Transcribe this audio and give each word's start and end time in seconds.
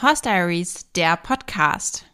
Horse 0.00 0.22
Diaries, 0.22 0.92
der 0.92 1.16
Podcast. 1.16 2.06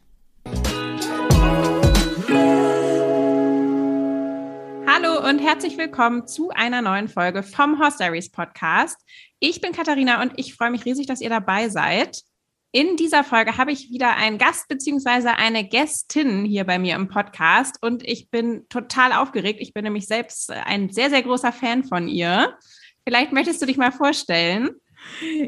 Hallo 4.87 5.29
und 5.29 5.39
herzlich 5.39 5.77
willkommen 5.77 6.27
zu 6.27 6.49
einer 6.49 6.81
neuen 6.81 7.09
Folge 7.09 7.43
vom 7.43 7.79
Horse 7.79 7.99
Diaries 7.99 8.31
Podcast. 8.31 8.97
Ich 9.39 9.61
bin 9.61 9.73
Katharina 9.73 10.23
und 10.23 10.33
ich 10.37 10.55
freue 10.55 10.71
mich 10.71 10.87
riesig, 10.87 11.07
dass 11.09 11.21
ihr 11.21 11.29
dabei 11.29 11.69
seid. 11.69 12.23
In 12.73 12.97
dieser 12.97 13.23
Folge 13.23 13.59
habe 13.59 13.73
ich 13.73 13.91
wieder 13.91 14.17
einen 14.17 14.39
Gast 14.39 14.67
bzw. 14.69 15.29
eine 15.37 15.69
Gästin 15.69 16.47
hier 16.47 16.65
bei 16.65 16.79
mir 16.79 16.95
im 16.95 17.09
Podcast 17.09 17.77
und 17.83 18.03
ich 18.03 18.31
bin 18.31 18.67
total 18.71 19.13
aufgeregt. 19.13 19.61
Ich 19.61 19.75
bin 19.75 19.85
nämlich 19.85 20.07
selbst 20.07 20.51
ein 20.51 20.89
sehr, 20.89 21.11
sehr 21.11 21.23
großer 21.23 21.53
Fan 21.53 21.85
von 21.85 22.09
ihr. 22.09 22.57
Vielleicht 23.07 23.33
möchtest 23.33 23.61
du 23.61 23.67
dich 23.67 23.77
mal 23.77 23.93
vorstellen. 23.93 24.71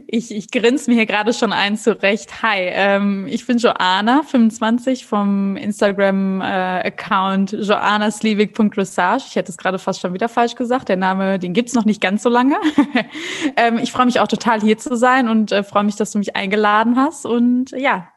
Ich, 0.07 0.31
ich 0.31 0.51
grinse 0.51 0.91
mir 0.91 0.97
hier 0.97 1.07
gerade 1.07 1.33
schon 1.33 1.53
ein 1.53 1.77
zurecht. 1.77 2.43
Hi, 2.43 2.61
ähm, 2.61 3.27
ich 3.27 3.47
bin 3.47 3.59
Joanna, 3.59 4.23
25 4.23 5.07
vom 5.07 5.57
Instagram-Account 5.57 7.53
äh, 7.53 7.61
joannasliebig.dressage. 7.61 9.25
Ich 9.29 9.37
hätte 9.37 9.51
es 9.51 9.59
gerade 9.59 9.79
fast 9.79 10.01
schon 10.01 10.15
wieder 10.15 10.29
falsch 10.29 10.55
gesagt. 10.55 10.89
Der 10.89 10.97
Name, 10.97 11.39
den 11.39 11.53
gibt's 11.53 11.75
noch 11.75 11.85
nicht 11.85 12.01
ganz 12.01 12.23
so 12.23 12.29
lange. 12.29 12.57
ähm, 13.57 13.79
ich 13.79 13.93
freue 13.93 14.07
mich 14.07 14.21
auch 14.21 14.29
total 14.29 14.61
hier 14.61 14.79
zu 14.79 14.97
sein 14.97 15.29
und 15.29 15.53
äh, 15.53 15.63
freue 15.63 15.85
mich, 15.85 15.97
dass 15.97 16.13
du 16.13 16.19
mich 16.19 16.37
eingeladen 16.37 16.97
hast. 16.97 17.27
Und 17.27 17.71
ja, 17.73 18.09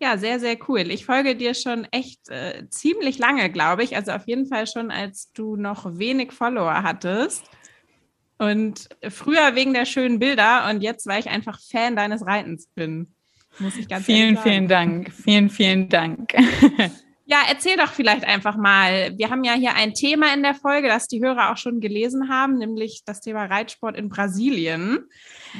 ja, 0.00 0.18
sehr, 0.18 0.38
sehr 0.40 0.58
cool. 0.68 0.90
Ich 0.90 1.06
folge 1.06 1.34
dir 1.36 1.54
schon 1.54 1.86
echt 1.90 2.28
äh, 2.28 2.68
ziemlich 2.68 3.16
lange, 3.18 3.48
glaube 3.48 3.84
ich. 3.84 3.96
Also 3.96 4.12
auf 4.12 4.26
jeden 4.26 4.46
Fall 4.46 4.66
schon, 4.66 4.90
als 4.90 5.32
du 5.32 5.56
noch 5.56 5.98
wenig 5.98 6.32
Follower 6.32 6.82
hattest. 6.82 7.44
Und 8.38 8.88
früher 9.08 9.54
wegen 9.54 9.74
der 9.74 9.84
schönen 9.84 10.18
Bilder 10.18 10.68
und 10.68 10.82
jetzt, 10.82 11.06
weil 11.06 11.20
ich 11.20 11.28
einfach 11.28 11.60
Fan 11.60 11.96
deines 11.96 12.26
Reitens 12.26 12.68
bin. 12.74 13.14
Muss 13.58 13.76
ich 13.76 13.88
ganz 13.88 14.04
Vielen, 14.04 14.36
vielen 14.36 14.66
Dank. 14.66 15.12
Vielen, 15.12 15.48
vielen 15.48 15.88
Dank. 15.88 16.34
Ja, 17.26 17.38
erzähl 17.48 17.78
doch 17.78 17.88
vielleicht 17.88 18.26
einfach 18.26 18.54
mal. 18.54 19.14
Wir 19.16 19.30
haben 19.30 19.44
ja 19.44 19.54
hier 19.54 19.74
ein 19.74 19.94
Thema 19.94 20.34
in 20.34 20.42
der 20.42 20.54
Folge, 20.54 20.88
das 20.88 21.08
die 21.08 21.24
Hörer 21.24 21.52
auch 21.52 21.56
schon 21.56 21.80
gelesen 21.80 22.28
haben, 22.28 22.58
nämlich 22.58 23.02
das 23.06 23.22
Thema 23.22 23.46
Reitsport 23.46 23.96
in 23.96 24.10
Brasilien. 24.10 25.06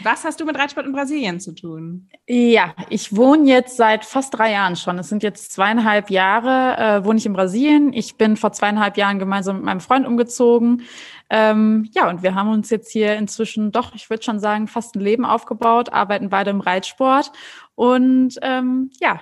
Was 0.02 0.24
hast 0.24 0.40
du 0.40 0.44
mit 0.44 0.58
Reitsport 0.58 0.84
in 0.84 0.92
Brasilien 0.92 1.40
zu 1.40 1.54
tun? 1.54 2.10
Ja, 2.28 2.74
ich 2.90 3.16
wohne 3.16 3.48
jetzt 3.48 3.78
seit 3.78 4.04
fast 4.04 4.36
drei 4.36 4.52
Jahren 4.52 4.76
schon. 4.76 4.98
Es 4.98 5.08
sind 5.08 5.22
jetzt 5.22 5.52
zweieinhalb 5.52 6.10
Jahre, 6.10 6.76
äh, 6.76 7.04
wohne 7.06 7.18
ich 7.18 7.24
in 7.24 7.32
Brasilien. 7.32 7.94
Ich 7.94 8.16
bin 8.16 8.36
vor 8.36 8.52
zweieinhalb 8.52 8.98
Jahren 8.98 9.18
gemeinsam 9.18 9.56
mit 9.56 9.64
meinem 9.64 9.80
Freund 9.80 10.06
umgezogen. 10.06 10.82
Ähm, 11.30 11.88
ja, 11.92 12.08
und 12.08 12.22
wir 12.22 12.34
haben 12.34 12.50
uns 12.50 12.70
jetzt 12.70 12.90
hier 12.90 13.16
inzwischen 13.16 13.72
doch, 13.72 13.94
ich 13.94 14.10
würde 14.10 14.22
schon 14.22 14.38
sagen, 14.38 14.68
fast 14.68 14.94
ein 14.94 15.00
Leben 15.00 15.24
aufgebaut, 15.24 15.92
arbeiten 15.92 16.28
beide 16.28 16.50
im 16.50 16.60
Reitsport. 16.60 17.32
Und 17.74 18.38
ähm, 18.42 18.90
ja, 19.00 19.20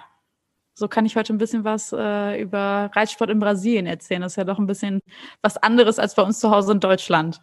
so 0.74 0.88
kann 0.88 1.06
ich 1.06 1.16
heute 1.16 1.32
ein 1.32 1.38
bisschen 1.38 1.64
was 1.64 1.92
äh, 1.92 2.40
über 2.40 2.90
Reitsport 2.94 3.30
in 3.30 3.38
Brasilien 3.38 3.86
erzählen. 3.86 4.22
Das 4.22 4.32
ist 4.32 4.36
ja 4.36 4.44
doch 4.44 4.58
ein 4.58 4.66
bisschen 4.66 5.00
was 5.42 5.56
anderes 5.56 5.98
als 5.98 6.14
bei 6.14 6.22
uns 6.22 6.40
zu 6.40 6.50
Hause 6.50 6.72
in 6.72 6.80
Deutschland. 6.80 7.40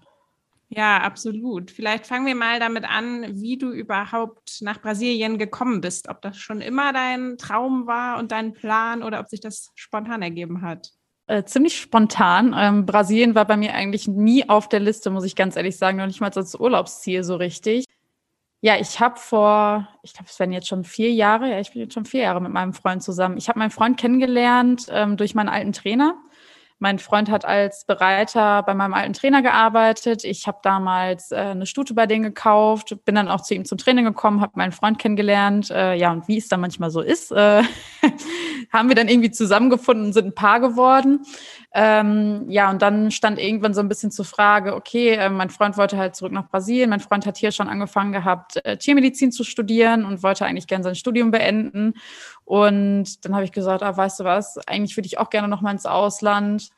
Ja, 0.72 1.00
absolut. 1.02 1.72
Vielleicht 1.72 2.06
fangen 2.06 2.28
wir 2.28 2.36
mal 2.36 2.60
damit 2.60 2.84
an, 2.88 3.42
wie 3.42 3.58
du 3.58 3.72
überhaupt 3.72 4.62
nach 4.62 4.80
Brasilien 4.80 5.40
gekommen 5.40 5.82
bist. 5.82 6.10
Ob 6.10 6.22
das 6.22 6.38
schon 6.38 6.62
immer 6.62 6.94
dein 6.94 7.38
Traum 7.40 7.88
war 7.88 8.20
und 8.20 8.32
dein 8.32 8.54
Plan 8.54 9.02
oder 9.02 9.20
ob 9.20 9.30
sich 9.30 9.40
das 9.40 9.72
spontan 9.74 10.22
ergeben 10.22 10.62
hat. 10.62 10.92
Äh, 11.30 11.46
ziemlich 11.46 11.78
spontan. 11.80 12.56
Ähm, 12.58 12.88
Brasilien 12.88 13.36
war 13.36 13.46
bei 13.46 13.56
mir 13.56 13.76
eigentlich 13.76 14.08
nie 14.08 14.50
auf 14.50 14.68
der 14.68 14.80
Liste, 14.80 15.12
muss 15.12 15.24
ich 15.24 15.36
ganz 15.36 15.56
ehrlich 15.56 15.78
sagen, 15.78 16.00
noch 16.00 16.08
nicht 16.08 16.22
mal 16.22 16.32
als 16.36 16.56
Urlaubsziel 16.60 17.24
so 17.24 17.36
richtig. 17.36 17.86
Ja, 18.62 18.78
ich 18.80 19.00
habe 19.00 19.20
vor, 19.20 19.88
ich 20.02 20.14
glaube, 20.14 20.26
es 20.28 20.40
werden 20.40 20.54
jetzt 20.54 20.68
schon 20.68 20.84
vier 20.84 21.12
Jahre, 21.12 21.52
ja, 21.52 21.60
ich 21.60 21.72
bin 21.72 21.84
jetzt 21.84 21.94
schon 21.94 22.06
vier 22.06 22.22
Jahre 22.22 22.42
mit 22.42 22.52
meinem 22.52 22.74
Freund 22.74 23.04
zusammen. 23.04 23.38
Ich 23.38 23.48
habe 23.48 23.60
meinen 23.60 23.70
Freund 23.70 24.00
kennengelernt 24.00 24.88
ähm, 24.90 25.18
durch 25.18 25.36
meinen 25.36 25.50
alten 25.50 25.72
Trainer. 25.72 26.16
Mein 26.82 26.98
Freund 26.98 27.30
hat 27.30 27.44
als 27.44 27.84
Bereiter 27.84 28.64
bei 28.64 28.74
meinem 28.74 28.94
alten 28.94 29.12
Trainer 29.12 29.42
gearbeitet. 29.42 30.24
Ich 30.24 30.48
habe 30.48 30.60
damals 30.64 31.32
äh, 31.32 31.36
eine 31.36 31.66
Stute 31.66 31.94
bei 31.94 32.06
denen 32.06 32.24
gekauft, 32.24 32.96
bin 33.04 33.16
dann 33.16 33.28
auch 33.28 33.42
zu 33.42 33.54
ihm 33.54 33.66
zum 33.66 33.78
Training 33.78 34.06
gekommen, 34.06 34.40
habe 34.40 34.54
meinen 34.56 34.72
Freund 34.72 34.98
kennengelernt. 34.98 35.70
Äh, 35.72 35.96
ja, 35.96 36.12
und 36.12 36.30
wie 36.30 36.38
es 36.38 36.48
dann 36.48 36.62
manchmal 36.62 36.90
so 36.90 37.02
ist, 37.02 37.34
äh, 37.34 37.64
haben 38.72 38.88
wir 38.88 38.96
dann 38.96 39.10
irgendwie 39.10 39.32
zusammengefunden 39.32 40.06
und 40.06 40.14
sind 40.14 40.28
ein 40.28 40.36
Paar 40.36 40.62
geworden. 40.62 41.26
Ähm, 41.74 42.46
ja, 42.48 42.70
und 42.72 42.82
dann 42.82 43.12
stand 43.12 43.40
irgendwann 43.40 43.74
so 43.74 43.82
ein 43.82 43.90
bisschen 43.90 44.10
zur 44.10 44.26
Frage, 44.26 44.74
okay, 44.74 45.10
äh, 45.10 45.30
mein 45.30 45.50
Freund 45.50 45.78
wollte 45.78 45.98
halt 45.98 46.16
zurück 46.16 46.32
nach 46.32 46.50
Brasilien. 46.50 46.90
Mein 46.90 47.00
Freund 47.00 47.26
hat 47.26 47.38
hier 47.38 47.52
schon 47.52 47.68
angefangen 47.68 48.12
gehabt, 48.12 48.64
äh, 48.66 48.78
Tiermedizin 48.78 49.32
zu 49.32 49.44
studieren 49.44 50.06
und 50.06 50.24
wollte 50.24 50.46
eigentlich 50.46 50.68
gerne 50.68 50.84
sein 50.84 50.96
Studium 50.96 51.30
beenden. 51.30 51.94
Und 52.50 53.24
dann 53.24 53.36
habe 53.36 53.46
ich 53.46 53.52
gesagt, 53.52 53.84
ah, 53.84 53.96
weißt 53.96 54.22
du 54.22 54.24
was, 54.24 54.58
eigentlich 54.66 54.98
würde 54.98 55.06
ich 55.06 55.20
auch 55.20 55.30
gerne 55.30 55.48
noch 55.48 55.62
mal 55.62 55.70
ins 55.70 55.86
Ausland. 55.86 56.70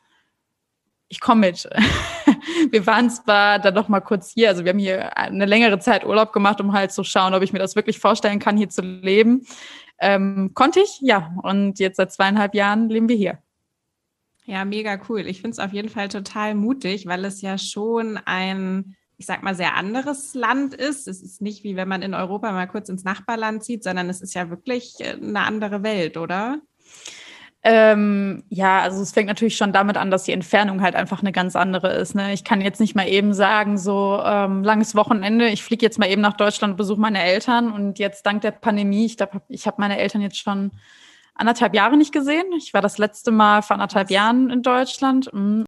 Ich 1.08 1.18
komme 1.18 1.46
mit. 1.46 1.66
wir 2.70 2.86
waren 2.86 3.08
zwar 3.08 3.58
dann 3.58 3.72
noch 3.72 3.88
mal 3.88 4.00
kurz 4.00 4.32
hier, 4.34 4.50
also 4.50 4.64
wir 4.64 4.72
haben 4.72 4.78
hier 4.78 5.16
eine 5.16 5.46
längere 5.46 5.78
Zeit 5.78 6.04
Urlaub 6.04 6.34
gemacht, 6.34 6.60
um 6.60 6.74
halt 6.74 6.92
zu 6.92 7.04
schauen, 7.04 7.32
ob 7.32 7.42
ich 7.42 7.54
mir 7.54 7.58
das 7.58 7.74
wirklich 7.74 8.00
vorstellen 8.00 8.38
kann, 8.38 8.58
hier 8.58 8.68
zu 8.68 8.82
leben. 8.82 9.46
Ähm, 9.98 10.50
konnte 10.52 10.80
ich, 10.80 11.00
ja. 11.00 11.32
Und 11.42 11.78
jetzt 11.78 11.96
seit 11.96 12.12
zweieinhalb 12.12 12.54
Jahren 12.54 12.90
leben 12.90 13.08
wir 13.08 13.16
hier. 13.16 13.38
Ja, 14.44 14.66
mega 14.66 15.00
cool. 15.08 15.26
Ich 15.26 15.40
finde 15.40 15.52
es 15.52 15.58
auf 15.58 15.72
jeden 15.72 15.88
Fall 15.88 16.08
total 16.08 16.54
mutig, 16.54 17.06
weil 17.06 17.24
es 17.24 17.40
ja 17.40 17.56
schon 17.56 18.18
ein, 18.26 18.94
ich 19.22 19.26
sag 19.26 19.44
mal, 19.44 19.54
sehr 19.54 19.76
anderes 19.76 20.34
Land 20.34 20.74
ist. 20.74 21.06
Es 21.06 21.22
ist 21.22 21.40
nicht 21.40 21.62
wie 21.62 21.76
wenn 21.76 21.86
man 21.86 22.02
in 22.02 22.12
Europa 22.12 22.50
mal 22.50 22.66
kurz 22.66 22.88
ins 22.88 23.04
Nachbarland 23.04 23.62
zieht, 23.62 23.84
sondern 23.84 24.10
es 24.10 24.20
ist 24.20 24.34
ja 24.34 24.50
wirklich 24.50 24.96
äh, 24.98 25.12
eine 25.12 25.42
andere 25.42 25.84
Welt, 25.84 26.16
oder? 26.16 26.58
Ähm, 27.62 28.42
ja, 28.48 28.80
also 28.80 29.00
es 29.00 29.12
fängt 29.12 29.28
natürlich 29.28 29.56
schon 29.56 29.72
damit 29.72 29.96
an, 29.96 30.10
dass 30.10 30.24
die 30.24 30.32
Entfernung 30.32 30.82
halt 30.82 30.96
einfach 30.96 31.20
eine 31.20 31.30
ganz 31.30 31.54
andere 31.54 31.92
ist. 31.92 32.16
Ne? 32.16 32.32
Ich 32.32 32.42
kann 32.42 32.60
jetzt 32.60 32.80
nicht 32.80 32.96
mal 32.96 33.06
eben 33.06 33.32
sagen, 33.32 33.78
so 33.78 34.20
ähm, 34.24 34.64
langes 34.64 34.96
Wochenende, 34.96 35.46
ich 35.46 35.62
fliege 35.62 35.86
jetzt 35.86 36.00
mal 36.00 36.10
eben 36.10 36.20
nach 36.20 36.36
Deutschland 36.36 36.72
und 36.72 36.76
besuche 36.78 37.00
meine 37.00 37.22
Eltern 37.22 37.72
und 37.72 38.00
jetzt 38.00 38.26
dank 38.26 38.42
der 38.42 38.50
Pandemie, 38.50 39.06
ich 39.06 39.16
glaube, 39.16 39.40
ich 39.48 39.68
habe 39.68 39.76
meine 39.78 40.00
Eltern 40.00 40.20
jetzt 40.20 40.38
schon 40.38 40.72
anderthalb 41.36 41.76
Jahre 41.76 41.96
nicht 41.96 42.12
gesehen. 42.12 42.46
Ich 42.58 42.74
war 42.74 42.80
das 42.80 42.98
letzte 42.98 43.30
Mal 43.30 43.62
vor 43.62 43.74
anderthalb 43.74 44.10
Jahren 44.10 44.50
in 44.50 44.62
Deutschland. 44.62 45.32
Mhm. 45.32 45.64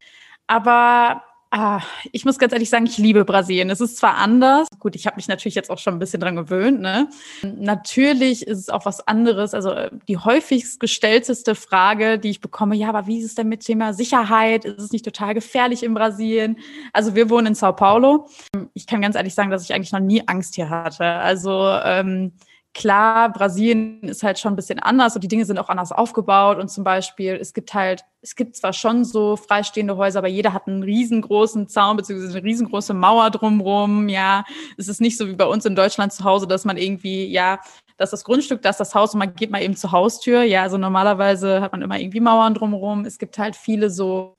Aber 0.48 1.22
ah, 1.54 1.80
ich 2.10 2.24
muss 2.24 2.38
ganz 2.38 2.52
ehrlich 2.52 2.68
sagen, 2.68 2.86
ich 2.86 2.98
liebe 2.98 3.24
Brasilien. 3.24 3.70
Es 3.70 3.80
ist 3.80 3.96
zwar 3.96 4.16
anders. 4.16 4.66
Gut, 4.80 4.96
ich 4.96 5.06
habe 5.06 5.16
mich 5.16 5.28
natürlich 5.28 5.54
jetzt 5.54 5.70
auch 5.70 5.78
schon 5.78 5.94
ein 5.94 5.98
bisschen 6.00 6.20
dran 6.20 6.34
gewöhnt. 6.34 6.80
Ne? 6.80 7.08
Natürlich 7.42 8.46
ist 8.46 8.58
es 8.58 8.68
auch 8.68 8.84
was 8.86 9.06
anderes. 9.06 9.54
Also 9.54 9.70
äh, 9.70 9.90
die 10.08 10.18
häufigst 10.18 10.80
gestellteste 10.80 11.54
Frage, 11.54 12.18
die 12.18 12.30
ich 12.30 12.40
bekomme, 12.40 12.74
ja, 12.74 12.88
aber 12.88 13.06
wie 13.06 13.20
ist 13.20 13.26
es 13.26 13.34
denn 13.36 13.48
mit 13.48 13.60
Thema 13.64 13.94
Sicherheit? 13.94 14.64
Ist 14.64 14.80
es 14.80 14.90
nicht 14.90 15.04
total 15.04 15.34
gefährlich 15.34 15.84
in 15.84 15.94
Brasilien? 15.94 16.58
Also 16.92 17.14
wir 17.14 17.30
wohnen 17.30 17.48
in 17.48 17.54
Sao 17.54 17.72
Paulo. 17.72 18.28
Ich 18.74 18.88
kann 18.88 19.00
ganz 19.00 19.14
ehrlich 19.14 19.34
sagen, 19.34 19.50
dass 19.50 19.62
ich 19.62 19.72
eigentlich 19.72 19.92
noch 19.92 20.00
nie 20.00 20.26
Angst 20.26 20.56
hier 20.56 20.70
hatte. 20.70 21.04
Also 21.04 21.68
ähm, 21.84 22.32
klar, 22.74 23.32
Brasilien 23.32 24.02
ist 24.02 24.22
halt 24.22 24.38
schon 24.38 24.52
ein 24.52 24.56
bisschen 24.56 24.80
anders 24.80 25.14
und 25.14 25.22
die 25.22 25.28
Dinge 25.28 25.44
sind 25.44 25.58
auch 25.58 25.68
anders 25.68 25.92
aufgebaut. 25.92 26.58
Und 26.58 26.68
zum 26.68 26.84
Beispiel, 26.84 27.38
es 27.40 27.54
gibt 27.54 27.72
halt, 27.72 28.04
es 28.20 28.34
gibt 28.34 28.56
zwar 28.56 28.72
schon 28.72 29.04
so 29.04 29.36
freistehende 29.36 29.96
Häuser, 29.96 30.18
aber 30.18 30.28
jeder 30.28 30.52
hat 30.52 30.66
einen 30.66 30.82
riesengroßen 30.82 31.68
Zaun 31.68 31.96
beziehungsweise 31.96 32.36
eine 32.36 32.46
riesengroße 32.46 32.92
Mauer 32.92 33.30
drumrum. 33.30 34.08
Ja, 34.08 34.44
es 34.76 34.88
ist 34.88 35.00
nicht 35.00 35.16
so 35.16 35.28
wie 35.28 35.36
bei 35.36 35.46
uns 35.46 35.64
in 35.64 35.76
Deutschland 35.76 36.12
zu 36.12 36.24
Hause, 36.24 36.46
dass 36.46 36.64
man 36.64 36.76
irgendwie, 36.76 37.26
ja, 37.26 37.60
dass 37.96 38.10
das 38.10 38.24
Grundstück, 38.24 38.60
das 38.62 38.76
das 38.76 38.94
Haus 38.94 39.14
und 39.14 39.20
man 39.20 39.34
geht 39.34 39.50
mal 39.50 39.62
eben 39.62 39.76
zur 39.76 39.92
Haustür. 39.92 40.42
Ja, 40.42 40.62
also 40.62 40.76
normalerweise 40.76 41.60
hat 41.60 41.72
man 41.72 41.82
immer 41.82 41.98
irgendwie 41.98 42.20
Mauern 42.20 42.54
drumrum. 42.54 43.04
Es 43.04 43.18
gibt 43.18 43.38
halt 43.38 43.56
viele 43.56 43.88
so 43.88 44.36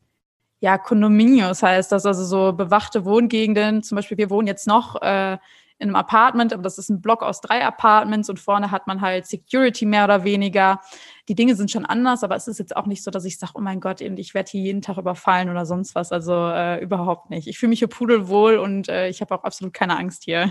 ja, 0.62 0.78
Condominios 0.78 1.62
heißt 1.62 1.92
das, 1.92 2.06
also 2.06 2.24
so 2.24 2.54
bewachte 2.54 3.06
Wohngegenden. 3.06 3.84
Zum 3.84 3.98
Beispiel, 3.98 4.18
wir 4.18 4.30
wohnen 4.30 4.48
jetzt 4.48 4.68
noch 4.68 5.02
äh, 5.02 5.38
in 5.78 5.90
einem 5.90 5.96
Apartment, 5.96 6.54
aber 6.54 6.64
das 6.64 6.78
ist 6.78 6.90
ein 6.90 7.02
Block 7.02 7.22
aus 7.22 7.42
drei 7.42 7.66
Apartments 7.66 8.30
und 8.30 8.40
vorne 8.40 8.72
hat 8.72 8.88
man 8.88 9.02
halt 9.02 9.26
Security 9.26 9.86
mehr 9.86 10.06
oder 10.06 10.24
weniger. 10.24 10.80
Die 11.28 11.36
Dinge 11.36 11.56
sind 11.56 11.70
schon 11.70 11.86
anders, 11.86 12.24
aber 12.24 12.36
es 12.36 12.48
ist 12.48 12.60
jetzt 12.60 12.76
auch 12.76 12.86
nicht 12.86 13.04
so, 13.04 13.12
dass 13.12 13.26
ich 13.26 13.38
sage, 13.38 13.54
oh 13.56 13.62
mein 13.62 13.82
Gott, 13.82 14.00
ich 14.00 14.34
werde 14.34 14.52
hier 14.52 14.62
jeden 14.62 14.82
Tag 14.82 14.98
überfallen 14.98 15.50
oder 15.50 15.66
sonst 15.66 15.94
was. 15.94 16.14
Also 16.14 16.34
äh, 16.34 16.82
überhaupt 16.82 17.30
nicht. 17.30 17.48
Ich 17.48 17.60
fühle 17.60 17.72
mich 17.72 17.80
hier 17.80 17.90
pudelwohl 17.90 18.58
und 18.58 18.88
äh, 18.88 19.10
ich 19.10 19.20
habe 19.20 19.36
auch 19.36 19.44
absolut 19.44 19.74
keine 19.74 19.98
Angst 19.98 20.24
hier. 20.24 20.50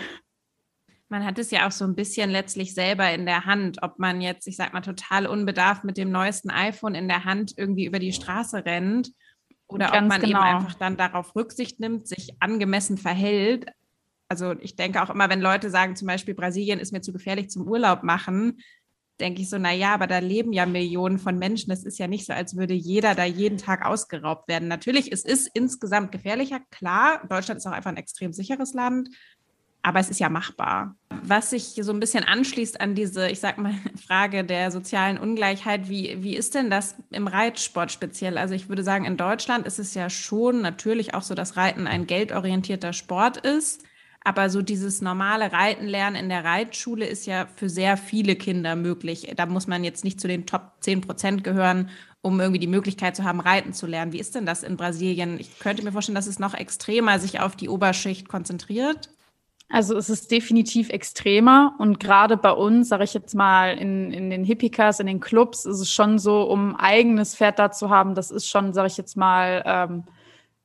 Man 1.09 1.25
hat 1.25 1.39
es 1.39 1.51
ja 1.51 1.67
auch 1.67 1.73
so 1.73 1.85
ein 1.85 1.95
bisschen 1.95 2.29
letztlich 2.29 2.75
selber 2.75 3.11
in 3.11 3.25
der 3.25 3.47
Hand, 3.47 3.79
ob 3.83 3.99
man 3.99 4.21
jetzt, 4.21 4.47
ich 4.47 4.57
sag 4.57 4.75
mal, 4.75 4.81
total 4.83 5.27
unbedarft 5.27 5.85
mit 5.85 5.97
dem 5.97 6.11
neuesten 6.11 6.51
iPhone 6.51 6.95
in 6.95 7.09
der 7.09 7.25
Hand 7.25 7.55
irgendwie 7.57 7.87
über 7.87 7.99
die 7.99 8.13
Straße 8.13 8.65
rennt 8.67 9.11
oder 9.69 9.91
Ganz 9.91 10.03
ob 10.03 10.09
man 10.09 10.21
genau. 10.21 10.41
eben 10.41 10.57
einfach 10.57 10.75
dann 10.75 10.97
darauf 10.99 11.35
Rücksicht 11.35 11.81
nimmt, 11.81 12.09
sich 12.09 12.37
angemessen 12.41 12.99
verhält 12.99 13.67
also 14.35 14.53
ich 14.61 14.75
denke 14.75 15.01
auch 15.01 15.11
immer, 15.11 15.31
wenn 15.31 15.41
Leute 15.41 15.71
sagen, 15.71 15.95
zum 15.95 16.09
Beispiel 16.09 16.35
Brasilien 16.35 16.81
ist 16.81 16.93
mir 16.93 17.03
zu 17.03 17.13
gefährlich 17.13 17.51
zum 17.51 17.69
Urlaub 17.69 18.03
machen, 18.03 18.59
denke 19.21 19.43
ich 19.43 19.49
so, 19.49 19.59
na 19.59 19.73
ja, 19.73 19.95
aber 19.95 20.09
da 20.09 20.19
leben 20.19 20.53
ja 20.53 20.67
Millionen 20.67 21.21
von 21.21 21.39
Menschen. 21.39 21.71
Es 21.71 21.85
ist 21.85 21.99
ja 21.99 22.09
nicht 22.09 22.27
so, 22.27 22.33
als 22.33 22.57
würde 22.57 22.75
jeder 22.75 23.15
da 23.15 23.25
jeden 23.25 23.59
Tag 23.59 23.87
ausgeraubt 23.87 24.49
werden. 24.49 24.67
Natürlich, 24.67 25.13
es 25.13 25.25
ist 25.25 25.49
insgesamt 25.55 26.11
gefährlicher, 26.11 26.59
klar. 26.73 27.25
Deutschland 27.29 27.59
ist 27.59 27.67
auch 27.67 27.73
einfach 27.73 27.91
ein 27.91 27.97
extrem 27.97 28.33
sicheres 28.33 28.75
Land. 28.75 29.11
aber 29.85 30.01
es 30.01 30.09
ist 30.09 30.19
ja 30.19 30.31
machbar. 30.31 30.97
Was 31.23 31.51
sich 31.51 31.79
so 31.79 31.93
ein 31.93 32.01
bisschen 32.01 32.25
anschließt 32.25 32.81
an 32.81 32.95
diese, 32.95 33.29
ich 33.29 33.39
sag 33.39 33.59
mal, 33.59 33.75
Frage 34.07 34.43
der 34.43 34.71
sozialen 34.71 35.19
Ungleichheit, 35.19 35.89
wie, 35.91 36.23
wie 36.23 36.35
ist 36.35 36.55
denn 36.55 36.71
das 36.71 36.97
im 37.11 37.29
Reitsport 37.29 37.93
speziell? 37.93 38.39
Also 38.39 38.55
ich 38.55 38.69
würde 38.71 38.83
sagen, 38.83 39.05
in 39.05 39.19
Deutschland 39.19 39.67
ist 39.67 39.79
es 39.79 39.95
ja 39.95 40.09
schon 40.09 40.63
natürlich 40.63 41.15
auch 41.15 41.23
so, 41.23 41.35
dass 41.35 41.57
Reiten 41.59 41.87
ein 41.87 42.07
geldorientierter 42.07 42.95
Sport 42.95 43.37
ist. 43.37 43.85
Aber 44.27 44.49
so 44.49 44.63
dieses 44.63 45.03
normale 45.03 45.53
Reiten 45.53 45.87
lernen 45.87 46.17
in 46.17 46.29
der 46.31 46.45
Reitschule 46.45 47.07
ist 47.07 47.27
ja 47.27 47.47
für 47.57 47.69
sehr 47.69 47.99
viele 47.99 48.37
Kinder 48.37 48.75
möglich. 48.75 49.31
Da 49.37 49.45
muss 49.45 49.67
man 49.67 49.85
jetzt 49.85 50.03
nicht 50.03 50.19
zu 50.19 50.27
den 50.29 50.47
Top 50.47 50.73
10 50.81 51.03
Prozent 51.03 51.45
gehören, 51.45 51.91
um 52.23 52.41
irgendwie 52.41 52.59
die 52.59 52.67
Möglichkeit 52.67 53.15
zu 53.15 53.25
haben, 53.25 53.41
reiten 53.41 53.75
zu 53.75 53.87
lernen. 53.87 54.15
Wie 54.15 54.19
ist 54.19 54.35
denn 54.35 54.47
das 54.47 54.63
in 54.63 54.79
Brasilien? 54.79 55.39
Ich 55.39 55.59
könnte 55.59 55.85
mir 55.85 55.93
vorstellen, 55.93 56.15
dass 56.17 56.27
es 56.27 56.39
noch 56.39 56.55
extremer 56.55 57.19
sich 57.19 57.41
auf 57.41 57.55
die 57.55 57.69
Oberschicht 57.69 58.27
konzentriert. 58.27 59.11
Also 59.69 59.97
es 59.97 60.09
ist 60.09 60.31
definitiv 60.31 60.89
extremer 60.89 61.75
und 61.79 62.01
gerade 62.01 62.37
bei 62.39 62.53
uns, 62.53 62.89
sage 62.89 63.05
ich 63.05 63.13
jetzt 63.13 63.35
mal, 63.35 63.77
in, 63.77 64.11
in 64.11 64.31
den 64.31 64.45
Hippikas, 64.45 65.01
in 65.01 65.07
den 65.07 65.21
Clubs, 65.21 65.67
ist 65.67 65.81
es 65.81 65.93
schon 65.93 66.19
so, 66.19 66.43
um 66.43 66.77
eigenes 66.77 67.35
Pferd 67.35 67.59
da 67.59 67.71
zu 67.71 67.91
haben, 67.91 68.15
das 68.15 68.31
ist 68.31 68.49
schon, 68.49 68.73
sage 68.73 68.89
ich 68.89 68.97
jetzt 68.97 69.17
mal, 69.17 69.63
ähm, 69.67 70.05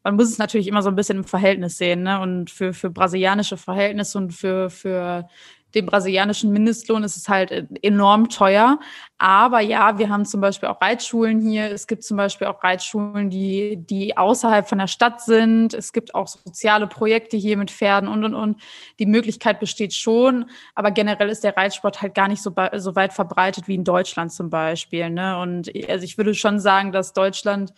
man 0.04 0.16
muss 0.16 0.30
es 0.30 0.38
natürlich 0.38 0.68
immer 0.68 0.81
so 0.81 0.90
ein 0.90 0.96
bisschen 0.96 1.18
im 1.18 1.24
Verhältnis 1.24 1.78
sehen, 1.78 2.04
ne? 2.04 2.19
Und 2.22 2.50
für, 2.50 2.74
für 2.74 2.90
brasilianische 2.90 3.57
Verhältnisse 3.57 4.18
und 4.18 4.31
für, 4.31 4.69
für 4.69 5.28
den 5.75 5.86
brasilianischen 5.86 6.51
Mindestlohn 6.51 7.04
ist 7.04 7.16
es 7.16 7.30
halt 7.30 7.68
enorm 7.84 8.30
teuer. 8.30 8.80
Aber 9.18 9.60
ja, 9.60 10.00
wir 10.00 10.10
haben 10.10 10.25
zum 10.25 10.42
Beispiel 10.42 10.69
auch 10.69 10.81
Reitschulen 10.81 11.42
hier. 11.42 11.72
Es 11.72 11.86
gibt 11.86 12.04
zum 12.04 12.18
Beispiel 12.18 12.48
auch 12.48 12.63
Reitschulen, 12.63 13.30
die, 13.30 13.78
die 13.78 14.18
außerhalb 14.18 14.68
von 14.68 14.80
der 14.80 14.88
Stadt 14.88 15.22
sind. 15.22 15.74
Es 15.74 15.94
gibt 15.94 16.16
auch 16.16 16.28
soziale 16.28 16.88
Projekte 16.88 17.38
hier 17.38 17.57
mit 17.57 17.69
Pferden 17.69 18.10
und, 18.10 18.24
und, 18.24 18.34
und. 18.34 18.62
Die 18.98 19.06
Möglichkeit 19.06 19.60
besteht 19.60 19.94
schon. 19.94 20.50
Aber 20.74 20.92
generell 20.92 21.30
ist 21.30 21.44
der 21.44 21.56
Reitsport 21.56 22.01
halt 22.01 22.16
gar 22.16 22.30
nicht 22.30 22.42
so, 22.42 22.51
so 22.78 22.96
weit 22.96 23.13
verbreitet 23.13 23.68
wie 23.68 23.75
in 23.75 23.84
Deutschland 23.84 24.31
zum 24.31 24.50
Beispiel. 24.50 25.10
Ne? 25.10 25.38
Und 25.40 25.72
also 25.88 26.04
ich 26.04 26.18
würde 26.18 26.34
schon 26.34 26.60
sagen, 26.60 26.92
dass 26.92 27.13
Deutschland 27.13 27.74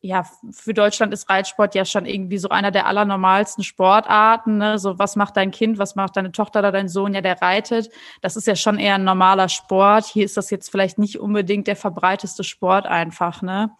ja, 0.00 0.24
für 0.50 0.74
Deutschland 0.74 1.12
ist 1.12 1.28
Reitsport 1.28 1.74
ja 1.74 1.84
schon 1.84 2.06
irgendwie 2.06 2.38
so 2.38 2.48
einer 2.48 2.70
der 2.70 2.86
allernormalsten 2.86 3.64
Sportarten. 3.64 4.58
Ne? 4.58 4.78
So, 4.78 4.98
was 4.98 5.16
macht 5.16 5.36
dein 5.36 5.50
Kind, 5.50 5.78
was 5.78 5.96
macht 5.96 6.16
deine 6.16 6.32
Tochter 6.32 6.60
oder 6.60 6.72
dein 6.72 6.88
Sohn? 6.88 7.14
Ja, 7.14 7.20
der 7.20 7.40
reitet. 7.40 7.90
Das 8.20 8.36
ist 8.36 8.46
ja 8.46 8.56
schon 8.56 8.78
eher 8.78 8.96
ein 8.96 9.04
normaler 9.04 9.48
Sport. 9.48 10.04
Hier 10.04 10.24
ist 10.24 10.36
das 10.36 10.50
jetzt 10.50 10.70
vielleicht 10.70 10.98
nicht 10.98 11.18
unbedingt 11.18 11.66
der 11.66 11.76
verbreiteste 11.76 12.44
Sport 12.44 12.86
einfach, 12.86 13.42
ne? 13.42 13.70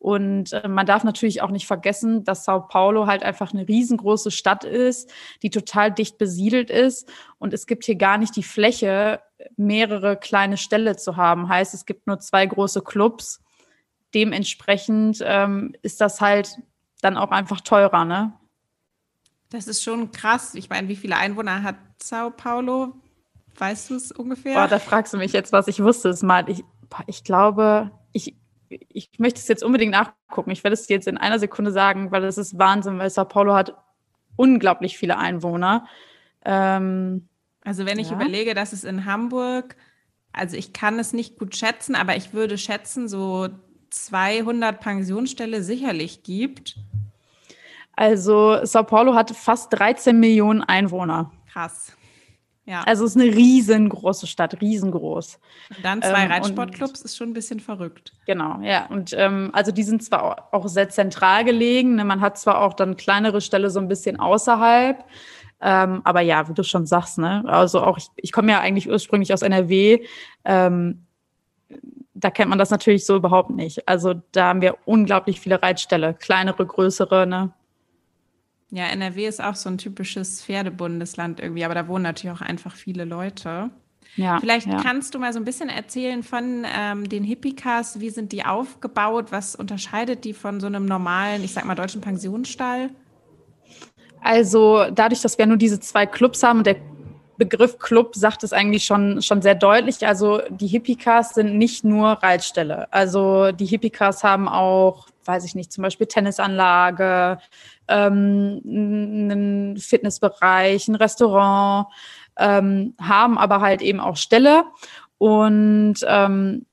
Und 0.00 0.52
äh, 0.52 0.68
man 0.68 0.86
darf 0.86 1.02
natürlich 1.02 1.42
auch 1.42 1.50
nicht 1.50 1.66
vergessen, 1.66 2.22
dass 2.22 2.44
Sao 2.44 2.60
Paulo 2.60 3.06
halt 3.06 3.24
einfach 3.24 3.52
eine 3.52 3.66
riesengroße 3.66 4.30
Stadt 4.30 4.62
ist, 4.64 5.12
die 5.42 5.50
total 5.50 5.90
dicht 5.90 6.18
besiedelt 6.18 6.70
ist. 6.70 7.10
Und 7.38 7.52
es 7.52 7.66
gibt 7.66 7.84
hier 7.84 7.96
gar 7.96 8.16
nicht 8.16 8.36
die 8.36 8.44
Fläche, 8.44 9.20
mehrere 9.56 10.16
kleine 10.16 10.56
Ställe 10.56 10.96
zu 10.96 11.16
haben. 11.16 11.48
Heißt, 11.48 11.74
es 11.74 11.84
gibt 11.84 12.06
nur 12.06 12.20
zwei 12.20 12.46
große 12.46 12.82
Clubs 12.82 13.42
dementsprechend 14.14 15.22
ähm, 15.24 15.74
ist 15.82 16.00
das 16.00 16.20
halt 16.20 16.56
dann 17.00 17.16
auch 17.16 17.30
einfach 17.30 17.60
teurer, 17.60 18.04
ne? 18.04 18.32
Das 19.50 19.66
ist 19.66 19.82
schon 19.82 20.12
krass. 20.12 20.54
Ich 20.54 20.68
meine, 20.68 20.88
wie 20.88 20.96
viele 20.96 21.16
Einwohner 21.16 21.62
hat 21.62 21.76
Sao 22.02 22.30
Paulo? 22.30 22.94
Weißt 23.56 23.90
du 23.90 23.94
es 23.94 24.12
ungefähr? 24.12 24.54
Boah, 24.54 24.68
da 24.68 24.78
fragst 24.78 25.12
du 25.12 25.18
mich 25.18 25.32
jetzt, 25.32 25.52
was 25.52 25.68
ich 25.68 25.82
wusste 25.82 26.10
es 26.10 26.22
mal. 26.22 26.48
Ich, 26.48 26.62
ich 27.06 27.24
glaube, 27.24 27.90
ich, 28.12 28.36
ich 28.68 29.10
möchte 29.18 29.40
es 29.40 29.48
jetzt 29.48 29.64
unbedingt 29.64 29.92
nachgucken. 29.92 30.50
Ich 30.50 30.64
werde 30.64 30.74
es 30.74 30.86
dir 30.86 30.94
jetzt 30.94 31.08
in 31.08 31.16
einer 31.16 31.38
Sekunde 31.38 31.72
sagen, 31.72 32.10
weil 32.10 32.24
es 32.24 32.38
ist 32.38 32.58
Wahnsinn, 32.58 32.98
weil 32.98 33.10
Sao 33.10 33.24
Paulo 33.24 33.54
hat 33.54 33.74
unglaublich 34.36 34.98
viele 34.98 35.18
Einwohner. 35.18 35.86
Ähm, 36.44 37.28
also 37.64 37.86
wenn 37.86 37.98
ich 37.98 38.10
ja. 38.10 38.16
überlege, 38.16 38.54
dass 38.54 38.72
es 38.72 38.84
in 38.84 39.06
Hamburg, 39.06 39.76
also 40.32 40.56
ich 40.56 40.72
kann 40.72 40.98
es 40.98 41.12
nicht 41.12 41.38
gut 41.38 41.56
schätzen, 41.56 41.94
aber 41.94 42.16
ich 42.16 42.32
würde 42.32 42.58
schätzen, 42.58 43.08
so 43.08 43.48
200 43.90 44.80
Pensionsstelle 44.80 45.62
sicherlich 45.62 46.22
gibt. 46.22 46.76
Also 47.96 48.64
Sao 48.64 48.84
Paulo 48.84 49.14
hat 49.14 49.30
fast 49.32 49.72
13 49.72 50.18
Millionen 50.18 50.62
Einwohner. 50.62 51.32
Krass. 51.52 51.92
Ja. 52.68 52.82
Also 52.82 53.06
es 53.06 53.16
ist 53.16 53.22
eine 53.22 53.34
riesengroße 53.34 54.26
Stadt, 54.26 54.60
riesengroß. 54.60 55.40
Und 55.74 55.84
dann 55.84 56.02
zwei 56.02 56.24
ähm, 56.24 56.30
Reitsportclubs 56.30 57.00
ist 57.00 57.16
schon 57.16 57.30
ein 57.30 57.32
bisschen 57.32 57.60
verrückt. 57.60 58.12
Genau, 58.26 58.60
ja. 58.60 58.86
Und 58.86 59.14
ähm, 59.16 59.48
also 59.54 59.72
die 59.72 59.82
sind 59.82 60.04
zwar 60.04 60.48
auch 60.52 60.68
sehr 60.68 60.90
zentral 60.90 61.44
gelegen, 61.44 61.94
ne? 61.94 62.04
man 62.04 62.20
hat 62.20 62.38
zwar 62.38 62.60
auch 62.60 62.74
dann 62.74 62.98
kleinere 62.98 63.40
Ställe 63.40 63.70
so 63.70 63.80
ein 63.80 63.88
bisschen 63.88 64.20
außerhalb, 64.20 65.02
ähm, 65.62 66.02
aber 66.04 66.20
ja, 66.20 66.46
wie 66.48 66.52
du 66.52 66.62
schon 66.62 66.86
sagst, 66.86 67.16
ne? 67.16 67.42
Also 67.46 67.80
auch 67.80 67.96
ich, 67.96 68.08
ich 68.16 68.32
komme 68.32 68.52
ja 68.52 68.60
eigentlich 68.60 68.88
ursprünglich 68.88 69.32
aus 69.32 69.40
NRW. 69.40 70.04
Ähm, 70.44 71.06
da 72.20 72.30
kennt 72.30 72.50
man 72.50 72.58
das 72.58 72.70
natürlich 72.70 73.06
so 73.06 73.16
überhaupt 73.16 73.50
nicht. 73.50 73.88
Also 73.88 74.14
da 74.32 74.48
haben 74.48 74.60
wir 74.60 74.76
unglaublich 74.84 75.40
viele 75.40 75.62
Reitställe, 75.62 76.14
kleinere, 76.14 76.66
größere, 76.66 77.26
ne? 77.26 77.52
Ja, 78.70 78.86
NRW 78.86 79.26
ist 79.26 79.42
auch 79.42 79.54
so 79.54 79.70
ein 79.70 79.78
typisches 79.78 80.44
Pferdebundesland 80.44 81.40
irgendwie, 81.40 81.64
aber 81.64 81.74
da 81.74 81.88
wohnen 81.88 82.02
natürlich 82.02 82.36
auch 82.36 82.42
einfach 82.42 82.76
viele 82.76 83.04
Leute. 83.04 83.70
Ja, 84.16 84.40
Vielleicht 84.40 84.66
ja. 84.66 84.82
kannst 84.82 85.14
du 85.14 85.18
mal 85.18 85.32
so 85.32 85.38
ein 85.38 85.44
bisschen 85.44 85.68
erzählen 85.68 86.22
von 86.22 86.66
ähm, 86.76 87.08
den 87.08 87.24
Hippikas. 87.24 88.00
Wie 88.00 88.10
sind 88.10 88.32
die 88.32 88.44
aufgebaut? 88.44 89.26
Was 89.30 89.54
unterscheidet 89.54 90.24
die 90.24 90.34
von 90.34 90.60
so 90.60 90.66
einem 90.66 90.86
normalen, 90.86 91.44
ich 91.44 91.52
sag 91.52 91.64
mal, 91.64 91.76
deutschen 91.76 92.00
Pensionsstall? 92.00 92.90
Also 94.20 94.86
dadurch, 94.92 95.22
dass 95.22 95.38
wir 95.38 95.46
nur 95.46 95.56
diese 95.56 95.78
zwei 95.78 96.04
Clubs 96.04 96.42
haben 96.42 96.58
und 96.58 96.66
der 96.66 96.76
Begriff 97.38 97.78
Club 97.78 98.16
sagt 98.16 98.42
es 98.42 98.52
eigentlich 98.52 98.84
schon, 98.84 99.22
schon 99.22 99.40
sehr 99.40 99.54
deutlich. 99.54 100.06
Also 100.06 100.42
die 100.50 100.66
Hippie-Cars 100.66 101.34
sind 101.34 101.56
nicht 101.56 101.84
nur 101.84 102.10
Reitställe. 102.10 102.92
Also 102.92 103.52
die 103.52 103.64
Hippie-Cars 103.64 104.24
haben 104.24 104.48
auch, 104.48 105.06
weiß 105.24 105.44
ich 105.44 105.54
nicht, 105.54 105.72
zum 105.72 105.82
Beispiel 105.82 106.08
Tennisanlage, 106.08 107.38
ähm, 107.86 108.60
einen 108.66 109.76
Fitnessbereich, 109.78 110.88
ein 110.88 110.96
Restaurant, 110.96 111.86
ähm, 112.36 112.94
haben 113.00 113.38
aber 113.38 113.60
halt 113.60 113.82
eben 113.82 114.00
auch 114.00 114.16
Ställe. 114.16 114.64
Und 115.18 115.96
ähm, 116.06 116.66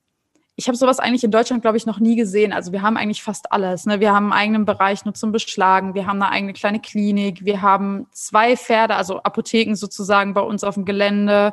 ich 0.58 0.68
habe 0.68 0.76
sowas 0.76 0.98
eigentlich 0.98 1.22
in 1.22 1.30
Deutschland, 1.30 1.60
glaube 1.60 1.76
ich, 1.76 1.84
noch 1.84 2.00
nie 2.00 2.16
gesehen. 2.16 2.54
Also 2.54 2.72
wir 2.72 2.80
haben 2.80 2.96
eigentlich 2.96 3.22
fast 3.22 3.52
alles. 3.52 3.84
Ne? 3.84 4.00
Wir 4.00 4.14
haben 4.14 4.32
einen 4.32 4.40
eigenen 4.40 4.64
Bereich 4.64 5.04
nur 5.04 5.12
zum 5.12 5.30
Beschlagen. 5.30 5.94
Wir 5.94 6.06
haben 6.06 6.20
eine 6.22 6.32
eigene 6.32 6.54
kleine 6.54 6.80
Klinik. 6.80 7.44
Wir 7.44 7.60
haben 7.60 8.06
zwei 8.12 8.56
Pferde, 8.56 8.94
also 8.94 9.22
Apotheken 9.22 9.74
sozusagen 9.74 10.32
bei 10.32 10.40
uns 10.40 10.64
auf 10.64 10.74
dem 10.74 10.86
Gelände. 10.86 11.52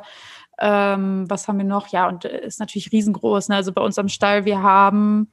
Ähm, 0.58 1.26
was 1.28 1.46
haben 1.48 1.58
wir 1.58 1.66
noch? 1.66 1.88
Ja, 1.88 2.08
und 2.08 2.24
äh, 2.24 2.46
ist 2.46 2.60
natürlich 2.60 2.92
riesengroß. 2.92 3.50
Ne? 3.50 3.56
Also 3.56 3.72
bei 3.72 3.82
uns 3.82 3.98
am 3.98 4.08
Stall, 4.08 4.46
wir 4.46 4.62
haben 4.62 5.30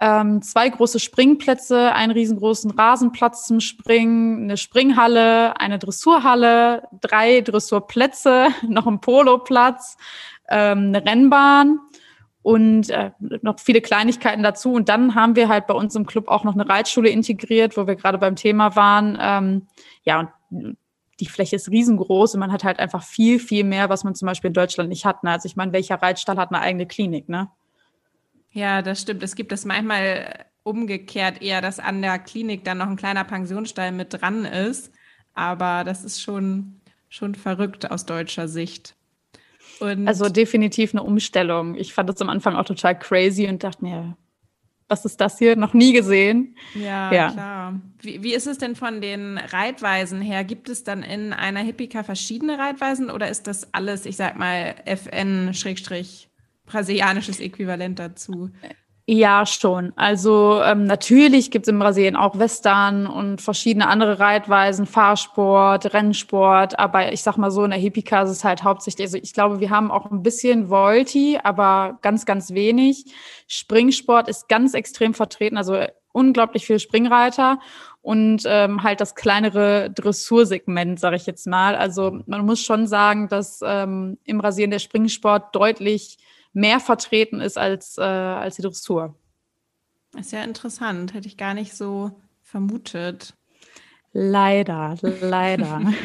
ähm, 0.00 0.40
zwei 0.40 0.70
große 0.70 1.00
Springplätze, 1.00 1.92
einen 1.92 2.12
riesengroßen 2.12 2.70
Rasenplatz 2.70 3.46
zum 3.46 3.60
Springen, 3.60 4.44
eine 4.44 4.56
Springhalle, 4.56 5.60
eine 5.60 5.78
Dressurhalle, 5.78 6.84
drei 6.98 7.42
Dressurplätze, 7.42 8.48
noch 8.66 8.86
ein 8.86 9.02
Poloplatz, 9.02 9.98
ähm, 10.48 10.94
eine 10.94 11.04
Rennbahn 11.04 11.78
und 12.42 12.88
äh, 12.90 13.10
noch 13.42 13.60
viele 13.60 13.80
Kleinigkeiten 13.80 14.42
dazu. 14.42 14.72
Und 14.72 14.88
dann 14.88 15.14
haben 15.14 15.36
wir 15.36 15.48
halt 15.48 15.66
bei 15.66 15.74
uns 15.74 15.94
im 15.94 16.06
Club 16.06 16.28
auch 16.28 16.44
noch 16.44 16.54
eine 16.54 16.68
Reitschule 16.68 17.10
integriert, 17.10 17.76
wo 17.76 17.86
wir 17.86 17.96
gerade 17.96 18.18
beim 18.18 18.36
Thema 18.36 18.76
waren. 18.76 19.18
Ähm, 19.20 19.66
ja, 20.04 20.20
und 20.20 20.76
die 21.20 21.26
Fläche 21.26 21.56
ist 21.56 21.70
riesengroß 21.70 22.34
und 22.34 22.40
man 22.40 22.52
hat 22.52 22.64
halt 22.64 22.78
einfach 22.78 23.02
viel, 23.02 23.38
viel 23.38 23.64
mehr, 23.64 23.90
was 23.90 24.04
man 24.04 24.14
zum 24.14 24.26
Beispiel 24.26 24.48
in 24.48 24.54
Deutschland 24.54 24.88
nicht 24.88 25.04
hat. 25.04 25.22
Ne? 25.22 25.32
Also 25.32 25.46
ich 25.46 25.56
meine, 25.56 25.72
welcher 25.72 25.96
Reitstall 25.96 26.38
hat 26.38 26.50
eine 26.50 26.62
eigene 26.62 26.86
Klinik, 26.86 27.28
ne? 27.28 27.50
Ja, 28.52 28.82
das 28.82 29.02
stimmt. 29.02 29.22
Es 29.22 29.36
gibt 29.36 29.52
es 29.52 29.64
manchmal 29.64 30.46
umgekehrt 30.62 31.40
eher, 31.40 31.60
dass 31.60 31.78
an 31.78 32.02
der 32.02 32.18
Klinik 32.18 32.64
dann 32.64 32.78
noch 32.78 32.88
ein 32.88 32.96
kleiner 32.96 33.24
Pensionsstall 33.24 33.92
mit 33.92 34.20
dran 34.20 34.44
ist. 34.44 34.92
Aber 35.34 35.84
das 35.84 36.04
ist 36.04 36.20
schon, 36.20 36.80
schon 37.08 37.34
verrückt 37.34 37.90
aus 37.90 38.06
deutscher 38.06 38.48
Sicht. 38.48 38.96
Und 39.80 40.06
also 40.06 40.28
definitiv 40.28 40.94
eine 40.94 41.02
Umstellung. 41.02 41.74
Ich 41.74 41.94
fand 41.94 42.08
das 42.08 42.20
am 42.20 42.28
Anfang 42.28 42.54
auch 42.54 42.64
total 42.64 42.98
crazy 42.98 43.48
und 43.48 43.64
dachte 43.64 43.84
mir, 43.84 44.16
was 44.90 45.04
ist 45.04 45.20
das 45.20 45.38
hier? 45.38 45.54
Noch 45.56 45.72
nie 45.72 45.92
gesehen. 45.92 46.56
Ja, 46.74 47.12
ja. 47.12 47.30
klar. 47.30 47.80
Wie, 48.00 48.20
wie 48.22 48.34
ist 48.34 48.46
es 48.46 48.58
denn 48.58 48.76
von 48.76 49.00
den 49.00 49.38
Reitweisen 49.38 50.20
her? 50.20 50.44
Gibt 50.44 50.68
es 50.68 50.84
dann 50.84 51.02
in 51.02 51.32
einer 51.32 51.60
Hippika 51.60 52.02
verschiedene 52.02 52.58
Reitweisen 52.58 53.10
oder 53.10 53.30
ist 53.30 53.46
das 53.46 53.72
alles, 53.72 54.04
ich 54.04 54.16
sag 54.16 54.36
mal, 54.36 54.74
FN-brasilianisches 54.84 57.40
Äquivalent 57.40 57.98
dazu? 58.00 58.50
Ja, 59.06 59.44
schon. 59.44 59.92
Also 59.96 60.62
ähm, 60.62 60.84
natürlich 60.84 61.50
gibt 61.50 61.66
es 61.66 61.72
in 61.72 61.78
Brasilien 61.78 62.14
auch 62.14 62.38
Western 62.38 63.06
und 63.08 63.40
verschiedene 63.40 63.88
andere 63.88 64.20
Reitweisen, 64.20 64.86
Fahrsport, 64.86 65.92
Rennsport, 65.92 66.78
aber 66.78 67.12
ich 67.12 67.22
sag 67.22 67.36
mal 67.36 67.50
so, 67.50 67.64
in 67.64 67.70
der 67.70 67.80
Hippica 67.80 68.22
ist 68.22 68.30
es 68.30 68.44
halt 68.44 68.62
hauptsächlich, 68.62 69.06
also 69.06 69.18
ich 69.18 69.32
glaube, 69.32 69.58
wir 69.58 69.70
haben 69.70 69.90
auch 69.90 70.10
ein 70.10 70.22
bisschen 70.22 70.70
Volti, 70.70 71.38
aber 71.42 71.98
ganz, 72.02 72.24
ganz 72.24 72.52
wenig. 72.52 73.06
Springsport 73.48 74.28
ist 74.28 74.48
ganz 74.48 74.74
extrem 74.74 75.12
vertreten, 75.12 75.56
also 75.56 75.76
unglaublich 76.12 76.66
viele 76.66 76.78
Springreiter 76.78 77.58
und 78.02 78.42
ähm, 78.46 78.82
halt 78.82 79.00
das 79.00 79.14
kleinere 79.14 79.90
Dressursegment, 79.90 81.00
sage 81.00 81.16
ich 81.16 81.26
jetzt 81.26 81.46
mal. 81.46 81.74
Also 81.74 82.20
man 82.26 82.46
muss 82.46 82.62
schon 82.62 82.86
sagen, 82.86 83.28
dass 83.28 83.60
ähm, 83.64 84.18
im 84.24 84.40
Rasieren 84.40 84.70
der 84.70 84.78
Springsport 84.78 85.54
deutlich 85.54 86.18
mehr 86.52 86.80
vertreten 86.80 87.40
ist 87.40 87.58
als, 87.58 87.98
äh, 87.98 88.02
als 88.02 88.56
die 88.56 88.62
Dressur. 88.62 89.14
ist 90.18 90.32
ja 90.32 90.42
interessant, 90.42 91.14
hätte 91.14 91.28
ich 91.28 91.36
gar 91.36 91.54
nicht 91.54 91.74
so 91.74 92.20
vermutet. 92.42 93.34
Leider, 94.12 94.96
leider. 95.02 95.92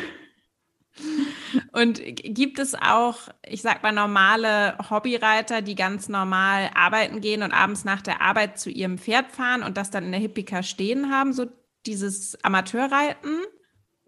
Und 1.71 2.01
gibt 2.03 2.59
es 2.59 2.75
auch, 2.75 3.29
ich 3.45 3.61
sag 3.61 3.81
mal, 3.83 3.91
normale 3.91 4.77
Hobbyreiter, 4.89 5.61
die 5.61 5.75
ganz 5.75 6.09
normal 6.09 6.69
arbeiten 6.73 7.21
gehen 7.21 7.43
und 7.43 7.53
abends 7.53 7.85
nach 7.85 8.01
der 8.01 8.21
Arbeit 8.21 8.59
zu 8.59 8.69
ihrem 8.69 8.97
Pferd 8.97 9.31
fahren 9.31 9.63
und 9.63 9.77
das 9.77 9.91
dann 9.91 10.05
in 10.05 10.11
der 10.11 10.19
Hippika 10.19 10.63
stehen 10.63 11.11
haben, 11.11 11.33
so 11.33 11.47
dieses 11.85 12.43
Amateurreiten? 12.43 13.39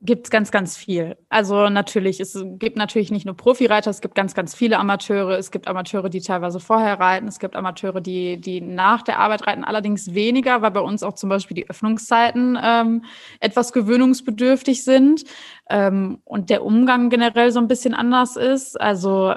Gibt 0.01 0.27
es 0.27 0.31
ganz, 0.31 0.51
ganz 0.51 0.77
viel. 0.77 1.17
Also 1.27 1.69
natürlich, 1.69 2.19
es 2.19 2.39
gibt 2.59 2.77
natürlich 2.77 3.09
nicht 3.09 3.25
nur 3.25 3.35
Profireiter, 3.35 3.89
es 3.89 3.99
gibt 3.99 4.13
ganz, 4.13 4.35
ganz 4.35 4.53
viele 4.53 4.77
Amateure. 4.77 5.39
Es 5.39 5.49
gibt 5.49 5.67
Amateure, 5.67 6.09
die 6.09 6.21
teilweise 6.21 6.59
vorher 6.59 6.99
reiten. 6.99 7.27
Es 7.27 7.39
gibt 7.39 7.55
Amateure, 7.55 7.99
die, 7.99 8.39
die 8.39 8.61
nach 8.61 9.01
der 9.01 9.17
Arbeit 9.17 9.47
reiten. 9.47 9.63
Allerdings 9.63 10.13
weniger, 10.13 10.61
weil 10.61 10.69
bei 10.69 10.81
uns 10.81 11.01
auch 11.01 11.13
zum 11.13 11.29
Beispiel 11.29 11.55
die 11.55 11.67
Öffnungszeiten 11.67 12.59
ähm, 12.61 13.05
etwas 13.39 13.73
gewöhnungsbedürftig 13.73 14.83
sind 14.83 15.23
ähm, 15.67 16.21
und 16.25 16.51
der 16.51 16.63
Umgang 16.63 17.09
generell 17.09 17.51
so 17.51 17.59
ein 17.59 17.67
bisschen 17.67 17.95
anders 17.95 18.35
ist. 18.35 18.79
Also 18.79 19.33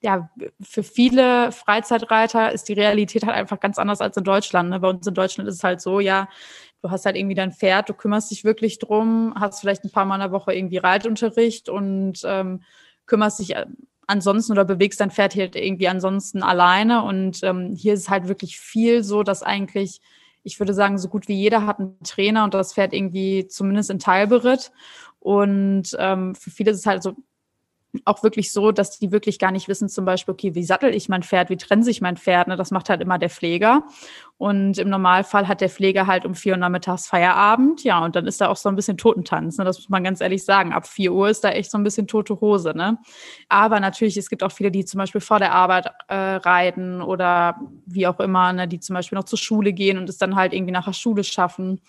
ja, 0.00 0.30
für 0.62 0.82
viele 0.82 1.52
Freizeitreiter 1.52 2.52
ist 2.52 2.70
die 2.70 2.74
Realität 2.74 3.26
halt 3.26 3.36
einfach 3.36 3.60
ganz 3.60 3.78
anders 3.78 4.00
als 4.00 4.16
in 4.16 4.24
Deutschland. 4.24 4.70
Ne? 4.70 4.80
Bei 4.80 4.88
uns 4.88 5.06
in 5.06 5.14
Deutschland 5.14 5.48
ist 5.48 5.56
es 5.56 5.64
halt 5.64 5.82
so, 5.82 6.00
ja, 6.00 6.28
du 6.84 6.90
hast 6.90 7.06
halt 7.06 7.16
irgendwie 7.16 7.34
dein 7.34 7.50
Pferd, 7.50 7.88
du 7.88 7.94
kümmerst 7.94 8.30
dich 8.30 8.44
wirklich 8.44 8.78
drum, 8.78 9.32
hast 9.40 9.60
vielleicht 9.60 9.84
ein 9.84 9.90
paar 9.90 10.04
Mal 10.04 10.16
in 10.16 10.20
der 10.20 10.32
Woche 10.32 10.52
irgendwie 10.52 10.76
Reitunterricht 10.76 11.70
und 11.70 12.20
ähm, 12.24 12.62
kümmerst 13.06 13.38
dich 13.38 13.56
äh, 13.56 13.64
ansonsten 14.06 14.52
oder 14.52 14.66
bewegst 14.66 15.00
dein 15.00 15.10
Pferd 15.10 15.34
halt 15.34 15.56
irgendwie 15.56 15.88
ansonsten 15.88 16.42
alleine. 16.42 17.02
Und 17.02 17.42
ähm, 17.42 17.74
hier 17.74 17.94
ist 17.94 18.10
halt 18.10 18.28
wirklich 18.28 18.60
viel 18.60 19.02
so, 19.02 19.22
dass 19.22 19.42
eigentlich, 19.42 20.02
ich 20.42 20.60
würde 20.60 20.74
sagen, 20.74 20.98
so 20.98 21.08
gut 21.08 21.26
wie 21.26 21.36
jeder 21.36 21.64
hat 21.64 21.80
einen 21.80 21.98
Trainer 22.04 22.44
und 22.44 22.52
das 22.52 22.74
Pferd 22.74 22.92
irgendwie 22.92 23.46
zumindest 23.48 23.88
in 23.88 23.98
Teil 23.98 24.26
beritt. 24.26 24.70
Und 25.20 25.96
ähm, 25.98 26.34
für 26.34 26.50
viele 26.50 26.72
ist 26.72 26.80
es 26.80 26.86
halt 26.86 27.02
so, 27.02 27.16
auch 28.04 28.22
wirklich 28.22 28.52
so, 28.52 28.72
dass 28.72 28.98
die 28.98 29.12
wirklich 29.12 29.38
gar 29.38 29.52
nicht 29.52 29.68
wissen, 29.68 29.88
zum 29.88 30.04
Beispiel, 30.04 30.32
okay, 30.32 30.54
wie 30.54 30.64
sattel 30.64 30.94
ich 30.94 31.08
mein 31.08 31.22
Pferd, 31.22 31.50
wie 31.50 31.56
trenne 31.56 31.84
sich 31.84 32.00
mein 32.00 32.16
Pferd, 32.16 32.48
ne? 32.48 32.56
das 32.56 32.70
macht 32.70 32.90
halt 32.90 33.00
immer 33.00 33.18
der 33.18 33.30
Pfleger. 33.30 33.84
Und 34.44 34.76
im 34.76 34.90
Normalfall 34.90 35.48
hat 35.48 35.62
der 35.62 35.70
Pfleger 35.70 36.06
halt 36.06 36.26
um 36.26 36.34
vier 36.34 36.52
Uhr 36.52 36.58
nachmittags 36.58 37.06
Feierabend, 37.06 37.82
ja, 37.82 38.04
und 38.04 38.14
dann 38.14 38.26
ist 38.26 38.42
da 38.42 38.48
auch 38.48 38.58
so 38.58 38.68
ein 38.68 38.76
bisschen 38.76 38.98
Totentanz, 38.98 39.56
ne? 39.56 39.64
das 39.64 39.78
muss 39.78 39.88
man 39.88 40.04
ganz 40.04 40.20
ehrlich 40.20 40.44
sagen. 40.44 40.74
Ab 40.74 40.86
vier 40.86 41.14
Uhr 41.14 41.30
ist 41.30 41.44
da 41.44 41.48
echt 41.48 41.70
so 41.70 41.78
ein 41.78 41.82
bisschen 41.82 42.06
tote 42.06 42.38
Hose, 42.42 42.74
ne. 42.76 42.98
Aber 43.48 43.80
natürlich, 43.80 44.18
es 44.18 44.28
gibt 44.28 44.42
auch 44.42 44.52
viele, 44.52 44.70
die 44.70 44.84
zum 44.84 44.98
Beispiel 44.98 45.22
vor 45.22 45.38
der 45.38 45.52
Arbeit 45.52 45.86
äh, 46.08 46.14
reiten 46.14 47.00
oder 47.00 47.58
wie 47.86 48.06
auch 48.06 48.20
immer, 48.20 48.52
ne, 48.52 48.68
die 48.68 48.80
zum 48.80 48.92
Beispiel 48.92 49.16
noch 49.16 49.24
zur 49.24 49.38
Schule 49.38 49.72
gehen 49.72 49.96
und 49.96 50.10
es 50.10 50.18
dann 50.18 50.36
halt 50.36 50.52
irgendwie 50.52 50.72
nach 50.72 50.84
der 50.84 50.92
Schule 50.92 51.24
schaffen. 51.24 51.80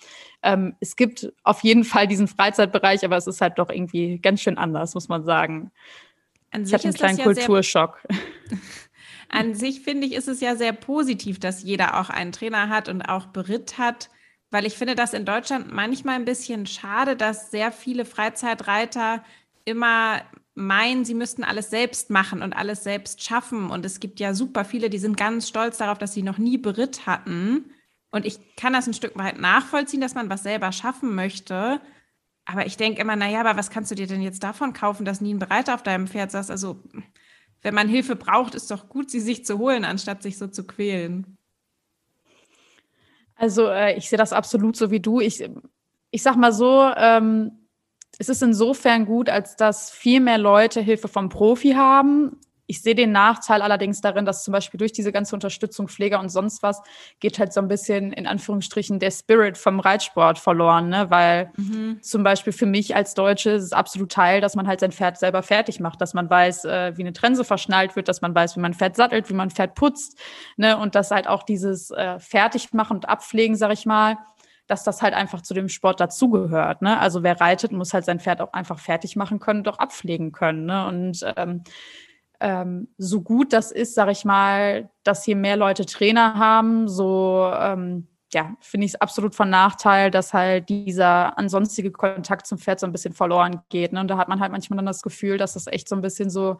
Ähm, 0.41 0.77
es 0.79 0.95
gibt 0.95 1.33
auf 1.43 1.61
jeden 1.61 1.83
Fall 1.83 2.07
diesen 2.07 2.29
Freizeitbereich, 2.29 3.03
aber 3.03 3.17
es 3.17 3.27
ist 3.27 3.41
halt 3.41 3.59
doch 3.59 3.69
irgendwie 3.69 4.19
ganz 4.19 4.39
schön 4.39 4.57
anders, 4.57 4.93
muss 4.93 5.09
man 5.09 5.25
sagen. 5.25 5.71
An 6.51 6.63
ich 6.63 6.73
hatte 6.73 6.85
einen 6.85 6.93
kleinen 6.93 7.17
Kulturschock. 7.17 8.01
An 9.29 9.55
sich 9.55 9.81
finde 9.81 10.07
ich, 10.07 10.13
ist 10.13 10.27
es 10.27 10.41
ja 10.41 10.55
sehr 10.55 10.73
positiv, 10.73 11.39
dass 11.39 11.63
jeder 11.63 11.99
auch 11.99 12.09
einen 12.09 12.31
Trainer 12.31 12.69
hat 12.69 12.89
und 12.89 13.01
auch 13.01 13.27
Beritt 13.27 13.77
hat, 13.77 14.09
weil 14.51 14.65
ich 14.65 14.75
finde 14.75 14.95
das 14.95 15.13
in 15.13 15.25
Deutschland 15.25 15.71
manchmal 15.71 16.15
ein 16.15 16.25
bisschen 16.25 16.65
schade, 16.65 17.15
dass 17.15 17.51
sehr 17.51 17.71
viele 17.71 18.05
Freizeitreiter 18.05 19.23
immer 19.65 20.21
meinen, 20.55 21.03
sie 21.03 21.13
müssten 21.13 21.43
alles 21.43 21.69
selbst 21.69 22.09
machen 22.09 22.41
und 22.41 22.53
alles 22.53 22.83
selbst 22.83 23.23
schaffen. 23.23 23.69
Und 23.69 23.85
es 23.85 23.99
gibt 23.99 24.19
ja 24.19 24.33
super 24.33 24.63
viele, 24.63 24.89
die 24.89 24.99
sind 24.99 25.17
ganz 25.17 25.49
stolz 25.49 25.77
darauf, 25.77 25.97
dass 25.97 26.13
sie 26.13 26.23
noch 26.23 26.37
nie 26.37 26.57
Beritt 26.57 27.05
hatten. 27.05 27.71
Und 28.11 28.25
ich 28.25 28.55
kann 28.55 28.71
das 28.71 28.87
ein 28.87 28.93
Stück 28.93 29.17
weit 29.17 29.39
nachvollziehen, 29.39 29.99
dass 29.99 30.15
man 30.15 30.29
was 30.29 30.43
selber 30.43 30.71
schaffen 30.71 31.13
möchte. 31.15 31.81
Aber 32.45 32.65
ich 32.65 32.77
denke 32.77 33.01
immer, 33.01 33.17
naja, 33.17 33.41
aber 33.41 33.57
was 33.57 33.69
kannst 33.69 33.91
du 33.91 33.95
dir 33.95 34.07
denn 34.07 34.21
jetzt 34.21 34.43
davon 34.43 34.71
kaufen, 34.71 35.03
dass 35.03 35.19
nie 35.19 35.33
ein 35.33 35.39
Bereiter 35.39 35.73
auf 35.75 35.83
deinem 35.83 36.07
Pferd 36.07 36.31
saß? 36.31 36.49
Also, 36.49 36.81
wenn 37.65 37.73
man 37.73 37.89
Hilfe 37.89 38.15
braucht, 38.15 38.53
ist 38.53 38.69
doch 38.69 38.89
gut, 38.89 39.09
sie 39.09 39.19
sich 39.19 39.43
zu 39.43 39.57
holen, 39.57 39.85
anstatt 39.85 40.21
sich 40.21 40.37
so 40.37 40.45
zu 40.45 40.67
quälen. 40.67 41.35
Also, 43.35 43.67
äh, 43.67 43.97
ich 43.97 44.07
sehe 44.07 44.19
das 44.19 44.33
absolut 44.33 44.75
so 44.77 44.91
wie 44.91 44.99
du. 44.99 45.19
Ich, 45.19 45.43
ich 46.11 46.21
sag 46.21 46.35
mal 46.35 46.53
so, 46.53 46.91
ähm, 46.95 47.67
es 48.19 48.29
ist 48.29 48.43
insofern 48.43 49.07
gut, 49.07 49.29
als 49.29 49.55
dass 49.55 49.89
viel 49.89 50.19
mehr 50.19 50.37
Leute 50.37 50.79
Hilfe 50.79 51.07
vom 51.07 51.29
Profi 51.29 51.71
haben. 51.71 52.39
Ich 52.67 52.81
sehe 52.81 52.95
den 52.95 53.11
Nachteil 53.11 53.61
allerdings 53.61 54.01
darin, 54.01 54.25
dass 54.25 54.43
zum 54.43 54.51
Beispiel 54.51 54.77
durch 54.77 54.91
diese 54.91 55.11
ganze 55.11 55.35
Unterstützung 55.35 55.87
Pfleger 55.87 56.19
und 56.19 56.29
sonst 56.29 56.63
was 56.63 56.81
geht 57.19 57.39
halt 57.39 57.53
so 57.53 57.61
ein 57.61 57.67
bisschen 57.67 58.11
in 58.13 58.27
Anführungsstrichen 58.27 58.99
der 58.99 59.11
Spirit 59.11 59.57
vom 59.57 59.79
Reitsport 59.79 60.39
verloren, 60.39 60.89
ne? 60.89 61.09
Weil 61.09 61.51
mhm. 61.57 62.01
zum 62.01 62.23
Beispiel 62.23 62.53
für 62.53 62.65
mich 62.65 62.95
als 62.95 63.13
Deutsche 63.13 63.51
ist 63.51 63.63
es 63.63 63.73
absolut 63.73 64.11
Teil, 64.11 64.41
dass 64.41 64.55
man 64.55 64.67
halt 64.67 64.79
sein 64.79 64.91
Pferd 64.91 65.17
selber 65.17 65.43
fertig 65.43 65.79
macht, 65.79 66.01
dass 66.01 66.13
man 66.13 66.29
weiß, 66.29 66.65
äh, 66.65 66.93
wie 66.97 67.03
eine 67.03 67.13
Trense 67.13 67.43
verschnallt 67.43 67.95
wird, 67.95 68.07
dass 68.07 68.21
man 68.21 68.33
weiß, 68.33 68.55
wie 68.55 68.61
man 68.61 68.73
Pferd 68.73 68.95
sattelt, 68.95 69.29
wie 69.29 69.33
man 69.35 69.51
Pferd 69.51 69.75
putzt, 69.75 70.17
ne? 70.57 70.77
Und 70.77 70.95
dass 70.95 71.11
halt 71.11 71.27
auch 71.27 71.43
dieses 71.43 71.91
äh, 71.91 72.19
Fertigmachen 72.19 72.97
und 72.97 73.09
Abpflegen, 73.09 73.55
sag 73.55 73.71
ich 73.71 73.85
mal, 73.85 74.17
dass 74.67 74.83
das 74.83 75.01
halt 75.01 75.13
einfach 75.13 75.41
zu 75.41 75.53
dem 75.53 75.69
Sport 75.69 75.99
dazugehört. 75.99 76.81
Ne? 76.81 76.99
Also 76.99 77.23
wer 77.23 77.39
reitet, 77.39 77.71
muss 77.71 77.93
halt 77.93 78.05
sein 78.05 78.19
Pferd 78.19 78.41
auch 78.41 78.53
einfach 78.53 78.79
fertig 78.79 79.15
machen 79.15 79.39
können, 79.39 79.63
doch 79.63 79.77
abpflegen 79.77 80.31
können. 80.31 80.65
Ne? 80.65 80.87
Und 80.87 81.25
ähm, 81.35 81.63
ähm, 82.45 82.87
so 82.99 83.21
gut 83.21 83.53
das 83.53 83.71
ist, 83.71 83.95
sage 83.95 84.11
ich 84.11 84.23
mal, 84.23 84.91
dass 85.03 85.23
hier 85.23 85.35
mehr 85.35 85.57
Leute 85.57 85.83
Trainer 85.83 86.35
haben, 86.35 86.87
so 86.87 87.51
ähm, 87.59 88.07
ja, 88.31 88.55
finde 88.59 88.85
ich 88.85 88.93
es 88.93 89.01
absolut 89.01 89.33
von 89.33 89.49
Nachteil, 89.49 90.11
dass 90.11 90.31
halt 90.31 90.69
dieser 90.69 91.39
ansonstige 91.39 91.91
Kontakt 91.91 92.45
zum 92.45 92.59
Pferd 92.59 92.79
so 92.79 92.85
ein 92.85 92.91
bisschen 92.91 93.13
verloren 93.13 93.61
geht. 93.69 93.93
Ne? 93.93 93.99
Und 93.99 94.09
da 94.09 94.17
hat 94.17 94.27
man 94.27 94.41
halt 94.41 94.51
manchmal 94.51 94.77
dann 94.77 94.85
das 94.85 95.01
Gefühl, 95.01 95.39
dass 95.39 95.53
das 95.53 95.65
echt 95.65 95.89
so 95.89 95.95
ein 95.95 96.03
bisschen 96.03 96.29
so, 96.29 96.57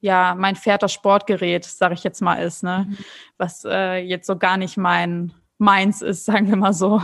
ja, 0.00 0.34
mein 0.38 0.56
Pferd 0.56 0.82
das 0.82 0.94
Sportgerät, 0.94 1.66
sage 1.66 1.92
ich 1.92 2.04
jetzt 2.04 2.22
mal, 2.22 2.36
ist, 2.36 2.62
ne? 2.62 2.86
Mhm. 2.88 2.96
Was 3.36 3.66
äh, 3.66 3.96
jetzt 3.96 4.26
so 4.26 4.38
gar 4.38 4.56
nicht 4.56 4.78
mein 4.78 5.34
meins 5.58 6.00
ist, 6.00 6.24
sagen 6.24 6.48
wir 6.48 6.56
mal 6.56 6.72
so. 6.72 7.02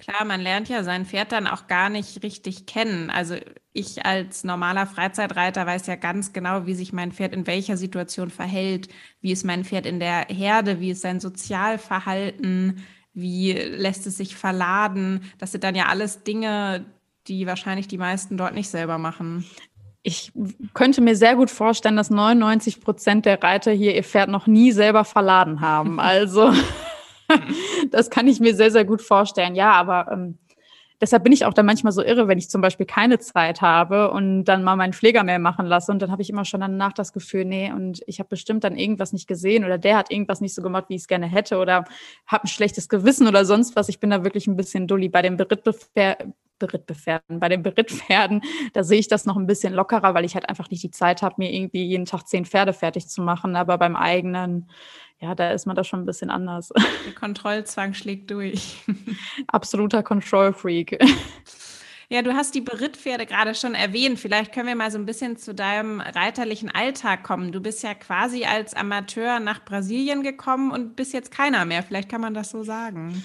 Klar, 0.00 0.24
man 0.24 0.40
lernt 0.40 0.70
ja 0.70 0.82
sein 0.82 1.04
Pferd 1.04 1.30
dann 1.30 1.46
auch 1.46 1.66
gar 1.66 1.90
nicht 1.90 2.22
richtig 2.22 2.64
kennen. 2.64 3.10
Also 3.10 3.36
ich 3.74 4.06
als 4.06 4.44
normaler 4.44 4.86
Freizeitreiter 4.86 5.66
weiß 5.66 5.86
ja 5.88 5.96
ganz 5.96 6.32
genau, 6.32 6.64
wie 6.64 6.74
sich 6.74 6.94
mein 6.94 7.12
Pferd 7.12 7.34
in 7.34 7.46
welcher 7.46 7.76
Situation 7.76 8.30
verhält, 8.30 8.88
wie 9.20 9.30
ist 9.30 9.44
mein 9.44 9.62
Pferd 9.62 9.84
in 9.84 10.00
der 10.00 10.26
Herde, 10.28 10.80
wie 10.80 10.92
ist 10.92 11.02
sein 11.02 11.20
Sozialverhalten, 11.20 12.82
wie 13.12 13.52
lässt 13.52 14.06
es 14.06 14.16
sich 14.16 14.36
verladen. 14.36 15.20
Das 15.36 15.52
sind 15.52 15.64
dann 15.64 15.74
ja 15.74 15.86
alles 15.86 16.24
Dinge, 16.24 16.86
die 17.28 17.46
wahrscheinlich 17.46 17.86
die 17.86 17.98
meisten 17.98 18.38
dort 18.38 18.54
nicht 18.54 18.70
selber 18.70 18.96
machen. 18.96 19.44
Ich 20.02 20.32
könnte 20.72 21.02
mir 21.02 21.14
sehr 21.14 21.36
gut 21.36 21.50
vorstellen, 21.50 21.96
dass 21.96 22.08
99 22.08 22.80
Prozent 22.80 23.26
der 23.26 23.42
Reiter 23.42 23.70
hier 23.70 23.94
ihr 23.94 24.04
Pferd 24.04 24.30
noch 24.30 24.46
nie 24.46 24.72
selber 24.72 25.04
verladen 25.04 25.60
haben. 25.60 26.00
Also 26.00 26.54
das 27.90 28.10
kann 28.10 28.28
ich 28.28 28.40
mir 28.40 28.54
sehr, 28.54 28.70
sehr 28.70 28.84
gut 28.84 29.02
vorstellen. 29.02 29.54
Ja, 29.54 29.72
aber 29.72 30.10
ähm, 30.12 30.38
deshalb 31.00 31.24
bin 31.24 31.32
ich 31.32 31.44
auch 31.44 31.54
dann 31.54 31.66
manchmal 31.66 31.92
so 31.92 32.02
irre, 32.02 32.28
wenn 32.28 32.38
ich 32.38 32.50
zum 32.50 32.60
Beispiel 32.60 32.86
keine 32.86 33.18
Zeit 33.18 33.60
habe 33.60 34.10
und 34.10 34.44
dann 34.44 34.62
mal 34.62 34.76
meinen 34.76 34.92
Pfleger 34.92 35.24
mehr 35.24 35.38
machen 35.38 35.66
lasse. 35.66 35.90
Und 35.90 36.02
dann 36.02 36.10
habe 36.10 36.22
ich 36.22 36.30
immer 36.30 36.44
schon 36.44 36.60
danach 36.60 36.92
das 36.92 37.12
Gefühl, 37.12 37.44
nee, 37.44 37.72
und 37.72 38.02
ich 38.06 38.18
habe 38.18 38.28
bestimmt 38.28 38.64
dann 38.64 38.76
irgendwas 38.76 39.12
nicht 39.12 39.26
gesehen 39.26 39.64
oder 39.64 39.78
der 39.78 39.96
hat 39.96 40.10
irgendwas 40.10 40.40
nicht 40.40 40.54
so 40.54 40.62
gemacht, 40.62 40.86
wie 40.88 40.94
ich 40.94 41.02
es 41.02 41.08
gerne 41.08 41.26
hätte 41.26 41.58
oder 41.58 41.84
habe 42.26 42.44
ein 42.44 42.48
schlechtes 42.48 42.88
Gewissen 42.88 43.26
oder 43.26 43.44
sonst 43.44 43.76
was. 43.76 43.88
Ich 43.88 44.00
bin 44.00 44.10
da 44.10 44.24
wirklich 44.24 44.46
ein 44.46 44.56
bisschen 44.56 44.86
dulli. 44.86 45.08
Bei 45.08 45.22
den 45.22 45.38
Berittpferden, 46.60 47.40
Bei 47.40 47.48
den 47.48 47.64
Berittpferden, 47.64 48.42
da 48.72 48.84
sehe 48.84 49.00
ich 49.00 49.08
das 49.08 49.26
noch 49.26 49.36
ein 49.36 49.48
bisschen 49.48 49.74
lockerer, 49.74 50.14
weil 50.14 50.24
ich 50.24 50.34
halt 50.34 50.48
einfach 50.48 50.70
nicht 50.70 50.84
die 50.84 50.92
Zeit 50.92 51.22
habe, 51.22 51.34
mir 51.38 51.52
irgendwie 51.52 51.84
jeden 51.84 52.04
Tag 52.04 52.28
zehn 52.28 52.44
Pferde 52.44 52.72
fertig 52.72 53.08
zu 53.08 53.22
machen. 53.22 53.56
Aber 53.56 53.76
beim 53.78 53.96
eigenen, 53.96 54.70
ja, 55.18 55.34
da 55.34 55.50
ist 55.50 55.66
man 55.66 55.74
da 55.74 55.82
schon 55.82 56.00
ein 56.00 56.06
bisschen 56.06 56.30
anders. 56.30 56.68
Der 57.06 57.14
Kontrollzwang 57.14 57.94
schlägt 57.94 58.30
durch. 58.30 58.84
Absoluter 59.48 60.04
Control-Freak. 60.04 60.98
Ja, 62.12 62.22
du 62.22 62.34
hast 62.34 62.56
die 62.56 62.60
Berittpferde 62.60 63.24
gerade 63.24 63.54
schon 63.54 63.76
erwähnt. 63.76 64.18
Vielleicht 64.18 64.52
können 64.52 64.66
wir 64.66 64.74
mal 64.74 64.90
so 64.90 64.98
ein 64.98 65.06
bisschen 65.06 65.36
zu 65.36 65.54
deinem 65.54 66.00
reiterlichen 66.00 66.68
Alltag 66.68 67.22
kommen. 67.22 67.52
Du 67.52 67.60
bist 67.60 67.84
ja 67.84 67.94
quasi 67.94 68.44
als 68.44 68.74
Amateur 68.74 69.38
nach 69.38 69.64
Brasilien 69.64 70.24
gekommen 70.24 70.72
und 70.72 70.96
bist 70.96 71.12
jetzt 71.12 71.30
keiner 71.30 71.64
mehr. 71.66 71.84
Vielleicht 71.84 72.08
kann 72.08 72.20
man 72.20 72.34
das 72.34 72.50
so 72.50 72.64
sagen. 72.64 73.22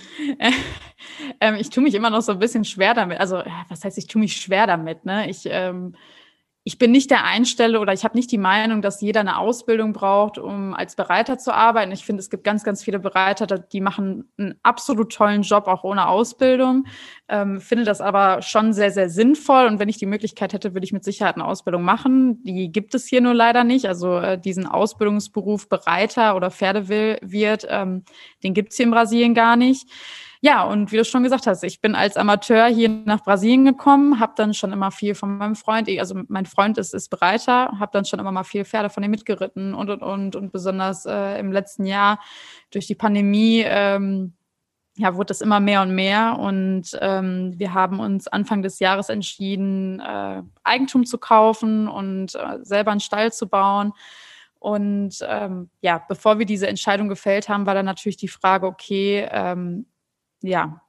ähm, 1.42 1.56
ich 1.56 1.72
tue 1.72 1.82
mich 1.82 1.96
immer 1.96 2.12
noch 2.12 2.22
so 2.22 2.34
ein 2.34 2.38
bisschen 2.38 2.63
schwer 2.63 2.94
damit. 2.94 3.20
Also, 3.20 3.42
was 3.70 3.84
heißt, 3.84 3.98
ich 3.98 4.06
tue 4.06 4.20
mich 4.20 4.38
schwer 4.38 4.68
damit? 4.68 5.04
Ne? 5.04 5.32
Ich 5.32 5.48
ähm, 5.48 5.96
ich 6.67 6.79
bin 6.79 6.89
nicht 6.89 7.12
der 7.12 7.24
Einstelle 7.24 7.79
oder 7.79 7.93
ich 7.93 8.03
habe 8.03 8.17
nicht 8.17 8.31
die 8.31 8.39
Meinung, 8.39 8.81
dass 8.81 9.00
jeder 9.00 9.19
eine 9.19 9.38
Ausbildung 9.38 9.93
braucht, 9.93 10.39
um 10.39 10.74
als 10.74 10.95
Bereiter 10.95 11.38
zu 11.38 11.53
arbeiten. 11.53 11.91
Ich 11.91 12.03
finde, 12.03 12.22
es 12.22 12.31
gibt 12.31 12.43
ganz, 12.43 12.63
ganz 12.63 12.84
viele 12.84 12.98
Bereiter, 12.98 13.45
die 13.45 13.81
machen 13.81 14.27
einen 14.39 14.55
absolut 14.63 15.13
tollen 15.13 15.43
Job, 15.43 15.67
auch 15.67 15.84
ohne 15.84 16.07
Ausbildung. 16.07 16.88
Ähm, 17.29 17.62
finde 17.62 17.84
das 17.84 18.01
aber 18.01 18.41
schon 18.41 18.74
sehr, 18.74 18.89
sehr 18.89 19.12
sinnvoll. 19.12 19.67
Und 19.67 19.77
wenn 19.77 19.89
ich 19.89 20.00
die 20.00 20.07
Möglichkeit 20.07 20.53
hätte, 20.53 20.74
würde 20.74 20.86
ich 20.86 20.91
mit 20.91 21.03
Sicherheit 21.03 21.36
eine 21.36 21.45
Ausbildung 21.45 21.84
machen. 21.84 22.43
Die 22.43 22.72
gibt 22.72 22.95
es 22.95 23.05
hier 23.05 23.22
nur 23.22 23.36
leider 23.36 23.63
nicht. 23.63 23.86
Also 23.86 24.17
äh, 24.17 24.39
diesen 24.39 24.65
Ausbildungsberuf 24.65 25.69
Bereiter 25.69 26.36
oder 26.36 26.50
Pferdewirt, 26.50 27.67
ähm, 27.69 28.05
den 28.43 28.55
gibt 28.55 28.72
es 28.72 28.77
hier 28.77 28.88
in 28.88 28.91
Brasilien 28.91 29.36
gar 29.36 29.55
nicht. 29.55 29.88
Ja, 30.42 30.63
und 30.63 30.92
wie 30.92 30.98
du 30.98 31.06
schon 31.06 31.24
gesagt 31.24 31.48
hast, 31.48 31.63
ich 31.63 31.82
bin 31.82 31.96
als 31.96 32.18
Amateur 32.18 32.68
hier 32.68 32.89
nach 32.89 33.24
Brasilien 33.24 33.65
gekommen, 33.65 34.20
habe 34.20 34.34
dann 34.36 34.54
schon 34.54 34.72
immer 34.72 34.92
viel 34.92 35.15
von 35.15 35.38
meinem 35.38 35.56
Freund, 35.56 35.89
also 36.00 36.15
mein 36.27 36.46
Freund 36.46 36.77
ist, 36.77 36.94
ist 36.94 37.10
Bereiter, 37.10 37.80
habe 37.80 37.92
dann 37.94 38.06
schon 38.06 38.20
immer 38.20 38.32
mal 38.32 38.44
viel 38.44 38.65
Pferde 38.65 38.89
von 38.89 39.04
ihm 39.04 39.12
mitgeritten 39.12 39.74
und 39.74 39.89
und 39.89 40.01
und 40.01 40.36
und 40.36 40.51
besonders 40.51 41.06
äh, 41.06 41.39
im 41.39 41.51
letzten 41.51 41.86
Jahr 41.86 42.20
durch 42.72 42.88
die 42.88 42.96
Pandemie 42.96 43.63
ähm, 43.65 44.34
ja, 44.98 45.15
wurde 45.15 45.27
das 45.27 45.42
immer 45.42 45.60
mehr 45.60 45.82
und 45.82 45.94
mehr 45.94 46.38
und 46.39 46.98
ähm, 47.01 47.54
wir 47.58 47.74
haben 47.74 48.00
uns 48.00 48.27
Anfang 48.27 48.62
des 48.62 48.80
Jahres 48.80 49.10
entschieden, 49.10 50.00
äh, 50.00 50.42
Eigentum 50.63 51.06
zu 51.06 51.18
kaufen 51.18 51.89
und 51.89 52.36
äh, 52.36 52.60
selber 52.62 52.92
einen 52.92 53.01
Stall 53.01 53.34
zu 53.34 53.48
bauen. 53.50 53.92
Und 54.58 55.18
ähm, 55.27 55.70
ja, 55.82 56.01
bevor 56.08 56.39
wir 56.39 56.46
diese 56.46 56.68
Entscheidung 56.68 57.10
gefällt 57.10 57.50
haben, 57.50 57.65
war 57.65 57.75
dann 57.75 57.86
natürlich 57.86 58.18
die 58.18 58.30
Frage, 58.30 58.65
okay, 58.65 59.27
ähm, 59.30 59.86
ja, 60.45 60.81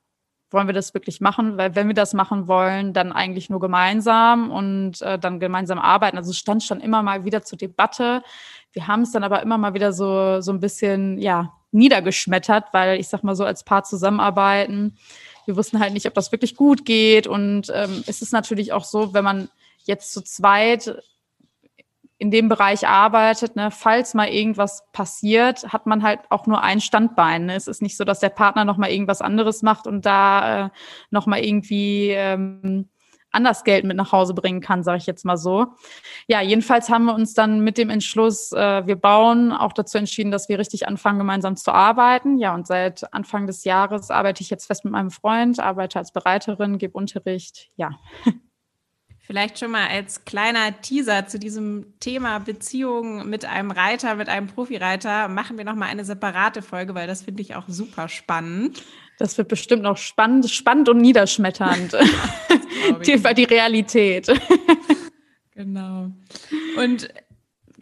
wollen 0.50 0.68
wir 0.68 0.74
das 0.74 0.94
wirklich 0.94 1.20
machen? 1.20 1.58
Weil 1.58 1.74
wenn 1.74 1.88
wir 1.88 1.94
das 1.94 2.14
machen 2.14 2.48
wollen, 2.48 2.92
dann 2.92 3.12
eigentlich 3.12 3.50
nur 3.50 3.60
gemeinsam 3.60 4.50
und 4.50 5.02
äh, 5.02 5.18
dann 5.18 5.40
gemeinsam 5.40 5.78
arbeiten. 5.78 6.16
Also 6.16 6.30
es 6.30 6.38
stand 6.38 6.62
schon 6.62 6.80
immer 6.80 7.02
mal 7.02 7.24
wieder 7.24 7.42
zur 7.42 7.58
Debatte. 7.58 8.22
Wir 8.72 8.86
haben 8.86 9.02
es 9.02 9.12
dann 9.12 9.24
aber 9.24 9.42
immer 9.42 9.58
mal 9.58 9.74
wieder 9.74 9.92
so, 9.92 10.40
so 10.40 10.52
ein 10.52 10.60
bisschen, 10.60 11.18
ja, 11.18 11.52
niedergeschmettert, 11.72 12.72
weil 12.72 12.98
ich 12.98 13.08
sag 13.08 13.22
mal 13.22 13.34
so 13.34 13.44
als 13.44 13.64
Paar 13.64 13.84
zusammenarbeiten. 13.84 14.96
Wir 15.44 15.56
wussten 15.56 15.78
halt 15.78 15.92
nicht, 15.92 16.06
ob 16.06 16.14
das 16.14 16.32
wirklich 16.32 16.56
gut 16.56 16.84
geht. 16.84 17.26
Und 17.26 17.70
ähm, 17.74 18.02
es 18.06 18.22
ist 18.22 18.32
natürlich 18.32 18.72
auch 18.72 18.84
so, 18.84 19.14
wenn 19.14 19.24
man 19.24 19.48
jetzt 19.84 20.12
zu 20.12 20.22
zweit 20.22 21.02
in 22.18 22.30
dem 22.30 22.48
Bereich 22.48 22.88
arbeitet, 22.88 23.56
ne, 23.56 23.70
falls 23.70 24.14
mal 24.14 24.28
irgendwas 24.28 24.84
passiert, 24.92 25.72
hat 25.72 25.86
man 25.86 26.02
halt 26.02 26.20
auch 26.30 26.46
nur 26.46 26.62
ein 26.62 26.80
Standbein. 26.80 27.46
Ne? 27.46 27.56
Es 27.56 27.68
ist 27.68 27.82
nicht 27.82 27.96
so, 27.96 28.04
dass 28.04 28.20
der 28.20 28.30
Partner 28.30 28.64
noch 28.64 28.78
mal 28.78 28.90
irgendwas 28.90 29.20
anderes 29.20 29.62
macht 29.62 29.86
und 29.86 30.06
da 30.06 30.66
äh, 30.66 30.70
noch 31.10 31.26
mal 31.26 31.44
irgendwie 31.44 32.10
ähm, 32.10 32.88
anders 33.32 33.64
Geld 33.64 33.84
mit 33.84 33.98
nach 33.98 34.12
Hause 34.12 34.32
bringen 34.32 34.62
kann, 34.62 34.82
sage 34.82 34.96
ich 34.98 35.06
jetzt 35.06 35.26
mal 35.26 35.36
so. 35.36 35.66
Ja, 36.26 36.40
jedenfalls 36.40 36.88
haben 36.88 37.04
wir 37.04 37.14
uns 37.14 37.34
dann 37.34 37.60
mit 37.60 37.76
dem 37.76 37.90
Entschluss, 37.90 38.50
äh, 38.52 38.86
wir 38.86 38.96
bauen, 38.96 39.52
auch 39.52 39.74
dazu 39.74 39.98
entschieden, 39.98 40.30
dass 40.30 40.48
wir 40.48 40.58
richtig 40.58 40.88
anfangen, 40.88 41.18
gemeinsam 41.18 41.56
zu 41.56 41.70
arbeiten. 41.72 42.38
Ja, 42.38 42.54
und 42.54 42.66
seit 42.66 43.12
Anfang 43.12 43.46
des 43.46 43.64
Jahres 43.64 44.10
arbeite 44.10 44.42
ich 44.42 44.48
jetzt 44.48 44.66
fest 44.66 44.84
mit 44.84 44.92
meinem 44.92 45.10
Freund, 45.10 45.60
arbeite 45.60 45.98
als 45.98 46.12
Bereiterin, 46.12 46.78
gebe 46.78 46.94
Unterricht. 46.94 47.68
Ja. 47.76 47.90
Vielleicht 49.26 49.58
schon 49.58 49.72
mal 49.72 49.88
als 49.88 50.24
kleiner 50.24 50.80
Teaser 50.80 51.26
zu 51.26 51.40
diesem 51.40 51.98
Thema 51.98 52.38
Beziehung 52.38 53.28
mit 53.28 53.44
einem 53.44 53.72
Reiter, 53.72 54.14
mit 54.14 54.28
einem 54.28 54.46
Profireiter, 54.46 55.26
machen 55.26 55.58
wir 55.58 55.64
noch 55.64 55.74
mal 55.74 55.86
eine 55.86 56.04
separate 56.04 56.62
Folge, 56.62 56.94
weil 56.94 57.08
das 57.08 57.22
finde 57.22 57.42
ich 57.42 57.56
auch 57.56 57.64
super 57.66 58.08
spannend. 58.08 58.84
Das 59.18 59.36
wird 59.36 59.48
bestimmt 59.48 59.82
noch 59.82 59.96
spannend, 59.96 60.48
spannend 60.48 60.88
und 60.88 60.98
niederschmetternd. 60.98 61.96
die, 63.06 63.34
die 63.34 63.44
Realität. 63.44 64.28
genau. 65.54 66.12
Und 66.76 67.08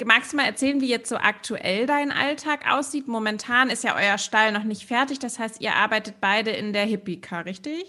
magst 0.02 0.32
du 0.32 0.38
mal 0.38 0.46
erzählen, 0.46 0.80
wie 0.80 0.88
jetzt 0.88 1.10
so 1.10 1.16
aktuell 1.16 1.84
dein 1.84 2.10
Alltag 2.10 2.72
aussieht? 2.72 3.06
Momentan 3.06 3.68
ist 3.68 3.84
ja 3.84 3.94
euer 3.96 4.16
Stall 4.16 4.52
noch 4.52 4.64
nicht 4.64 4.86
fertig. 4.86 5.18
Das 5.18 5.38
heißt, 5.38 5.60
ihr 5.60 5.74
arbeitet 5.74 6.22
beide 6.22 6.52
in 6.52 6.72
der 6.72 6.86
Hippika, 6.86 7.40
richtig? 7.40 7.84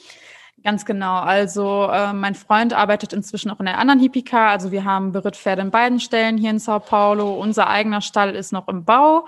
Ganz 0.65 0.83
genau. 0.83 1.19
Also 1.19 1.87
äh, 1.91 2.11
mein 2.11 2.33
Freund 2.33 2.73
arbeitet 2.73 3.13
inzwischen 3.13 3.51
auch 3.51 3.59
in 3.59 3.67
der 3.67 3.77
anderen 3.77 3.99
Hippica. 3.99 4.49
Also 4.49 4.71
wir 4.71 4.83
haben 4.83 5.11
Berittpferde 5.11 5.61
in 5.61 5.69
beiden 5.69 5.99
Stellen 5.99 6.39
hier 6.39 6.49
in 6.49 6.57
Sao 6.57 6.79
Paulo. 6.79 7.35
Unser 7.35 7.69
eigener 7.69 8.01
Stall 8.01 8.33
ist 8.33 8.51
noch 8.51 8.67
im 8.67 8.83
Bau. 8.83 9.27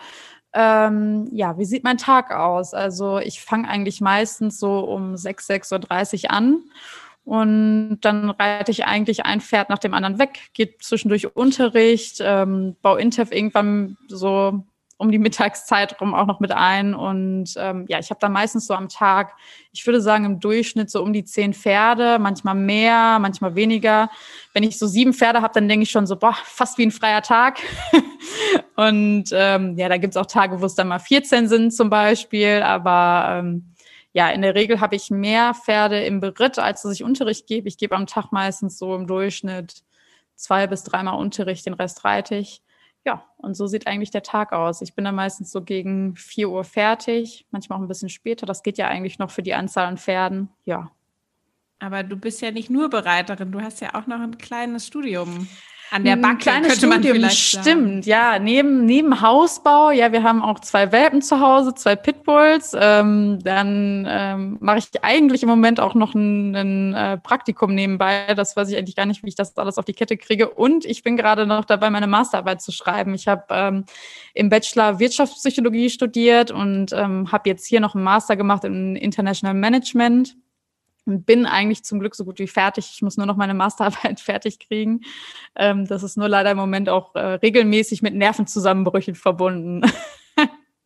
Ähm, 0.53 1.29
ja, 1.31 1.55
wie 1.59 1.65
sieht 1.65 1.83
mein 1.83 1.99
Tag 1.99 2.31
aus? 2.31 2.73
Also 2.73 3.19
ich 3.19 3.39
fange 3.39 3.69
eigentlich 3.69 4.01
meistens 4.01 4.59
so 4.59 4.79
um 4.79 5.15
6, 5.15 5.47
6.30 5.47 6.23
Uhr 6.23 6.31
an. 6.31 6.63
Und 7.23 7.99
dann 8.01 8.31
reite 8.31 8.71
ich 8.71 8.85
eigentlich 8.85 9.27
ein 9.27 9.39
Pferd 9.39 9.69
nach 9.69 9.77
dem 9.77 9.93
anderen 9.93 10.17
weg, 10.17 10.39
geht 10.53 10.81
zwischendurch 10.81 11.35
Unterricht, 11.35 12.17
ähm, 12.19 12.75
baue 12.81 12.99
Intef 12.99 13.31
irgendwann 13.31 13.95
so 14.07 14.63
um 14.97 15.11
die 15.11 15.19
Mittagszeit 15.19 16.01
rum 16.01 16.15
auch 16.15 16.25
noch 16.25 16.39
mit 16.39 16.51
ein. 16.51 16.95
Und 16.95 17.53
ähm, 17.57 17.85
ja, 17.87 17.99
ich 17.99 18.09
habe 18.09 18.19
da 18.19 18.29
meistens 18.29 18.65
so 18.65 18.73
am 18.73 18.89
Tag, 18.89 19.35
ich 19.71 19.85
würde 19.85 20.01
sagen, 20.01 20.25
im 20.25 20.39
Durchschnitt 20.39 20.89
so 20.89 21.03
um 21.03 21.13
die 21.13 21.23
zehn 21.23 21.53
Pferde, 21.53 22.17
manchmal 22.19 22.55
mehr, 22.55 23.19
manchmal 23.19 23.55
weniger. 23.55 24.09
Wenn 24.53 24.63
ich 24.63 24.79
so 24.79 24.87
sieben 24.87 25.13
Pferde 25.13 25.41
habe, 25.41 25.53
dann 25.53 25.67
denke 25.67 25.83
ich 25.83 25.91
schon 25.91 26.07
so, 26.07 26.15
boah, 26.15 26.35
fast 26.43 26.77
wie 26.79 26.85
ein 26.85 26.91
freier 26.91 27.21
Tag. 27.21 27.59
und 28.75 29.25
ähm, 29.31 29.77
ja, 29.77 29.87
da 29.87 29.97
gibt's 29.97 30.17
auch 30.17 30.25
Tage, 30.25 30.61
wo 30.61 30.65
es 30.65 30.75
dann 30.75 30.87
mal 30.87 30.99
14 30.99 31.47
sind 31.47 31.71
zum 31.71 31.89
Beispiel. 31.91 32.63
Aber 32.63 33.39
ähm, 33.39 33.73
ja, 34.13 34.29
in 34.29 34.41
der 34.41 34.55
Regel 34.55 34.81
habe 34.81 34.95
ich 34.95 35.11
mehr 35.11 35.53
Pferde 35.53 36.03
im 36.03 36.19
Beritt, 36.19 36.57
als 36.57 36.81
dass 36.81 36.93
ich 36.93 37.03
Unterricht 37.03 37.45
gebe. 37.45 37.67
Ich 37.67 37.77
gebe 37.77 37.95
am 37.95 38.07
Tag 38.07 38.31
meistens 38.31 38.79
so 38.79 38.95
im 38.95 39.05
Durchschnitt 39.05 39.83
zwei 40.35 40.65
bis 40.65 40.83
dreimal 40.83 41.19
Unterricht, 41.19 41.67
den 41.67 41.75
Rest 41.75 42.03
reite 42.03 42.35
ich. 42.35 42.63
Ja, 43.07 43.23
und 43.37 43.53
so 43.53 43.67
sieht 43.67 43.87
eigentlich 43.87 44.11
der 44.11 44.21
Tag 44.21 44.51
aus. 44.51 44.81
Ich 44.81 44.93
bin 44.93 45.05
dann 45.05 45.15
meistens 45.15 45.49
so 45.49 45.61
gegen 45.61 46.17
4 46.17 46.49
Uhr 46.49 46.65
fertig, 46.65 47.47
manchmal 47.51 47.79
auch 47.79 47.81
ein 47.81 47.87
bisschen 47.87 48.09
später. 48.09 48.45
Das 48.45 48.63
geht 48.63 48.77
ja 48.77 48.89
eigentlich 48.89 49.17
noch 49.17 49.31
für 49.31 49.41
die 49.41 49.53
Anzahl 49.53 49.85
an 49.85 49.97
Pferden. 49.97 50.49
Ja. 50.65 50.91
Aber 51.79 52.03
du 52.03 52.17
bist 52.17 52.41
ja 52.41 52.51
nicht 52.51 52.69
nur 52.69 52.89
Bereiterin, 52.89 53.53
du 53.53 53.61
hast 53.61 53.79
ja 53.79 53.95
auch 53.95 54.07
noch 54.07 54.19
ein 54.19 54.37
kleines 54.37 54.87
Studium 54.87 55.47
an 55.89 56.03
der 56.03 56.17
Backe, 56.17 56.37
kleines 56.37 56.67
könnte 56.69 56.87
man 56.87 56.99
Studium, 56.99 57.15
vielleicht 57.15 57.51
sagen. 57.51 57.63
Stimmt, 57.63 58.05
ja. 58.05 58.39
Neben, 58.39 58.85
neben 58.85 59.21
Hausbau, 59.21 59.91
ja, 59.91 60.11
wir 60.11 60.23
haben 60.23 60.41
auch 60.41 60.59
zwei 60.59 60.91
Welpen 60.91 61.21
zu 61.21 61.39
Hause, 61.39 61.73
zwei 61.75 61.95
Pitbulls. 61.95 62.75
Ähm, 62.79 63.39
dann 63.43 64.05
ähm, 64.09 64.57
mache 64.59 64.79
ich 64.79 64.87
eigentlich 65.01 65.43
im 65.43 65.49
Moment 65.49 65.79
auch 65.79 65.95
noch 65.95 66.13
ein, 66.13 66.55
ein 66.55 66.93
äh, 66.93 67.17
Praktikum 67.17 67.73
nebenbei. 67.73 68.33
Das 68.35 68.55
weiß 68.55 68.69
ich 68.69 68.77
eigentlich 68.77 68.95
gar 68.95 69.05
nicht, 69.05 69.23
wie 69.23 69.29
ich 69.29 69.35
das 69.35 69.57
alles 69.57 69.77
auf 69.77 69.85
die 69.85 69.93
Kette 69.93 70.17
kriege. 70.17 70.49
Und 70.49 70.83
ich 70.85 71.03
bin 71.03 71.15
gerade 71.15 71.45
noch 71.45 71.65
dabei, 71.65 71.89
meine 71.89 72.07
Masterarbeit 72.07 72.61
zu 72.61 72.71
schreiben. 72.71 73.13
Ich 73.13 73.27
habe 73.27 73.45
ähm, 73.49 73.85
im 74.33 74.49
Bachelor 74.49 74.99
Wirtschaftspsychologie 74.99 75.89
studiert 75.89 76.51
und 76.51 76.91
ähm, 76.93 77.31
habe 77.31 77.49
jetzt 77.49 77.65
hier 77.65 77.79
noch 77.79 77.95
einen 77.95 78.03
Master 78.03 78.35
gemacht 78.35 78.63
in 78.65 78.95
International 78.95 79.53
Management 79.53 80.35
und 81.07 81.25
bin 81.25 81.45
eigentlich 81.45 81.83
zum 81.83 81.99
Glück 81.99 82.15
so 82.15 82.25
gut 82.25 82.39
wie 82.39 82.47
fertig. 82.47 82.91
Ich 82.93 83.01
muss 83.01 83.17
nur 83.17 83.25
noch 83.25 83.37
meine 83.37 83.53
Masterarbeit 83.53 84.19
fertig 84.19 84.59
kriegen. 84.59 85.01
Ähm, 85.55 85.85
das 85.87 86.03
ist 86.03 86.17
nur 86.17 86.29
leider 86.29 86.51
im 86.51 86.57
Moment 86.57 86.89
auch 86.89 87.15
äh, 87.15 87.19
regelmäßig 87.19 88.01
mit 88.01 88.13
Nervenzusammenbrüchen 88.13 89.15
verbunden. 89.15 89.81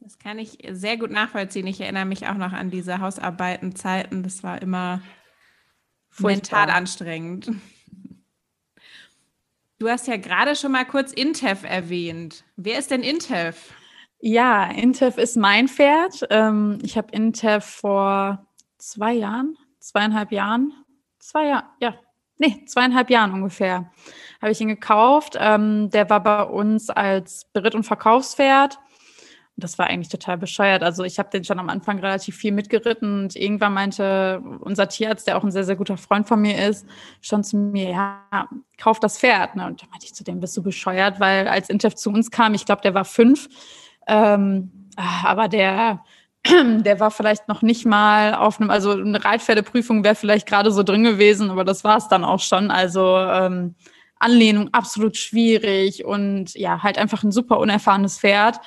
Das 0.03 0.17
kann 0.17 0.39
ich 0.39 0.57
sehr 0.71 0.97
gut 0.97 1.11
nachvollziehen. 1.11 1.67
Ich 1.67 1.79
erinnere 1.79 2.05
mich 2.05 2.27
auch 2.27 2.33
noch 2.33 2.53
an 2.53 2.71
diese 2.71 2.99
Hausarbeitenzeiten. 2.99 4.23
Das 4.23 4.41
war 4.41 4.59
immer 4.59 4.99
Furchtbar. 6.09 6.31
mental 6.65 6.69
anstrengend. 6.75 7.51
Du 9.77 9.89
hast 9.89 10.07
ja 10.07 10.17
gerade 10.17 10.55
schon 10.55 10.73
mal 10.73 10.85
kurz 10.85 11.11
Intef 11.11 11.63
erwähnt. 11.63 12.43
Wer 12.55 12.77
ist 12.77 12.91
denn 12.91 13.01
Intef? 13.01 13.73
Ja, 14.19 14.69
Intef 14.69 15.17
ist 15.17 15.37
mein 15.37 15.67
Pferd. 15.67 16.27
Ähm, 16.29 16.77
ich 16.83 16.97
habe 16.97 17.11
Intef 17.11 17.65
vor 17.65 18.45
zwei 18.77 19.13
Jahren, 19.13 19.57
zweieinhalb 19.81 20.31
Jahren, 20.31 20.73
zwei 21.19 21.47
Jahre, 21.47 21.65
ja, 21.79 21.95
nee, 22.37 22.63
zweieinhalb 22.65 23.09
Jahren 23.09 23.33
ungefähr, 23.33 23.91
habe 24.41 24.51
ich 24.51 24.61
ihn 24.61 24.69
gekauft. 24.69 25.35
Ähm, 25.39 25.89
der 25.89 26.09
war 26.09 26.23
bei 26.23 26.43
uns 26.43 26.89
als 26.89 27.45
Beritt- 27.53 27.75
und 27.75 27.83
Verkaufspferd. 27.83 28.79
Das 29.57 29.77
war 29.77 29.87
eigentlich 29.87 30.09
total 30.09 30.37
bescheuert. 30.37 30.81
Also 30.81 31.03
ich 31.03 31.19
habe 31.19 31.29
den 31.29 31.43
schon 31.43 31.59
am 31.59 31.69
Anfang 31.69 31.99
relativ 31.99 32.35
viel 32.35 32.51
mitgeritten 32.51 33.23
und 33.23 33.35
irgendwann 33.35 33.73
meinte 33.73 34.41
unser 34.61 34.87
Tierarzt, 34.87 35.27
der 35.27 35.37
auch 35.37 35.43
ein 35.43 35.51
sehr, 35.51 35.65
sehr 35.65 35.75
guter 35.75 35.97
Freund 35.97 36.27
von 36.27 36.41
mir 36.41 36.67
ist, 36.67 36.87
schon 37.21 37.43
zu 37.43 37.57
mir, 37.57 37.89
ja, 37.91 38.49
kauf 38.77 38.99
das 38.99 39.19
Pferd. 39.19 39.55
Ne? 39.55 39.67
Und 39.67 39.83
da 39.83 39.87
meinte 39.91 40.05
ich 40.05 40.15
zu 40.15 40.23
dem, 40.23 40.39
bist 40.39 40.57
du 40.57 40.63
bescheuert? 40.63 41.19
Weil 41.19 41.47
als 41.47 41.69
Intef 41.69 41.95
zu 41.95 42.09
uns 42.09 42.31
kam, 42.31 42.53
ich 42.53 42.65
glaube, 42.65 42.81
der 42.81 42.93
war 42.93 43.05
fünf, 43.05 43.49
ähm, 44.07 44.89
aber 44.95 45.47
der 45.47 46.03
der 46.45 46.99
war 46.99 47.11
vielleicht 47.11 47.47
noch 47.47 47.61
nicht 47.61 47.85
mal 47.85 48.33
auf 48.33 48.59
einem, 48.59 48.69
also 48.69 48.91
eine 48.91 49.23
Reitpferdeprüfung 49.23 50.03
wäre 50.03 50.15
vielleicht 50.15 50.47
gerade 50.47 50.71
so 50.71 50.83
drin 50.83 51.03
gewesen, 51.03 51.51
aber 51.51 51.63
das 51.63 51.83
war 51.83 51.97
es 51.97 52.07
dann 52.07 52.23
auch 52.23 52.39
schon. 52.39 52.71
Also 52.71 53.17
ähm, 53.17 53.75
Anlehnung 54.19 54.69
absolut 54.71 55.17
schwierig 55.17 56.05
und 56.05 56.53
ja, 56.53 56.83
halt 56.83 56.97
einfach 56.97 57.23
ein 57.23 57.31
super 57.31 57.59
unerfahrenes 57.59 58.19
Pferd. 58.19 58.59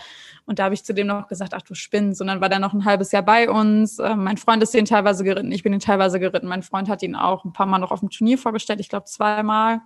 Und 0.46 0.58
da 0.58 0.64
habe 0.64 0.74
ich 0.74 0.84
zu 0.84 0.92
dem 0.92 1.06
noch 1.06 1.28
gesagt, 1.28 1.54
ach 1.54 1.62
du 1.62 1.74
spinnst. 1.74 2.20
Und 2.20 2.26
dann 2.26 2.40
war 2.40 2.50
der 2.50 2.58
noch 2.58 2.74
ein 2.74 2.84
halbes 2.84 3.12
Jahr 3.12 3.22
bei 3.22 3.48
uns. 3.48 3.98
Ähm, 3.98 4.24
mein 4.24 4.37
Freund 4.37 4.62
ist 4.62 4.74
den 4.74 4.84
teilweise 4.84 5.24
geritten, 5.24 5.50
ich 5.52 5.62
bin 5.62 5.72
den 5.72 5.80
teilweise 5.80 6.20
geritten. 6.20 6.48
Mein 6.48 6.62
Freund 6.62 6.88
hat 6.88 7.02
ihn 7.02 7.16
auch 7.16 7.44
ein 7.44 7.52
paar 7.52 7.66
Mal 7.66 7.78
noch 7.78 7.90
auf 7.90 8.00
dem 8.00 8.10
Turnier 8.10 8.37
vorgestellt, 8.37 8.80
ich 8.80 8.88
glaube 8.88 9.06
zweimal. 9.06 9.80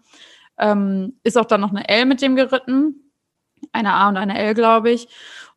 Ähm, 0.59 1.19
ist 1.23 1.39
auch 1.39 1.45
dann 1.45 1.61
noch 1.61 1.71
eine 1.71 1.89
L 1.89 2.07
mit 2.07 2.23
dem 2.23 2.35
geritten. 2.35 3.13
Eine 3.73 3.93
A 3.95 4.09
und 4.09 4.17
eine 4.17 4.39
L, 4.39 4.55
glaube 4.55 4.91
ich. 4.91 5.09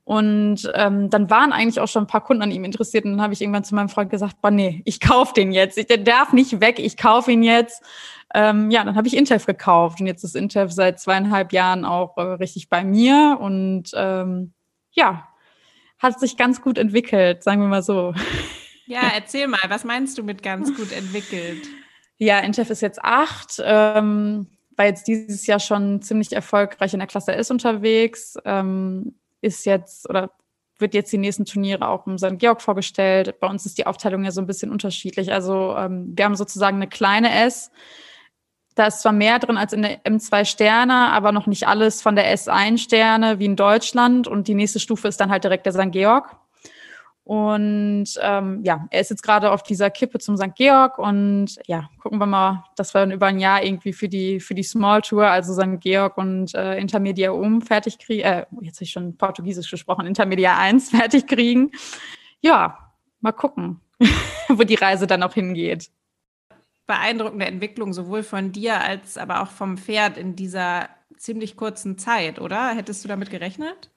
Und 0.03 0.71
ähm, 0.73 1.09
dann 1.09 1.29
waren 1.29 1.53
eigentlich 1.53 1.79
auch 1.79 1.87
schon 1.87 2.03
ein 2.03 2.07
paar 2.07 2.23
Kunden 2.23 2.43
an 2.43 2.51
ihm 2.51 2.63
interessiert. 2.63 3.05
Und 3.05 3.11
dann 3.11 3.21
habe 3.21 3.33
ich 3.33 3.41
irgendwann 3.41 3.63
zu 3.63 3.75
meinem 3.75 3.89
Freund 3.89 4.09
gesagt, 4.09 4.41
boah, 4.41 4.51
nee, 4.51 4.81
ich 4.85 4.99
kaufe 4.99 5.33
den 5.33 5.51
jetzt. 5.51 5.77
Ich, 5.77 5.87
der 5.87 5.97
darf 5.97 6.33
nicht 6.33 6.59
weg, 6.59 6.79
ich 6.79 6.97
kaufe 6.97 7.31
ihn 7.31 7.43
jetzt. 7.43 7.83
Ähm, 8.33 8.71
ja, 8.71 8.83
dann 8.83 8.95
habe 8.95 9.07
ich 9.07 9.15
Intef 9.15 9.45
gekauft. 9.45 10.01
Und 10.01 10.07
jetzt 10.07 10.23
ist 10.23 10.35
Intef 10.35 10.71
seit 10.71 10.99
zweieinhalb 10.99 11.53
Jahren 11.53 11.85
auch 11.85 12.17
äh, 12.17 12.21
richtig 12.21 12.69
bei 12.69 12.83
mir. 12.83 13.37
Und 13.39 13.91
ähm, 13.93 14.53
ja, 14.91 15.27
hat 15.99 16.19
sich 16.19 16.35
ganz 16.35 16.61
gut 16.61 16.77
entwickelt, 16.77 17.43
sagen 17.43 17.61
wir 17.61 17.67
mal 17.67 17.83
so. 17.83 18.13
Ja, 18.87 19.11
erzähl 19.15 19.47
mal, 19.47 19.61
was 19.69 19.83
meinst 19.83 20.17
du 20.17 20.23
mit 20.23 20.43
ganz 20.43 20.75
gut 20.75 20.91
entwickelt? 20.91 21.67
Ja, 22.17 22.39
Intef 22.39 22.69
ist 22.69 22.81
jetzt 22.81 23.03
acht, 23.03 23.61
ähm, 23.63 24.47
war 24.75 24.85
jetzt 24.85 25.07
dieses 25.07 25.47
Jahr 25.47 25.59
schon 25.59 26.01
ziemlich 26.01 26.33
erfolgreich 26.33 26.93
in 26.93 26.99
der 26.99 27.07
Klasse 27.07 27.33
S 27.33 27.51
unterwegs, 27.51 28.37
ähm, 28.43 29.15
ist 29.41 29.65
jetzt 29.65 30.09
oder 30.09 30.31
wird 30.81 30.93
jetzt 30.93 31.13
die 31.13 31.17
nächsten 31.17 31.45
Turniere 31.45 31.87
auch 31.87 32.07
im 32.07 32.17
St. 32.17 32.39
Georg 32.39 32.61
vorgestellt. 32.61 33.39
Bei 33.39 33.47
uns 33.47 33.65
ist 33.65 33.77
die 33.77 33.85
Aufteilung 33.85 34.23
ja 34.23 34.31
so 34.31 34.41
ein 34.41 34.47
bisschen 34.47 34.71
unterschiedlich. 34.71 35.31
Also 35.31 35.75
ähm, 35.77 36.13
wir 36.15 36.25
haben 36.25 36.35
sozusagen 36.35 36.77
eine 36.77 36.87
kleine 36.87 37.31
S. 37.45 37.71
Da 38.75 38.87
ist 38.87 39.01
zwar 39.01 39.11
mehr 39.11 39.37
drin 39.39 39.57
als 39.57 39.73
in 39.73 39.83
der 39.83 40.03
M2 40.03 40.45
Sterne, 40.45 41.11
aber 41.11 41.31
noch 41.31 41.45
nicht 41.45 41.67
alles 41.67 42.01
von 42.01 42.15
der 42.15 42.35
S1 42.35 42.79
Sterne 42.79 43.37
wie 43.39 43.45
in 43.45 43.55
Deutschland. 43.55 44.27
Und 44.27 44.47
die 44.47 44.55
nächste 44.55 44.79
Stufe 44.79 45.07
ist 45.07 45.21
dann 45.21 45.29
halt 45.29 45.43
direkt 45.43 45.65
der 45.65 45.73
St. 45.73 45.91
Georg. 45.91 46.35
Und 47.31 48.07
ähm, 48.19 48.59
ja, 48.65 48.89
er 48.89 48.99
ist 48.99 49.09
jetzt 49.09 49.23
gerade 49.23 49.51
auf 49.51 49.63
dieser 49.63 49.89
Kippe 49.89 50.19
zum 50.19 50.35
St. 50.35 50.53
Georg 50.53 50.99
und 50.99 51.57
ja, 51.65 51.89
gucken 52.01 52.19
wir 52.19 52.25
mal, 52.25 52.65
dass 52.75 52.93
wir 52.93 52.99
dann 52.99 53.11
über 53.11 53.27
ein 53.27 53.39
Jahr 53.39 53.63
irgendwie 53.63 53.93
für 53.93 54.09
die, 54.09 54.41
für 54.41 54.53
die 54.53 54.63
Small 54.63 55.01
Tour, 55.01 55.27
also 55.27 55.53
St. 55.53 55.79
Georg 55.79 56.17
und 56.17 56.53
äh, 56.55 56.77
Intermedia 56.77 57.31
um 57.31 57.61
fertig 57.61 57.99
kriegen, 57.99 58.23
äh, 58.23 58.45
jetzt 58.59 58.79
habe 58.79 58.83
ich 58.83 58.91
schon 58.91 59.15
Portugiesisch 59.15 59.71
gesprochen, 59.71 60.07
Intermedia 60.07 60.57
1 60.57 60.89
fertig 60.97 61.25
kriegen. 61.25 61.71
Ja, 62.41 62.91
mal 63.21 63.31
gucken, 63.31 63.79
wo 64.49 64.63
die 64.65 64.75
Reise 64.75 65.07
dann 65.07 65.23
auch 65.23 65.33
hingeht. 65.33 65.89
Beeindruckende 66.85 67.45
Entwicklung, 67.45 67.93
sowohl 67.93 68.23
von 68.23 68.51
dir 68.51 68.81
als 68.81 69.17
aber 69.17 69.41
auch 69.41 69.51
vom 69.51 69.77
Pferd 69.77 70.17
in 70.17 70.35
dieser 70.35 70.89
ziemlich 71.15 71.55
kurzen 71.55 71.97
Zeit, 71.97 72.41
oder? 72.41 72.71
Hättest 72.71 73.05
du 73.05 73.07
damit 73.07 73.29
gerechnet? 73.29 73.90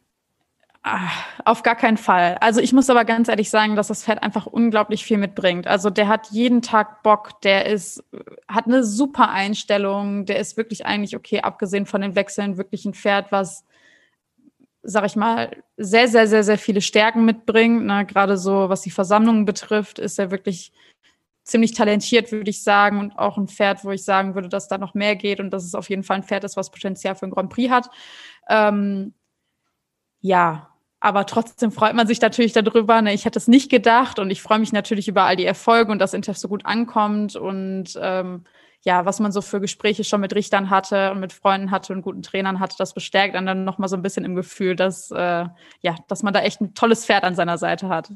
Ah, 0.87 1.09
auf 1.47 1.63
gar 1.63 1.77
keinen 1.77 1.97
Fall. 1.97 2.37
Also 2.43 2.61
ich 2.61 2.75
muss 2.75 2.91
aber 2.91 3.07
ganz 3.07 3.29
ehrlich 3.29 3.49
sagen, 3.49 3.75
dass 3.75 3.89
das 3.89 4.05
Pferd 4.05 4.23
einfach 4.23 4.45
unglaublich 4.45 5.03
viel 5.03 5.17
mitbringt. 5.17 5.67
Also 5.67 5.89
der 5.89 6.09
hat 6.09 6.31
jeden 6.31 6.61
Tag 6.61 7.03
Bock, 7.03 7.41
der 7.41 7.65
ist, 7.65 8.05
hat 8.49 8.67
eine 8.67 8.85
super 8.85 9.31
Einstellung, 9.31 10.27
der 10.27 10.39
ist 10.39 10.59
wirklich 10.59 10.85
eigentlich 10.85 11.17
okay, 11.17 11.41
abgesehen 11.41 11.87
von 11.87 12.03
den 12.03 12.15
Wechseln, 12.17 12.59
wirklich 12.59 12.85
ein 12.85 12.93
Pferd, 12.93 13.33
was, 13.33 13.65
sag 14.83 15.07
ich 15.07 15.17
mal, 15.17 15.65
sehr, 15.79 16.07
sehr, 16.09 16.27
sehr, 16.27 16.45
sehr 16.45 16.59
viele 16.59 16.83
Stärken 16.83 17.25
mitbringt. 17.25 17.87
Ne? 17.87 18.05
Gerade 18.05 18.37
so, 18.37 18.69
was 18.69 18.83
die 18.83 18.91
Versammlungen 18.91 19.47
betrifft, 19.47 19.99
ist 19.99 20.19
er 20.19 20.31
wirklich 20.31 20.71
ziemlich 21.45 21.73
talentiert, 21.73 22.31
würde 22.31 22.51
ich 22.51 22.63
sagen, 22.63 22.99
und 22.99 23.19
auch 23.19 23.39
ein 23.39 23.49
Pferd, 23.49 23.85
wo 23.85 23.91
ich 23.91 24.05
sagen 24.05 24.35
würde, 24.35 24.51
dass 24.51 24.69
da 24.69 24.77
noch 24.77 24.93
mehr 24.93 25.17
geht 25.17 25.41
und 25.41 25.51
dass 25.51 25.65
es 25.65 25.75
auf 25.75 25.89
jeden 25.89 26.03
Fall 26.03 26.19
ein 26.19 26.25
Pferd 26.25 26.45
ist, 26.45 26.59
was 26.59 26.71
Potenzial 26.71 27.15
für 27.15 27.25
ein 27.27 27.31
Grand 27.31 27.49
Prix 27.51 27.71
hat. 27.71 27.89
Ähm, 28.51 29.15
ja, 30.21 30.74
aber 31.05 31.27
trotzdem 31.27 31.71
freut 31.71 31.95
man 31.95 32.07
sich 32.07 32.19
natürlich 32.23 32.55
darüber. 32.55 33.03
Ne? 33.03 33.13
Ich 33.13 33.27
hätte 33.27 33.39
es 33.39 33.47
nicht 33.47 33.71
gedacht 33.71 34.19
und 34.19 34.31
ich 34.31 34.41
freue 34.41 34.59
mich 34.59 34.73
natürlich 34.73 35.07
über 35.07 35.25
all 35.25 35.37
die 35.37 35.45
Erfolge 35.45 35.93
und 35.93 35.99
dass 35.99 36.15
Intef 36.15 36.39
so 36.39 36.49
gut 36.49 36.65
ankommt 36.65 37.37
und 37.37 37.99
ähm, 38.01 38.45
ja, 38.87 39.05
was 39.05 39.21
man 39.21 39.31
so 39.31 39.43
für 39.43 39.61
Gespräche 39.61 40.03
schon 40.03 40.23
mit 40.23 40.35
Richtern 40.35 40.71
hatte 40.71 41.11
und 41.11 41.21
mit 41.21 41.35
Freunden 41.35 41.71
hatte 41.71 41.93
und 41.93 42.01
guten 42.01 42.23
Trainern 42.23 42.59
hatte, 42.59 42.77
das 42.79 42.95
bestärkt 42.95 43.37
einen 43.37 43.47
dann 43.47 43.65
nochmal 43.65 43.91
so 43.91 43.97
ein 43.97 44.03
bisschen 44.03 44.25
im 44.25 44.35
Gefühl, 44.35 44.77
dass, 44.77 45.11
äh, 45.11 45.45
ja, 45.81 45.95
dass 46.09 46.23
man 46.23 46.33
da 46.33 46.41
echt 46.41 46.63
ein 46.63 46.73
tolles 46.73 47.05
Pferd 47.05 47.25
an 47.25 47.35
seiner 47.35 47.59
Seite 47.59 47.91
hat. 47.91 48.11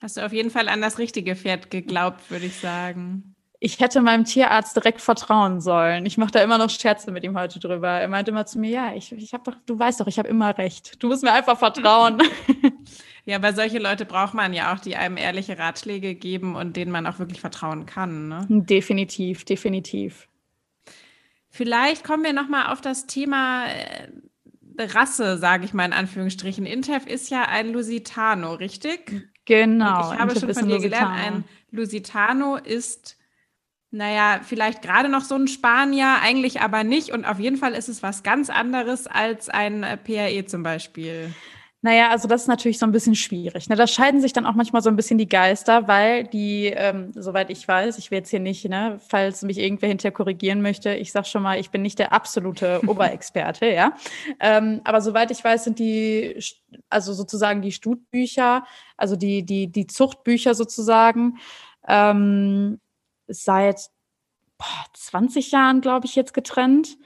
Hast 0.00 0.16
du 0.16 0.24
auf 0.24 0.32
jeden 0.32 0.50
Fall 0.50 0.70
an 0.70 0.80
das 0.80 0.98
richtige 0.98 1.36
Pferd 1.36 1.70
geglaubt, 1.70 2.30
würde 2.30 2.46
ich 2.46 2.56
sagen 2.56 3.35
ich 3.58 3.80
hätte 3.80 4.00
meinem 4.02 4.24
Tierarzt 4.24 4.76
direkt 4.76 5.00
vertrauen 5.00 5.60
sollen. 5.60 6.04
Ich 6.06 6.18
mache 6.18 6.32
da 6.32 6.42
immer 6.42 6.58
noch 6.58 6.70
Scherze 6.70 7.10
mit 7.10 7.24
ihm 7.24 7.38
heute 7.38 7.58
drüber. 7.58 7.88
Er 7.88 8.08
meinte 8.08 8.30
immer 8.30 8.46
zu 8.46 8.58
mir, 8.58 8.70
ja, 8.70 8.94
ich, 8.94 9.12
ich 9.12 9.32
habe 9.32 9.50
doch, 9.50 9.56
du 9.66 9.78
weißt 9.78 10.00
doch, 10.00 10.06
ich 10.06 10.18
habe 10.18 10.28
immer 10.28 10.56
recht. 10.58 11.02
Du 11.02 11.08
musst 11.08 11.22
mir 11.22 11.32
einfach 11.32 11.58
vertrauen. 11.58 12.22
Ja, 13.28 13.42
weil 13.42 13.56
solche 13.56 13.80
Leute 13.80 14.04
braucht 14.04 14.34
man 14.34 14.54
ja 14.54 14.72
auch, 14.72 14.78
die 14.78 14.94
einem 14.94 15.16
ehrliche 15.16 15.58
Ratschläge 15.58 16.14
geben 16.14 16.54
und 16.54 16.76
denen 16.76 16.92
man 16.92 17.08
auch 17.08 17.18
wirklich 17.18 17.40
vertrauen 17.40 17.84
kann. 17.84 18.28
Ne? 18.28 18.46
Definitiv, 18.48 19.44
definitiv. 19.44 20.28
Vielleicht 21.50 22.04
kommen 22.04 22.22
wir 22.22 22.32
noch 22.32 22.48
mal 22.48 22.70
auf 22.72 22.80
das 22.80 23.08
Thema 23.08 23.66
äh, 23.66 24.08
Rasse, 24.78 25.38
sage 25.38 25.64
ich 25.64 25.74
mal 25.74 25.86
in 25.86 25.92
Anführungsstrichen. 25.92 26.66
Intef 26.66 27.04
ist 27.06 27.28
ja 27.28 27.46
ein 27.46 27.72
Lusitano, 27.72 28.54
richtig? 28.54 29.28
Genau. 29.44 30.08
Und 30.08 30.14
ich 30.14 30.20
habe 30.20 30.32
Intef 30.32 30.40
schon 30.42 30.54
von 30.54 30.68
dir 30.68 30.78
gelernt, 30.78 31.16
ein 31.16 31.44
Lusitano 31.72 32.54
ist 32.54 33.16
naja, 33.90 34.40
vielleicht 34.42 34.82
gerade 34.82 35.08
noch 35.08 35.22
so 35.22 35.36
ein 35.36 35.48
Spanier, 35.48 36.16
eigentlich 36.22 36.60
aber 36.60 36.84
nicht. 36.84 37.10
Und 37.12 37.24
auf 37.24 37.38
jeden 37.38 37.56
Fall 37.56 37.72
ist 37.72 37.88
es 37.88 38.02
was 38.02 38.22
ganz 38.22 38.50
anderes 38.50 39.06
als 39.06 39.48
ein 39.48 39.82
äh, 39.82 39.96
PAE 39.96 40.44
zum 40.46 40.62
Beispiel. 40.62 41.32
Naja, 41.82 42.10
also 42.10 42.26
das 42.26 42.42
ist 42.42 42.48
natürlich 42.48 42.80
so 42.80 42.86
ein 42.86 42.90
bisschen 42.90 43.14
schwierig. 43.14 43.68
Ne? 43.68 43.76
Da 43.76 43.86
scheiden 43.86 44.20
sich 44.20 44.32
dann 44.32 44.44
auch 44.44 44.54
manchmal 44.54 44.82
so 44.82 44.90
ein 44.90 44.96
bisschen 44.96 45.18
die 45.18 45.28
Geister, 45.28 45.86
weil 45.86 46.24
die, 46.24 46.66
ähm, 46.74 47.12
soweit 47.14 47.48
ich 47.48 47.68
weiß, 47.68 47.98
ich 47.98 48.10
will 48.10 48.18
jetzt 48.18 48.30
hier 48.30 48.40
nicht, 48.40 48.68
ne, 48.68 48.98
falls 49.06 49.42
mich 49.42 49.58
irgendwer 49.58 49.88
hinterher 49.88 50.10
korrigieren 50.10 50.62
möchte, 50.62 50.94
ich 50.94 51.12
sag 51.12 51.26
schon 51.28 51.44
mal, 51.44 51.60
ich 51.60 51.70
bin 51.70 51.82
nicht 51.82 52.00
der 52.00 52.12
absolute 52.12 52.80
Oberexperte, 52.88 53.66
ja. 53.66 53.92
Ähm, 54.40 54.80
aber 54.82 55.00
soweit 55.00 55.30
ich 55.30 55.44
weiß, 55.44 55.62
sind 55.62 55.78
die, 55.78 56.42
also 56.90 57.12
sozusagen 57.12 57.62
die 57.62 57.70
Stutbücher, 57.72 58.64
also 58.96 59.14
die, 59.14 59.44
die, 59.44 59.68
die 59.70 59.86
Zuchtbücher 59.86 60.54
sozusagen, 60.54 61.38
ähm, 61.86 62.80
seit 63.28 63.90
boah, 64.58 64.84
20 64.94 65.50
Jahren, 65.50 65.80
glaube 65.80 66.06
ich, 66.06 66.14
jetzt 66.16 66.34
getrennt. 66.34 66.96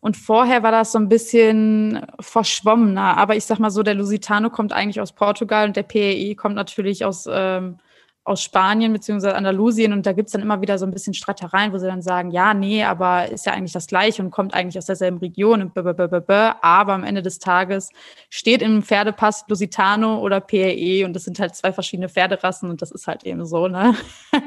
Und 0.00 0.16
vorher 0.16 0.62
war 0.64 0.72
das 0.72 0.92
so 0.92 0.98
ein 0.98 1.08
bisschen 1.08 2.04
verschwommener. 2.18 3.16
Aber 3.16 3.36
ich 3.36 3.44
sag 3.44 3.58
mal 3.60 3.70
so, 3.70 3.82
der 3.82 3.94
Lusitano 3.94 4.50
kommt 4.50 4.72
eigentlich 4.72 5.00
aus 5.00 5.12
Portugal 5.12 5.66
und 5.68 5.76
der 5.76 5.84
PEI 5.84 6.34
kommt 6.36 6.56
natürlich 6.56 7.04
aus 7.04 7.28
ähm, 7.30 7.78
aus 8.24 8.40
Spanien 8.40 8.92
beziehungsweise 8.92 9.34
Andalusien 9.34 9.92
und 9.92 10.06
da 10.06 10.12
gibt's 10.12 10.30
dann 10.30 10.42
immer 10.42 10.60
wieder 10.60 10.78
so 10.78 10.86
ein 10.86 10.92
bisschen 10.92 11.12
Streitereien, 11.12 11.72
wo 11.72 11.78
sie 11.78 11.88
dann 11.88 12.02
sagen, 12.02 12.30
ja, 12.30 12.54
nee, 12.54 12.84
aber 12.84 13.28
ist 13.28 13.46
ja 13.46 13.52
eigentlich 13.52 13.72
das 13.72 13.88
Gleiche 13.88 14.22
und 14.22 14.30
kommt 14.30 14.54
eigentlich 14.54 14.78
aus 14.78 14.86
derselben 14.86 15.18
Region 15.18 15.60
und 15.60 15.74
b 15.74 15.80
-b 15.80 15.90
-b 15.90 16.06
-b 16.06 16.20
-b 16.20 16.54
aber 16.62 16.92
am 16.92 17.02
Ende 17.02 17.22
des 17.22 17.40
Tages 17.40 17.90
steht 18.30 18.62
im 18.62 18.82
Pferdepass 18.82 19.44
Lusitano 19.48 20.20
oder 20.20 20.40
PRE 20.40 21.04
und 21.04 21.14
das 21.14 21.24
sind 21.24 21.40
halt 21.40 21.56
zwei 21.56 21.72
verschiedene 21.72 22.08
Pferderassen 22.08 22.70
und 22.70 22.80
das 22.80 22.92
ist 22.92 23.08
halt 23.08 23.24
eben 23.24 23.44
so, 23.44 23.66
ne? 23.68 23.94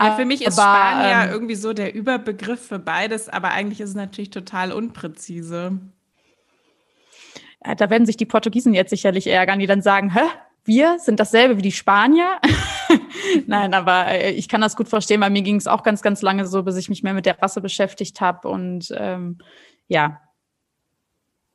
Ja, 0.00 0.16
für 0.16 0.24
mich 0.24 0.44
ist 0.44 0.58
aber, 0.58 0.90
Spanier 0.90 1.26
ähm, 1.26 1.30
irgendwie 1.30 1.54
so 1.54 1.72
der 1.72 1.94
Überbegriff 1.94 2.66
für 2.66 2.80
beides, 2.80 3.28
aber 3.28 3.50
eigentlich 3.52 3.80
ist 3.80 3.90
es 3.90 3.94
natürlich 3.94 4.30
total 4.30 4.72
unpräzise. 4.72 5.78
Da 7.60 7.90
werden 7.90 8.06
sich 8.06 8.16
die 8.16 8.26
Portugiesen 8.26 8.74
jetzt 8.74 8.90
sicherlich 8.90 9.28
ärgern, 9.28 9.60
die 9.60 9.66
dann 9.66 9.82
sagen, 9.82 10.12
hä, 10.12 10.22
wir 10.64 10.98
sind 10.98 11.18
dasselbe 11.18 11.56
wie 11.58 11.62
die 11.62 11.72
Spanier. 11.72 12.40
Nein, 13.46 13.74
aber 13.74 14.06
äh, 14.06 14.30
ich 14.32 14.48
kann 14.48 14.60
das 14.60 14.76
gut 14.76 14.88
verstehen. 14.88 15.20
Bei 15.20 15.30
mir 15.30 15.42
ging 15.42 15.56
es 15.56 15.66
auch 15.66 15.82
ganz, 15.82 16.02
ganz 16.02 16.22
lange 16.22 16.46
so, 16.46 16.62
bis 16.62 16.76
ich 16.76 16.88
mich 16.88 17.02
mehr 17.02 17.14
mit 17.14 17.26
der 17.26 17.40
Rasse 17.40 17.60
beschäftigt 17.60 18.20
habe. 18.20 18.48
Und 18.48 18.92
ähm, 18.96 19.38
ja. 19.88 20.20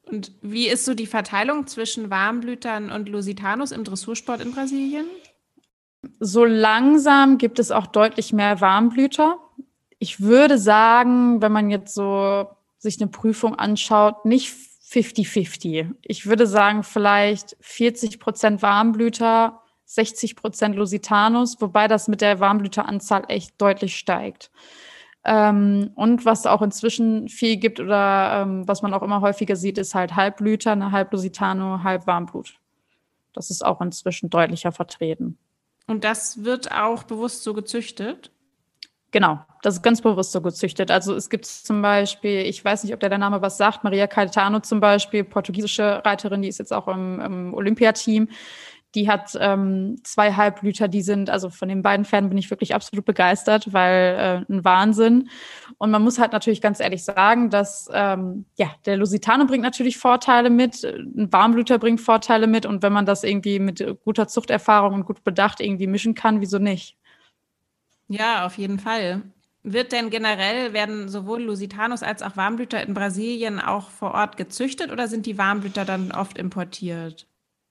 Und 0.04 0.32
wie 0.41 0.67
ist 0.67 0.86
so 0.86 0.93
die 0.93 1.06
Verteilung 1.06 1.67
zwischen 1.67 2.10
Warmblütern 2.10 2.91
und 2.91 3.10
Lusitanos 3.10 3.72
im 3.72 3.84
Dressursport 3.84 4.41
in 4.41 4.52
Brasilien? 4.52 5.06
So 6.20 6.46
langsam 6.46 7.38
gibt 7.38 7.60
es 7.60 7.72
auch 7.72 7.88
deutlich 7.88 8.34
mehr 8.34 8.62
Warmblüter. 8.62 9.38
Ich 10.00 10.22
würde 10.22 10.58
sagen, 10.58 11.41
wenn 11.41 11.52
man 11.52 11.70
jetzt 11.70 11.93
so 11.93 12.48
sich 12.78 13.02
eine 13.02 13.10
Prüfung 13.10 13.56
anschaut, 13.56 14.26
nicht 14.26 14.54
50-50. 14.89 15.95
Ich 16.04 16.26
würde 16.26 16.47
sagen, 16.47 16.84
vielleicht 16.84 17.58
40 17.60 18.19
Prozent 18.19 18.62
Warmblüter, 18.62 19.62
60 19.86 20.36
Prozent 20.36 20.76
Lusitanus, 20.76 21.60
wobei 21.60 21.88
das 21.88 22.08
mit 22.08 22.21
der 22.21 22.39
Warmblüteranzahl 22.39 23.26
echt 23.28 23.60
deutlich 23.62 23.97
steigt. 23.97 24.52
Ähm, 25.26 25.91
und 25.95 26.23
was 26.23 26.45
auch 26.45 26.62
inzwischen 26.62 27.28
viel 27.28 27.58
gibt 27.58 27.82
oder 27.82 28.43
ähm, 28.43 28.67
was 28.67 28.82
man 28.82 28.93
auch 28.93 29.02
immer 29.02 29.19
häufiger 29.19 29.58
sieht, 29.58 29.78
ist 29.78 29.93
halt 29.93 30.15
Halbblüter, 30.15 30.71
eine 30.71 30.91
halb 30.91 31.12
Lusitano, 31.12 31.84
halb 31.84 32.08
Warmblut. 32.08 32.60
Das 33.34 33.50
ist 33.50 33.65
auch 33.65 33.82
inzwischen 33.82 34.30
deutlicher 34.30 34.71
vertreten. 34.71 35.38
Und 35.86 36.06
das 36.06 36.43
wird 36.43 36.71
auch 36.71 37.04
bewusst 37.04 37.43
so 37.43 37.54
gezüchtet? 37.54 38.32
Genau, 39.18 39.40
das 39.64 39.78
ist 39.78 39.82
ganz 39.82 40.02
bewusst 40.02 40.32
so 40.32 40.42
gezüchtet. 40.42 40.92
Also 40.92 41.16
es 41.16 41.32
gibt 41.32 41.48
zum 41.48 41.82
Beispiel, 41.82 42.42
ich 42.42 42.64
weiß 42.64 42.84
nicht, 42.84 42.94
ob 42.94 43.00
der, 43.00 43.18
Name 43.18 43.42
was 43.42 43.58
sagt, 43.58 43.84
Maria 43.84 44.06
Caetano 44.06 44.60
zum 44.60 44.80
Beispiel, 44.80 45.24
portugiesische 45.24 46.06
Reiterin, 46.06 46.44
die 46.44 46.50
ist 46.50 46.60
jetzt 46.60 46.72
auch 46.72 46.88
im, 46.88 47.20
im 47.20 47.54
Olympiateam. 47.56 48.30
Die 48.94 49.10
hat 49.10 49.36
ähm, 49.40 49.96
zwei 50.04 50.34
Halbblüter, 50.34 50.88
die 50.88 51.02
sind, 51.02 51.32
also 51.32 51.50
von 51.50 51.68
den 51.68 51.82
beiden 51.82 52.06
Pferden 52.06 52.30
bin 52.30 52.38
ich 52.38 52.52
wirklich 52.52 52.76
absolut 52.76 53.06
begeistert, 53.06 53.74
weil 53.74 54.46
äh, 54.48 54.54
ein 54.54 54.64
Wahnsinn. 54.64 55.30
Und 55.80 55.90
man 55.90 56.04
muss 56.04 56.20
halt 56.20 56.32
natürlich 56.32 56.62
ganz 56.62 56.80
ehrlich 56.80 57.04
sagen, 57.04 57.50
dass 57.50 57.90
ähm, 57.92 58.46
ja, 58.56 58.68
der 58.86 58.98
Lusitano 58.98 59.48
bringt 59.48 59.64
natürlich 59.64 59.98
Vorteile 59.98 60.52
mit, 60.52 60.84
ein 60.84 61.34
Warmblüter 61.34 61.80
bringt 61.80 62.02
Vorteile 62.02 62.46
mit 62.46 62.68
und 62.68 62.84
wenn 62.84 62.94
man 62.94 63.08
das 63.08 63.24
irgendwie 63.24 63.58
mit 63.58 63.84
guter 64.04 64.28
Zuchterfahrung 64.28 64.94
und 64.94 65.06
gut 65.06 65.24
bedacht 65.24 65.60
irgendwie 65.60 65.88
mischen 65.88 66.14
kann, 66.14 66.40
wieso 66.40 66.60
nicht? 66.60 66.98
Ja, 68.08 68.46
auf 68.46 68.58
jeden 68.58 68.80
Fall. 68.80 69.22
Wird 69.63 69.91
denn 69.91 70.10
generell, 70.10 70.72
werden 70.72 71.10
sowohl 71.10 71.43
Lusitanos 71.43 72.02
als 72.02 72.22
auch 72.22 72.38
Warmblüter 72.38 72.82
in 72.82 72.93
Brasilien 72.93 73.60
auch 73.60 73.89
vor 73.89 74.13
Ort 74.13 74.38
gezüchtet 74.38 74.91
oder 74.91 75.08
sind 75.08 75.26
die 75.26 75.38
Warmblüter 75.38 75.84
dann 75.84 76.12
oft 76.12 76.38
importiert? 76.38 77.28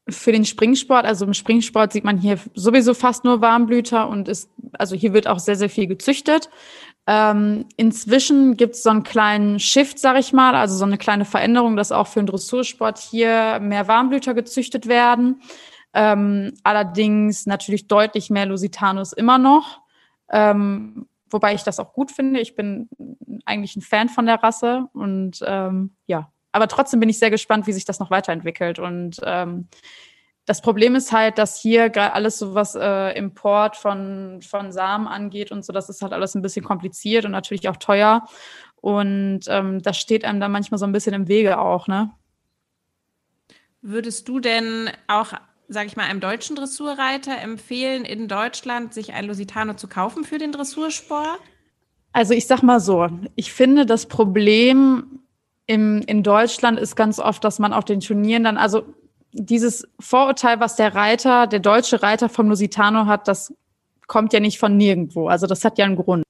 Für 0.09 0.31
den 0.31 0.45
Springsport, 0.45 1.07
also 1.07 1.25
im 1.25 1.35
Springsport 1.35 1.93
sieht 1.93 2.05
man 2.05 2.19
hier 2.19 2.39
sowieso 2.55 2.93
fast 2.95 3.25
nur 3.25 3.41
Warmblüter 3.41 4.09
und 4.09 4.29
ist, 4.29 4.51
also 4.75 4.95
hier 4.95 5.15
wird 5.15 5.27
auch 5.27 5.39
sehr, 5.39 5.57
sehr 5.57 5.71
viel 5.71 5.87
gezüchtet. 5.87 6.51
Ähm, 7.09 7.65
inzwischen 7.77 8.57
gibt 8.57 8.75
es 8.75 8.83
so 8.83 8.91
einen 8.91 9.03
kleinen 9.03 9.59
Shift, 9.59 9.99
sag 9.99 10.19
ich 10.19 10.33
mal, 10.33 10.55
also 10.55 10.77
so 10.77 10.85
eine 10.85 10.99
kleine 10.99 11.25
Veränderung, 11.25 11.77
dass 11.77 11.93
auch 11.93 12.09
für 12.09 12.21
den 12.21 12.27
Dressursport 12.27 12.99
hier 12.99 13.59
mehr 13.61 13.89
Warmblüter 13.89 14.35
gezüchtet 14.35 14.87
werden. 14.87 15.41
Ähm, 15.95 16.53
allerdings 16.63 17.47
natürlich 17.47 17.87
deutlich 17.89 18.29
mehr 18.29 18.47
Lusitanos 18.47 19.13
immer 19.13 19.39
noch. 19.39 19.86
Ähm, 20.31 21.07
wobei 21.31 21.55
ich 21.55 21.63
das 21.63 21.81
auch 21.81 21.93
gut 21.93 22.11
finde. 22.11 22.41
Ich 22.41 22.57
bin 22.57 22.89
eigentlich 23.45 23.77
ein 23.77 23.83
Fan 23.83 24.09
von 24.09 24.27
der 24.27 24.43
Rasse 24.43 24.89
und 24.93 25.43
ähm, 25.47 25.97
ja, 26.07 26.31
aber 26.53 26.69
trotzdem 26.69 27.01
bin 27.01 27.09
ich 27.09 27.19
sehr 27.19 27.31
gespannt, 27.31 27.67
wie 27.67 27.73
sich 27.73 27.85
das 27.85 28.01
noch 28.01 28.11
weiterentwickelt. 28.11 28.79
Und 28.79 29.21
ähm, 29.25 29.69
das 30.47 30.63
Problem 30.63 30.95
ist 30.95 31.13
halt, 31.13 31.39
dass 31.39 31.61
hier 31.61 31.95
alles 32.15 32.39
so 32.39 32.55
was 32.55 32.75
äh, 32.75 33.11
Import 33.19 33.77
von, 33.77 34.41
von 34.43 34.73
Samen 34.73 35.09
angeht 35.09 35.53
und 35.53 35.65
so, 35.65 35.73
das 35.73 35.89
ist 35.89 36.03
halt 36.03 36.13
alles 36.13 36.35
ein 36.35 36.43
bisschen 36.43 36.65
kompliziert 36.65 37.25
und 37.25 37.33
natürlich 37.33 37.69
auch 37.69 37.77
teuer. 37.77 38.25
Und 38.77 39.41
ähm, 39.49 39.83
das 39.83 39.99
steht 39.99 40.25
einem 40.25 40.41
dann 40.41 40.53
manchmal 40.53 40.79
so 40.79 40.87
ein 40.87 40.93
bisschen 40.93 41.15
im 41.15 41.29
Wege 41.29 41.59
auch, 41.59 41.89
ne? 41.89 42.13
Würdest 43.83 44.29
du 44.29 44.41
denn 44.41 44.91
auch 45.09 45.33
sage 45.69 45.87
ich 45.87 45.97
mal, 45.97 46.05
einem 46.05 46.21
deutschen 46.21 46.57
Dressurreiter 46.57 47.39
empfehlen, 47.39 48.05
in 48.05 48.29
Deutschland 48.29 48.95
sich 48.95 49.13
ein 49.13 49.27
Lusitano 49.27 49.75
zu 49.75 49.89
kaufen 49.89 50.25
für 50.25 50.39
den 50.39 50.53
Dressursport? 50.53 51.41
Also 52.13 52.35
ich 52.35 52.47
sag 52.47 52.63
mal 52.63 52.81
so, 52.81 53.09
ich 53.35 53.53
finde 53.53 53.85
das 53.85 54.07
Problem 54.07 55.21
im, 55.67 56.03
in 56.07 56.23
Deutschland 56.23 56.79
ist 56.79 56.97
ganz 56.97 57.19
oft, 57.19 57.43
dass 57.45 57.59
man 57.59 57.73
auf 57.73 57.85
den 57.85 58.01
Turnieren 58.01 58.45
dann, 58.45 58.57
also 58.57 58.85
dieses 59.33 59.87
Vorurteil, 60.01 60.61
was 60.61 60.77
der 60.77 60.95
Reiter, 60.95 61.47
der 61.47 61.59
deutsche 61.59 62.03
Reiter 62.03 62.29
vom 62.29 62.49
Lusitano 62.49 63.07
hat, 63.07 63.29
das 63.29 63.53
kommt 64.07 64.33
ja 64.33 64.41
nicht 64.41 64.59
von 64.59 64.77
nirgendwo. 64.77 65.29
Also 65.29 65.47
das 65.47 65.65
hat 65.65 65.79
ja 65.79 65.85
einen 65.85 65.97
Grund. 65.97 66.23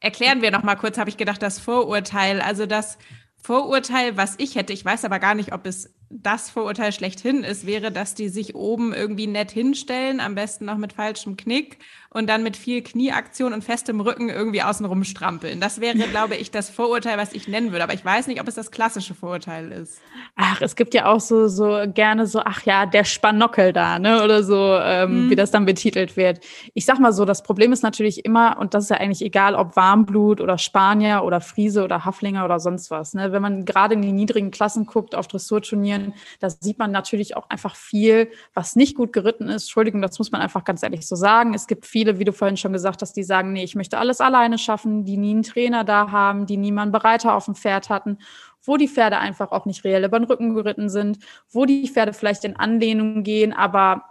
Erklären 0.00 0.42
wir 0.42 0.50
noch 0.50 0.62
mal 0.62 0.74
kurz, 0.74 0.98
habe 0.98 1.08
ich 1.08 1.16
gedacht, 1.16 1.40
das 1.40 1.58
Vorurteil, 1.58 2.40
also 2.40 2.66
das 2.66 2.98
Vorurteil, 3.36 4.16
was 4.16 4.34
ich 4.38 4.56
hätte, 4.56 4.72
ich 4.72 4.84
weiß 4.84 5.04
aber 5.04 5.18
gar 5.18 5.34
nicht, 5.34 5.54
ob 5.54 5.66
es 5.66 5.94
das 6.08 6.50
Vorurteil 6.50 6.92
schlechthin 6.92 7.42
ist, 7.42 7.66
wäre, 7.66 7.90
dass 7.90 8.14
die 8.14 8.28
sich 8.28 8.54
oben 8.54 8.92
irgendwie 8.92 9.26
nett 9.26 9.50
hinstellen, 9.50 10.20
am 10.20 10.34
besten 10.34 10.64
noch 10.64 10.78
mit 10.78 10.92
falschem 10.92 11.36
Knick 11.36 11.78
und 12.16 12.28
dann 12.28 12.42
mit 12.42 12.56
viel 12.56 12.82
Knieaktion 12.82 13.52
und 13.52 13.62
festem 13.62 14.00
Rücken 14.00 14.30
irgendwie 14.30 14.62
außenrum 14.62 15.04
strampeln. 15.04 15.60
Das 15.60 15.82
wäre, 15.82 15.98
glaube 16.10 16.36
ich, 16.36 16.50
das 16.50 16.70
Vorurteil, 16.70 17.18
was 17.18 17.34
ich 17.34 17.46
nennen 17.46 17.72
würde. 17.72 17.84
Aber 17.84 17.92
ich 17.92 18.04
weiß 18.04 18.26
nicht, 18.26 18.40
ob 18.40 18.48
es 18.48 18.54
das 18.54 18.70
klassische 18.70 19.14
Vorurteil 19.14 19.70
ist. 19.70 20.00
Ach, 20.34 20.62
es 20.62 20.76
gibt 20.76 20.94
ja 20.94 21.06
auch 21.06 21.20
so, 21.20 21.46
so 21.48 21.84
gerne 21.86 22.26
so, 22.26 22.40
ach 22.42 22.62
ja, 22.62 22.86
der 22.86 23.04
Spanockel 23.04 23.74
da, 23.74 23.98
ne? 23.98 24.24
Oder 24.24 24.42
so, 24.42 24.78
ähm, 24.80 25.26
mhm. 25.26 25.30
wie 25.30 25.36
das 25.36 25.50
dann 25.50 25.66
betitelt 25.66 26.16
wird. 26.16 26.40
Ich 26.72 26.86
sag 26.86 26.98
mal 26.98 27.12
so, 27.12 27.26
das 27.26 27.42
Problem 27.42 27.72
ist 27.72 27.82
natürlich 27.82 28.24
immer, 28.24 28.56
und 28.58 28.72
das 28.72 28.84
ist 28.84 28.90
ja 28.90 28.96
eigentlich 28.96 29.22
egal, 29.22 29.54
ob 29.54 29.76
Warmblut 29.76 30.40
oder 30.40 30.56
Spanier 30.56 31.22
oder 31.22 31.42
Friese 31.42 31.84
oder 31.84 32.06
Haflinger 32.06 32.46
oder 32.46 32.60
sonst 32.60 32.90
was. 32.90 33.12
Ne? 33.12 33.32
Wenn 33.32 33.42
man 33.42 33.66
gerade 33.66 33.92
in 33.92 34.00
die 34.00 34.12
niedrigen 34.12 34.50
Klassen 34.50 34.86
guckt, 34.86 35.14
auf 35.14 35.28
Dressurturnieren, 35.28 36.14
da 36.40 36.48
sieht 36.48 36.78
man 36.78 36.92
natürlich 36.92 37.36
auch 37.36 37.50
einfach 37.50 37.76
viel, 37.76 38.30
was 38.54 38.74
nicht 38.74 38.96
gut 38.96 39.12
geritten 39.12 39.48
ist. 39.48 39.64
Entschuldigung, 39.64 40.00
das 40.00 40.18
muss 40.18 40.32
man 40.32 40.40
einfach 40.40 40.64
ganz 40.64 40.82
ehrlich 40.82 41.06
so 41.06 41.14
sagen. 41.14 41.52
Es 41.52 41.66
gibt 41.66 41.84
viele 41.84 42.05
viele, 42.06 42.18
wie 42.18 42.24
du 42.24 42.32
vorhin 42.32 42.56
schon 42.56 42.72
gesagt 42.72 43.02
hast, 43.02 43.14
die 43.14 43.24
sagen, 43.24 43.52
nee, 43.52 43.64
ich 43.64 43.74
möchte 43.74 43.98
alles 43.98 44.20
alleine 44.20 44.58
schaffen, 44.58 45.04
die 45.04 45.16
nie 45.16 45.32
einen 45.32 45.42
Trainer 45.42 45.84
da 45.84 46.10
haben, 46.10 46.46
die 46.46 46.56
niemanden 46.56 46.92
Bereiter 46.92 47.34
auf 47.34 47.46
dem 47.46 47.54
Pferd 47.54 47.88
hatten, 47.88 48.18
wo 48.62 48.76
die 48.76 48.88
Pferde 48.88 49.18
einfach 49.18 49.52
auch 49.52 49.66
nicht 49.66 49.84
reell 49.84 50.04
über 50.04 50.18
den 50.18 50.26
Rücken 50.26 50.54
geritten 50.54 50.88
sind, 50.88 51.18
wo 51.50 51.64
die 51.64 51.88
Pferde 51.88 52.12
vielleicht 52.12 52.44
in 52.44 52.56
Anlehnung 52.56 53.22
gehen, 53.22 53.52
aber 53.52 54.04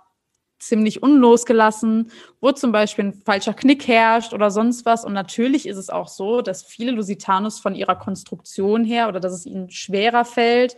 ziemlich 0.60 1.04
unlosgelassen, 1.04 2.12
wo 2.42 2.52
zum 2.52 2.72
Beispiel 2.72 3.06
ein 3.06 3.14
falscher 3.14 3.54
Knick 3.54 3.88
herrscht 3.88 4.34
oder 4.34 4.52
sonst 4.52 4.86
was. 4.86 5.06
Und 5.06 5.14
natürlich 5.14 5.68
ist 5.68 5.78
es 5.78 5.90
auch 5.90 6.08
so, 6.08 6.42
dass 6.42 6.64
viele 6.64 6.92
Lusitanos 6.92 7.60
von 7.60 7.76
ihrer 7.76 7.96
Konstruktion 7.96 8.84
her 8.84 9.08
oder 9.08 9.20
dass 9.20 9.34
es 9.34 9.46
ihnen 9.46 9.70
schwerer 9.70 10.26
fällt, 10.26 10.76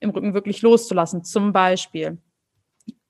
im 0.00 0.10
Rücken 0.10 0.34
wirklich 0.34 0.62
loszulassen. 0.62 1.24
Zum 1.24 1.52
Beispiel 1.52 2.18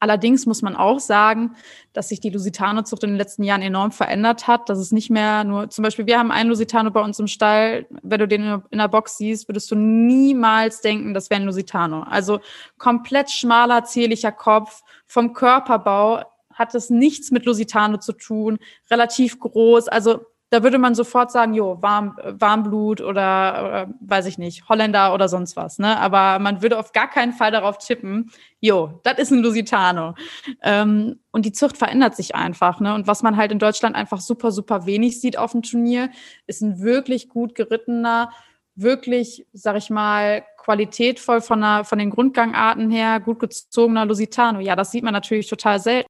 Allerdings 0.01 0.47
muss 0.47 0.63
man 0.63 0.75
auch 0.75 0.99
sagen, 0.99 1.55
dass 1.93 2.09
sich 2.09 2.21
die 2.21 2.31
Lusitano-Zucht 2.31 3.05
in 3.05 3.11
den 3.11 3.19
letzten 3.19 3.45
Jahren 3.45 3.61
enorm 3.61 3.93
verändert 3.93 4.49
hat. 4.49 4.69
Dass 4.71 4.79
es 4.79 4.93
nicht 4.93 5.11
mehr 5.11 5.45
nur, 5.45 5.69
zum 5.69 5.83
Beispiel, 5.83 6.07
wir 6.07 6.19
haben 6.19 6.31
einen 6.31 6.49
Lusitano 6.49 6.91
bei 6.91 7.03
uns 7.03 7.19
im 7.19 7.27
Stall. 7.27 7.87
Wenn 8.03 8.19
du 8.19 8.27
den 8.27 8.63
in 8.71 8.79
der 8.79 8.89
Box 8.89 9.19
siehst, 9.19 9.47
würdest 9.49 9.71
du 9.71 9.77
niemals 9.77 10.81
denken, 10.81 11.13
das 11.13 11.29
wäre 11.29 11.43
ein 11.43 11.47
Lusitano. 11.47 12.03
Also 12.03 12.41
komplett 12.79 13.31
schmaler, 13.31 13.85
zierlicher 13.85 14.33
Kopf, 14.33 14.83
vom 15.07 15.35
Körperbau 15.35 16.25
hat 16.55 16.75
es 16.75 16.91
nichts 16.91 17.31
mit 17.31 17.45
Lusitano 17.45 17.99
zu 17.99 18.13
tun, 18.13 18.59
relativ 18.91 19.39
groß. 19.39 19.89
Also 19.89 20.27
da 20.51 20.65
würde 20.65 20.79
man 20.79 20.97
sofort 20.97 21.31
sagen, 21.31 21.55
jo, 21.55 21.81
Warm, 21.81 22.17
Warmblut 22.25 23.01
oder, 23.01 23.09
oder 23.09 23.95
weiß 24.01 24.27
ich 24.27 24.37
nicht, 24.37 24.69
Holländer 24.69 25.15
oder 25.15 25.29
sonst 25.29 25.57
was. 25.57 25.79
Ne? 25.79 25.99
Aber 25.99 26.41
man 26.41 26.61
würde 26.61 26.79
auf 26.79 26.93
gar 26.93 27.09
keinen 27.09 27.33
Fall 27.33 27.53
darauf 27.53 27.79
tippen, 27.79 28.33
jo, 28.59 29.01
das 29.05 29.19
ist 29.19 29.31
ein 29.31 29.43
Lusitano. 29.43 30.15
Ähm, 30.63 31.21
und 31.31 31.47
die 31.47 31.53
Zucht 31.53 31.77
verändert 31.77 32.17
sich 32.17 32.35
einfach. 32.35 32.81
Ne? 32.81 32.95
Und 32.95 33.07
was 33.07 33.23
man 33.23 33.37
halt 33.37 33.53
in 33.53 33.61
Deutschland 33.61 33.95
einfach 33.95 34.21
super, 34.21 34.51
super 34.51 34.87
wenig 34.87 35.21
sieht 35.21 35.39
auf 35.39 35.53
dem 35.53 35.63
Turnier, 35.63 36.11
ist 36.49 36.63
ein 36.63 36.81
wirklich 36.81 37.29
gut 37.29 37.55
gerittener, 37.55 38.33
wirklich, 38.75 39.47
sag 39.53 39.77
ich 39.77 39.89
mal, 39.89 40.45
qualitätvoll 40.57 41.41
von, 41.43 41.61
der, 41.61 41.85
von 41.85 41.99
den 41.99 42.11
Grundgangarten 42.11 42.91
her, 42.91 43.21
gut 43.21 43.39
gezogener 43.39 44.05
Lusitano. 44.05 44.59
Ja, 44.59 44.75
das 44.75 44.91
sieht 44.91 45.05
man 45.05 45.13
natürlich 45.13 45.49
total 45.49 45.79
selten. 45.79 46.09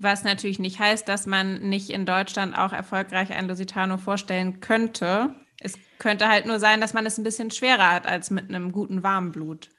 Was 0.00 0.22
natürlich 0.22 0.60
nicht 0.60 0.78
heißt, 0.78 1.08
dass 1.08 1.26
man 1.26 1.68
nicht 1.68 1.90
in 1.90 2.06
Deutschland 2.06 2.56
auch 2.56 2.72
erfolgreich 2.72 3.32
ein 3.32 3.48
Lusitano 3.48 3.98
vorstellen 3.98 4.60
könnte. 4.60 5.34
Es 5.60 5.74
könnte 5.98 6.28
halt 6.28 6.46
nur 6.46 6.60
sein, 6.60 6.80
dass 6.80 6.94
man 6.94 7.04
es 7.04 7.18
ein 7.18 7.24
bisschen 7.24 7.50
schwerer 7.50 7.90
hat 7.90 8.06
als 8.06 8.30
mit 8.30 8.48
einem 8.48 8.70
guten 8.70 9.02
Warmblut, 9.02 9.70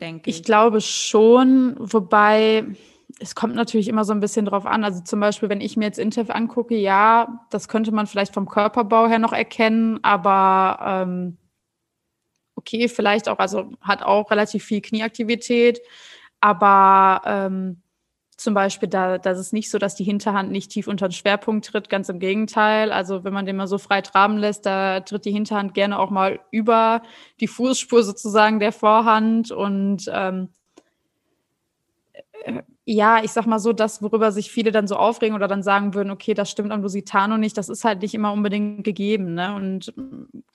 denke 0.00 0.30
ich. 0.30 0.38
Ich 0.38 0.44
glaube 0.44 0.80
schon, 0.80 1.74
wobei 1.78 2.64
es 3.18 3.34
kommt 3.34 3.56
natürlich 3.56 3.88
immer 3.88 4.04
so 4.04 4.12
ein 4.12 4.20
bisschen 4.20 4.46
drauf 4.46 4.66
an. 4.66 4.84
Also 4.84 5.02
zum 5.02 5.18
Beispiel, 5.18 5.48
wenn 5.48 5.60
ich 5.60 5.76
mir 5.76 5.86
jetzt 5.86 5.98
Intef 5.98 6.30
angucke, 6.30 6.76
ja, 6.76 7.44
das 7.50 7.66
könnte 7.66 7.90
man 7.90 8.06
vielleicht 8.06 8.32
vom 8.32 8.48
Körperbau 8.48 9.08
her 9.08 9.18
noch 9.18 9.32
erkennen, 9.32 9.98
aber 10.02 10.78
ähm, 11.08 11.38
okay, 12.54 12.88
vielleicht 12.88 13.28
auch, 13.28 13.38
also 13.38 13.72
hat 13.80 14.02
auch 14.02 14.30
relativ 14.30 14.64
viel 14.64 14.80
Knieaktivität, 14.80 15.80
aber 16.40 17.22
ähm, 17.24 17.82
zum 18.40 18.54
Beispiel, 18.54 18.88
da, 18.88 19.18
das 19.18 19.38
ist 19.38 19.52
nicht 19.52 19.70
so, 19.70 19.78
dass 19.78 19.94
die 19.94 20.04
Hinterhand 20.04 20.50
nicht 20.50 20.70
tief 20.70 20.88
unter 20.88 21.08
den 21.08 21.12
Schwerpunkt 21.12 21.66
tritt, 21.66 21.88
ganz 21.88 22.08
im 22.08 22.18
Gegenteil. 22.18 22.92
Also 22.92 23.24
wenn 23.24 23.32
man 23.32 23.46
den 23.46 23.56
mal 23.56 23.66
so 23.66 23.78
frei 23.78 24.00
traben 24.00 24.38
lässt, 24.38 24.66
da 24.66 25.00
tritt 25.00 25.24
die 25.24 25.32
Hinterhand 25.32 25.74
gerne 25.74 25.98
auch 25.98 26.10
mal 26.10 26.40
über 26.50 27.02
die 27.40 27.48
Fußspur 27.48 28.02
sozusagen 28.02 28.60
der 28.60 28.72
Vorhand 28.72 29.50
und 29.50 30.10
ähm, 30.12 30.48
äh, 32.44 32.62
ja, 32.86 33.22
ich 33.22 33.30
sag 33.30 33.46
mal 33.46 33.60
so, 33.60 33.72
das, 33.72 34.02
worüber 34.02 34.32
sich 34.32 34.50
viele 34.50 34.72
dann 34.72 34.88
so 34.88 34.96
aufregen 34.96 35.36
oder 35.36 35.46
dann 35.46 35.62
sagen 35.62 35.94
würden, 35.94 36.10
okay, 36.10 36.34
das 36.34 36.50
stimmt 36.50 36.72
am 36.72 36.82
Lusitano 36.82 37.36
nicht, 37.36 37.56
das 37.56 37.68
ist 37.68 37.84
halt 37.84 38.02
nicht 38.02 38.14
immer 38.14 38.32
unbedingt 38.32 38.82
gegeben. 38.82 39.34
Ne? 39.34 39.54
Und 39.54 39.92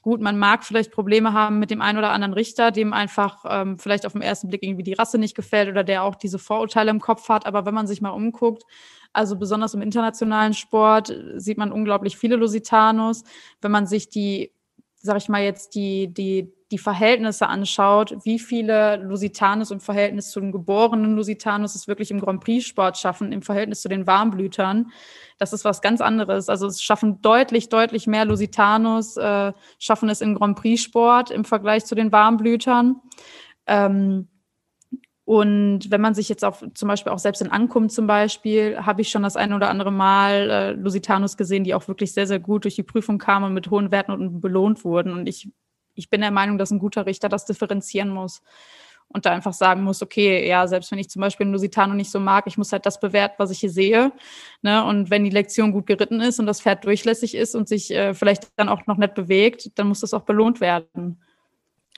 gut, 0.06 0.22
man 0.22 0.38
mag 0.38 0.64
vielleicht 0.64 0.92
Probleme 0.92 1.34
haben 1.34 1.58
mit 1.58 1.72
dem 1.72 1.82
einen 1.82 1.98
oder 1.98 2.12
anderen 2.12 2.36
Richter, 2.36 2.70
dem 2.70 2.94
einfach 2.94 3.44
ähm, 3.50 3.80
vielleicht 3.80 4.06
auf 4.06 4.14
den 4.14 4.22
ersten 4.22 4.50
Blick 4.50 4.62
irgendwie 4.62 4.84
die 4.84 4.94
Rasse 4.94 5.18
nicht 5.18 5.36
gefällt 5.36 5.68
oder 5.68 5.84
der 5.84 6.04
auch 6.04 6.14
diese 6.14 6.38
Vorurteile 6.38 6.92
im 6.92 7.00
Kopf 7.00 7.28
hat. 7.28 7.48
Aber 7.48 7.66
wenn 7.66 7.74
man 7.74 7.88
sich 7.88 8.02
mal 8.02 8.12
umguckt, 8.12 8.66
also 9.14 9.36
besonders 9.36 9.74
im 9.74 9.82
internationalen 9.82 10.54
Sport 10.54 11.12
sieht 11.38 11.58
man 11.58 11.72
unglaublich 11.72 12.18
viele 12.18 12.36
Lusitanos. 12.36 13.24
Wenn 13.62 13.72
man 13.72 13.88
sich 13.88 14.08
die, 14.08 14.52
sag 14.98 15.18
ich 15.18 15.28
mal 15.28 15.42
jetzt, 15.42 15.74
die, 15.74 16.14
die 16.14 16.54
die 16.72 16.78
Verhältnisse 16.78 17.48
anschaut, 17.48 18.18
wie 18.24 18.40
viele 18.40 18.98
Lusitanos 18.98 19.72
im 19.72 19.80
Verhältnis 19.80 20.32
zu 20.32 20.40
den 20.40 20.52
geborenen 20.52 21.16
Lusitanos 21.16 21.76
es 21.76 21.88
wirklich 21.88 22.12
im 22.12 22.20
Grand 22.20 22.44
Prix-Sport 22.44 22.98
schaffen, 22.98 23.32
im 23.32 23.42
Verhältnis 23.42 23.82
zu 23.82 23.90
den 23.90 24.08
Warmblütern, 24.08 24.92
das 25.38 25.54
ist 25.54 25.66
was 25.66 25.82
ganz 25.82 26.02
anderes. 26.02 26.50
Also 26.50 26.68
es 26.68 26.82
schaffen 26.82 27.22
deutlich, 27.22 27.70
deutlich 27.70 28.08
mehr 28.08 28.26
Lusitanos, 28.26 29.18
äh, 29.18 29.54
schaffen 29.80 30.10
es 30.10 30.22
im 30.22 30.34
Grand 30.34 30.58
Prix-Sport 30.58 31.30
im 31.32 31.46
Vergleich 31.46 31.86
zu 31.86 31.94
den 31.94 32.12
Warmblütern. 32.12 33.02
Ähm, 33.68 34.30
Und 35.28 35.90
wenn 35.90 36.02
man 36.02 36.14
sich 36.14 36.30
jetzt 36.30 36.46
auf 36.46 36.64
zum 36.76 36.88
Beispiel 36.88 37.12
auch 37.12 37.20
selbst 37.20 37.42
in 37.42 37.52
Ankunft 37.52 37.96
zum 37.96 38.06
Beispiel, 38.06 38.78
habe 38.78 39.02
ich 39.02 39.10
schon 39.10 39.24
das 39.24 39.36
ein 39.36 39.54
oder 39.54 39.70
andere 39.70 39.92
Mal 39.92 40.50
äh, 40.52 40.72
Lusitanus 40.74 41.36
gesehen, 41.36 41.64
die 41.64 41.74
auch 41.74 41.88
wirklich 41.88 42.14
sehr, 42.14 42.28
sehr 42.28 42.40
gut 42.40 42.64
durch 42.64 42.76
die 42.76 42.84
Prüfung 42.84 43.18
kamen 43.18 43.46
und 43.46 43.54
mit 43.54 43.72
hohen 43.72 43.90
Werten 43.92 44.12
und 44.12 44.40
belohnt 44.40 44.84
wurden. 44.86 45.12
Und 45.14 45.28
ich, 45.28 45.50
ich 45.96 46.10
bin 46.10 46.22
der 46.22 46.32
Meinung, 46.32 46.58
dass 46.58 46.72
ein 46.72 46.80
guter 46.80 47.06
Richter 47.06 47.30
das 47.30 47.46
differenzieren 47.46 48.10
muss 48.10 48.42
und 49.08 49.26
da 49.26 49.32
einfach 49.32 49.54
sagen 49.54 49.84
muss, 49.84 50.02
okay, 50.02 50.48
ja, 50.48 50.68
selbst 50.68 50.92
wenn 50.92 51.00
ich 51.00 51.10
zum 51.10 51.22
Beispiel 51.22 51.48
Lusitano 51.48 51.94
nicht 51.94 52.12
so 52.12 52.20
mag, 52.20 52.46
ich 52.48 52.58
muss 52.58 52.72
halt 52.72 52.86
das 52.86 53.00
bewerten, 53.00 53.36
was 53.38 53.52
ich 53.52 53.60
hier 53.60 53.70
sehe. 53.70 54.12
Ne? 54.62 54.84
Und 54.84 55.10
wenn 55.10 55.24
die 55.24 55.30
Lektion 55.30 55.72
gut 55.72 55.86
geritten 55.88 56.22
ist 56.22 56.40
und 56.40 56.46
das 56.48 56.62
Pferd 56.62 56.86
durchlässig 56.86 57.36
ist 57.36 57.56
und 57.56 57.68
sich 57.68 57.92
äh, 57.92 58.14
vielleicht 58.14 58.50
dann 58.58 58.70
auch 58.70 58.86
noch 58.88 58.98
nett 58.98 59.16
bewegt, 59.16 59.78
dann 59.78 59.88
muss 59.88 60.02
das 60.02 60.14
auch 60.14 60.24
belohnt 60.24 60.60
werden. 60.60 61.22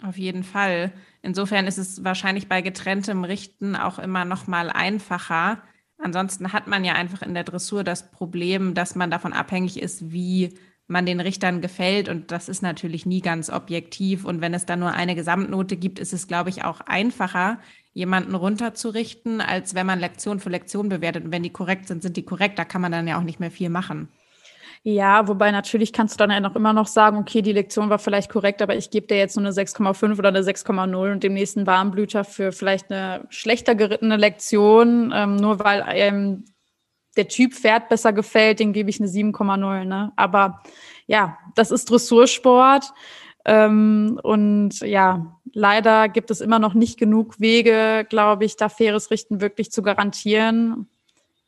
Auf 0.04 0.18
jeden 0.18 0.44
Fall. 0.44 0.92
Insofern 1.24 1.66
ist 1.66 1.80
es 1.80 2.04
wahrscheinlich 2.04 2.48
bei 2.48 2.62
getrenntem 2.62 3.24
Richten 3.24 3.76
auch 3.76 3.98
immer 3.98 4.26
noch 4.26 4.46
mal 4.46 4.70
einfacher. 4.70 5.64
Ansonsten 5.98 6.54
hat 6.54 6.68
man 6.68 6.86
ja 6.86 6.94
einfach 6.94 7.24
in 7.24 7.34
der 7.34 7.44
Dressur 7.44 7.84
das 7.84 8.12
Problem, 8.12 8.76
dass 8.76 8.94
man 8.94 9.10
davon 9.10 9.34
abhängig 9.34 9.82
ist, 9.82 10.12
wie 10.12 10.54
man 10.88 11.06
den 11.06 11.20
Richtern 11.20 11.62
gefällt. 11.62 12.10
Und 12.10 12.32
das 12.32 12.50
ist 12.50 12.62
natürlich 12.62 13.06
nie 13.06 13.22
ganz 13.22 13.50
objektiv. 13.50 14.26
Und 14.26 14.42
wenn 14.42 14.54
es 14.54 14.66
dann 14.66 14.80
nur 14.80 14.92
eine 14.92 15.16
Gesamtnote 15.16 15.78
gibt, 15.78 16.00
ist 16.00 16.14
es, 16.14 16.28
glaube 16.28 16.50
ich, 16.50 16.64
auch 16.64 16.82
einfacher, 16.82 17.60
jemanden 17.94 18.36
runterzurichten, 18.36 19.42
als 19.42 19.76
wenn 19.76 19.86
man 19.86 20.00
Lektion 20.00 20.40
für 20.40 20.50
Lektion 20.50 20.90
bewertet. 20.90 21.26
Und 21.26 21.32
wenn 21.32 21.44
die 21.44 21.50
korrekt 21.50 21.88
sind, 21.88 22.04
sind 22.04 22.18
die 22.18 22.24
korrekt. 22.24 22.58
Da 22.58 22.66
kann 22.66 22.82
man 22.82 22.92
dann 22.92 23.08
ja 23.08 23.18
auch 23.18 23.24
nicht 23.24 23.40
mehr 23.40 23.52
viel 23.52 23.70
machen. 23.70 24.10
Ja, 24.84 25.28
wobei 25.28 25.52
natürlich 25.52 25.92
kannst 25.92 26.16
du 26.16 26.18
dann 26.20 26.32
ja 26.32 26.40
noch 26.40 26.56
immer 26.56 26.72
noch 26.72 26.88
sagen, 26.88 27.18
okay, 27.18 27.42
die 27.42 27.52
Lektion 27.52 27.90
war 27.90 28.00
vielleicht 28.00 28.32
korrekt, 28.32 28.62
aber 28.62 28.76
ich 28.76 28.90
gebe 28.90 29.08
dir 29.08 29.18
jetzt 29.18 29.36
nur 29.36 29.46
eine 29.46 29.54
6,5 29.54 30.18
oder 30.18 30.30
eine 30.30 30.42
6,0 30.42 31.12
und 31.12 31.24
dem 31.24 31.34
nächsten 31.34 31.68
Warmblüter 31.68 32.24
für 32.24 32.52
vielleicht 32.52 32.92
eine 32.92 33.26
schlechter 33.30 33.76
gerittene 33.76 34.16
Lektion, 34.16 35.12
ähm, 35.14 35.36
nur 35.36 35.60
weil 35.60 35.84
ähm, 35.90 36.46
der 37.18 37.28
Typ 37.28 37.54
Pferd 37.54 37.90
besser 37.90 38.14
gefällt, 38.14 38.60
den 38.60 38.74
gebe 38.74 38.90
ich 38.90 39.00
eine 39.00 39.10
7,0. 39.10 39.86
Ne? 39.86 40.12
Aber 40.16 40.62
ja, 41.08 41.38
das 41.56 41.72
ist 41.72 41.90
Dressursport. 41.90 42.94
Ähm, 43.46 44.20
und 44.24 44.82
ja, 44.82 45.38
leider 45.54 46.10
gibt 46.10 46.32
es 46.32 46.42
immer 46.42 46.60
noch 46.60 46.74
nicht 46.74 47.00
genug 47.00 47.40
Wege, 47.40 48.06
glaube 48.10 48.46
ich, 48.46 48.58
da 48.58 48.70
faires 48.70 49.10
Richten 49.10 49.42
wirklich 49.42 49.72
zu 49.72 49.82
garantieren. 49.82 50.88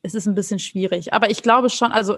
Es 0.01 0.15
ist 0.15 0.25
ein 0.25 0.35
bisschen 0.35 0.59
schwierig. 0.59 1.13
Aber 1.13 1.29
ich 1.29 1.43
glaube 1.43 1.69
schon, 1.69 1.91
also 1.91 2.17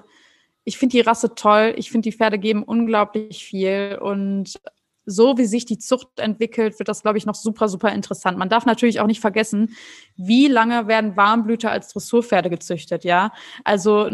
ich 0.64 0.78
finde 0.78 0.98
die 0.98 1.02
Rasse 1.02 1.34
toll. 1.34 1.74
Ich 1.78 1.92
finde, 1.92 2.10
die 2.10 2.16
Pferde 2.16 2.38
geben 2.38 2.64
unglaublich 2.64 3.44
viel. 3.44 3.98
Und 4.02 4.60
so 5.06 5.38
wie 5.38 5.46
sich 5.46 5.66
die 5.66 5.78
Zucht 5.78 6.20
entwickelt, 6.20 6.80
wird 6.80 6.90
das, 6.90 7.02
glaube 7.02 7.18
ich, 7.18 7.26
noch 7.26 7.36
super, 7.36 7.68
super 7.68 7.92
interessant. 7.92 8.38
Man 8.38 8.50
darf 8.50 8.66
natürlich 8.66 9.00
auch 9.00 9.08
nicht 9.08 9.22
vergessen, 9.22 9.76
wie 10.16 10.48
lange 10.48 10.88
werden 10.88 11.18
Warmblüter 11.18 11.72
als 11.72 11.90
Dressurpferde 11.90 12.50
gezüchtet, 12.50 13.04
ja? 13.04 13.32
Also 13.64 14.10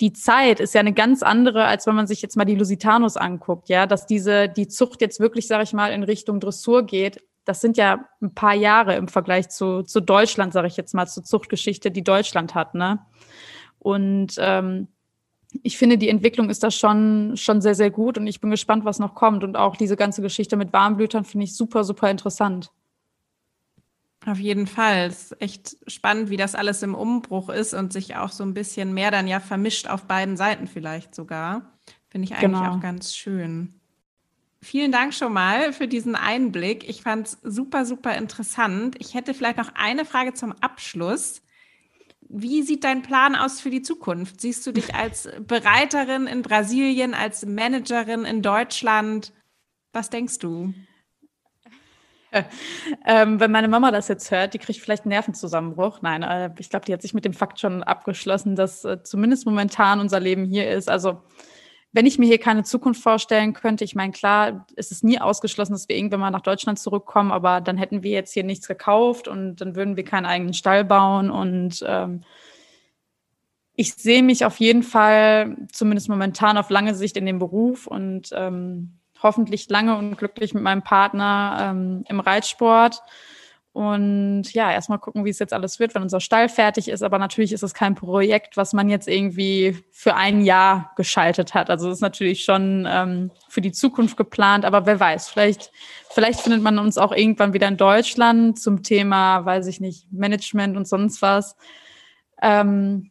die 0.00 0.12
Zeit 0.12 0.60
ist 0.60 0.74
ja 0.74 0.80
eine 0.80 0.92
ganz 0.92 1.22
andere, 1.22 1.64
als 1.64 1.86
wenn 1.86 1.94
man 1.94 2.06
sich 2.06 2.22
jetzt 2.22 2.36
mal 2.36 2.44
die 2.44 2.54
Lusitanos 2.54 3.16
anguckt, 3.16 3.68
ja, 3.68 3.86
dass 3.86 4.06
diese, 4.06 4.48
die 4.48 4.68
Zucht 4.68 5.00
jetzt 5.00 5.20
wirklich, 5.20 5.46
sage 5.46 5.64
ich 5.64 5.72
mal, 5.72 5.92
in 5.92 6.02
Richtung 6.02 6.40
Dressur 6.40 6.84
geht. 6.84 7.22
Das 7.44 7.60
sind 7.60 7.76
ja 7.76 8.04
ein 8.20 8.34
paar 8.34 8.54
Jahre 8.54 8.96
im 8.96 9.08
Vergleich 9.08 9.48
zu, 9.48 9.82
zu 9.82 10.00
Deutschland, 10.00 10.52
sage 10.52 10.68
ich 10.68 10.76
jetzt 10.76 10.94
mal, 10.94 11.06
zur 11.06 11.24
Zuchtgeschichte, 11.24 11.90
die 11.90 12.04
Deutschland 12.04 12.54
hat, 12.54 12.74
ne? 12.74 13.00
Und 13.78 14.34
ähm, 14.38 14.88
ich 15.62 15.78
finde, 15.78 15.98
die 15.98 16.08
Entwicklung 16.08 16.50
ist 16.50 16.62
da 16.62 16.70
schon, 16.70 17.36
schon 17.36 17.60
sehr, 17.60 17.74
sehr 17.74 17.90
gut 17.90 18.18
und 18.18 18.26
ich 18.26 18.40
bin 18.40 18.50
gespannt, 18.50 18.84
was 18.84 18.98
noch 18.98 19.14
kommt. 19.14 19.44
Und 19.44 19.56
auch 19.56 19.76
diese 19.76 19.96
ganze 19.96 20.22
Geschichte 20.22 20.56
mit 20.56 20.72
Warmblütern 20.72 21.24
finde 21.24 21.44
ich 21.44 21.54
super, 21.54 21.84
super 21.84 22.10
interessant. 22.10 22.70
Auf 24.26 24.38
jeden 24.38 24.66
Fall. 24.66 25.06
Es 25.06 25.30
ist 25.30 25.40
echt 25.40 25.76
spannend, 25.86 26.30
wie 26.30 26.36
das 26.36 26.56
alles 26.56 26.82
im 26.82 26.94
Umbruch 26.94 27.48
ist 27.48 27.74
und 27.74 27.92
sich 27.92 28.16
auch 28.16 28.32
so 28.32 28.42
ein 28.42 28.54
bisschen 28.54 28.92
mehr 28.92 29.12
dann 29.12 29.28
ja 29.28 29.38
vermischt 29.38 29.88
auf 29.88 30.04
beiden 30.04 30.36
Seiten 30.36 30.66
vielleicht 30.66 31.14
sogar. 31.14 31.72
Finde 32.08 32.24
ich 32.24 32.32
eigentlich 32.32 32.60
genau. 32.60 32.76
auch 32.76 32.80
ganz 32.80 33.14
schön. 33.14 33.74
Vielen 34.60 34.90
Dank 34.90 35.14
schon 35.14 35.32
mal 35.32 35.72
für 35.72 35.86
diesen 35.86 36.16
Einblick. 36.16 36.88
Ich 36.88 37.02
fand 37.02 37.28
es 37.28 37.38
super, 37.42 37.84
super 37.84 38.16
interessant. 38.16 38.96
Ich 38.98 39.14
hätte 39.14 39.32
vielleicht 39.32 39.58
noch 39.58 39.70
eine 39.74 40.04
Frage 40.04 40.34
zum 40.34 40.52
Abschluss. 40.60 41.42
Wie 42.28 42.62
sieht 42.62 42.84
dein 42.84 43.02
Plan 43.02 43.34
aus 43.34 43.60
für 43.60 43.70
die 43.70 43.82
Zukunft? 43.82 44.40
Siehst 44.40 44.66
du 44.66 44.72
dich 44.72 44.94
als 44.94 45.28
Bereiterin 45.40 46.26
in 46.26 46.42
Brasilien, 46.42 47.14
als 47.14 47.46
Managerin 47.46 48.24
in 48.24 48.42
Deutschland? 48.42 49.32
Was 49.92 50.10
denkst 50.10 50.38
du? 50.38 50.74
Ähm, 53.06 53.40
wenn 53.40 53.50
meine 53.50 53.68
Mama 53.68 53.90
das 53.90 54.08
jetzt 54.08 54.30
hört, 54.30 54.52
die 54.52 54.58
kriegt 54.58 54.80
vielleicht 54.80 55.04
einen 55.04 55.10
Nervenzusammenbruch. 55.10 56.02
Nein, 56.02 56.22
äh, 56.22 56.50
ich 56.58 56.68
glaube, 56.68 56.84
die 56.84 56.92
hat 56.92 57.00
sich 57.00 57.14
mit 57.14 57.24
dem 57.24 57.32
Fakt 57.32 57.60
schon 57.60 57.82
abgeschlossen, 57.82 58.56
dass 58.56 58.84
äh, 58.84 59.02
zumindest 59.02 59.46
momentan 59.46 60.00
unser 60.00 60.20
Leben 60.20 60.44
hier 60.44 60.68
ist. 60.70 60.90
Also 60.90 61.22
wenn 61.92 62.06
ich 62.06 62.18
mir 62.18 62.26
hier 62.26 62.38
keine 62.38 62.62
Zukunft 62.62 63.02
vorstellen 63.02 63.54
könnte, 63.54 63.84
ich 63.84 63.94
meine, 63.94 64.12
klar, 64.12 64.66
es 64.76 64.90
ist 64.90 65.02
nie 65.02 65.18
ausgeschlossen, 65.18 65.72
dass 65.72 65.88
wir 65.88 65.96
irgendwann 65.96 66.20
mal 66.20 66.30
nach 66.30 66.42
Deutschland 66.42 66.78
zurückkommen, 66.78 67.32
aber 67.32 67.60
dann 67.60 67.78
hätten 67.78 68.02
wir 68.02 68.10
jetzt 68.10 68.34
hier 68.34 68.44
nichts 68.44 68.68
gekauft 68.68 69.28
und 69.28 69.56
dann 69.56 69.76
würden 69.76 69.96
wir 69.96 70.04
keinen 70.04 70.26
eigenen 70.26 70.52
Stall 70.52 70.84
bauen. 70.84 71.30
Und 71.30 71.82
ähm, 71.86 72.22
ich 73.74 73.94
sehe 73.94 74.22
mich 74.22 74.44
auf 74.44 74.58
jeden 74.58 74.82
Fall, 74.82 75.56
zumindest 75.72 76.08
momentan 76.08 76.58
auf 76.58 76.70
lange 76.70 76.94
Sicht 76.94 77.16
in 77.16 77.26
dem 77.26 77.38
Beruf 77.38 77.86
und 77.86 78.30
ähm, 78.32 78.98
hoffentlich 79.22 79.68
lange 79.68 79.96
und 79.96 80.16
glücklich 80.16 80.54
mit 80.54 80.62
meinem 80.62 80.82
Partner 80.82 81.70
ähm, 81.70 82.04
im 82.08 82.20
Reitsport. 82.20 83.02
Und 83.76 84.54
ja, 84.54 84.72
erstmal 84.72 84.98
gucken, 84.98 85.26
wie 85.26 85.28
es 85.28 85.38
jetzt 85.38 85.52
alles 85.52 85.78
wird, 85.78 85.94
wenn 85.94 86.00
unser 86.00 86.18
Stall 86.18 86.48
fertig 86.48 86.88
ist. 86.88 87.02
Aber 87.02 87.18
natürlich 87.18 87.52
ist 87.52 87.62
es 87.62 87.74
kein 87.74 87.94
Projekt, 87.94 88.56
was 88.56 88.72
man 88.72 88.88
jetzt 88.88 89.06
irgendwie 89.06 89.76
für 89.90 90.14
ein 90.14 90.40
Jahr 90.40 90.92
geschaltet 90.96 91.52
hat. 91.52 91.68
Also 91.68 91.90
es 91.90 91.96
ist 91.96 92.00
natürlich 92.00 92.42
schon 92.42 92.88
ähm, 92.88 93.30
für 93.50 93.60
die 93.60 93.72
Zukunft 93.72 94.16
geplant. 94.16 94.64
Aber 94.64 94.86
wer 94.86 94.98
weiß, 94.98 95.28
vielleicht, 95.28 95.72
vielleicht 96.08 96.40
findet 96.40 96.62
man 96.62 96.78
uns 96.78 96.96
auch 96.96 97.12
irgendwann 97.12 97.52
wieder 97.52 97.68
in 97.68 97.76
Deutschland 97.76 98.58
zum 98.58 98.82
Thema, 98.82 99.44
weiß 99.44 99.66
ich 99.66 99.78
nicht, 99.78 100.10
Management 100.10 100.78
und 100.78 100.88
sonst 100.88 101.20
was. 101.20 101.54
Ähm, 102.40 103.10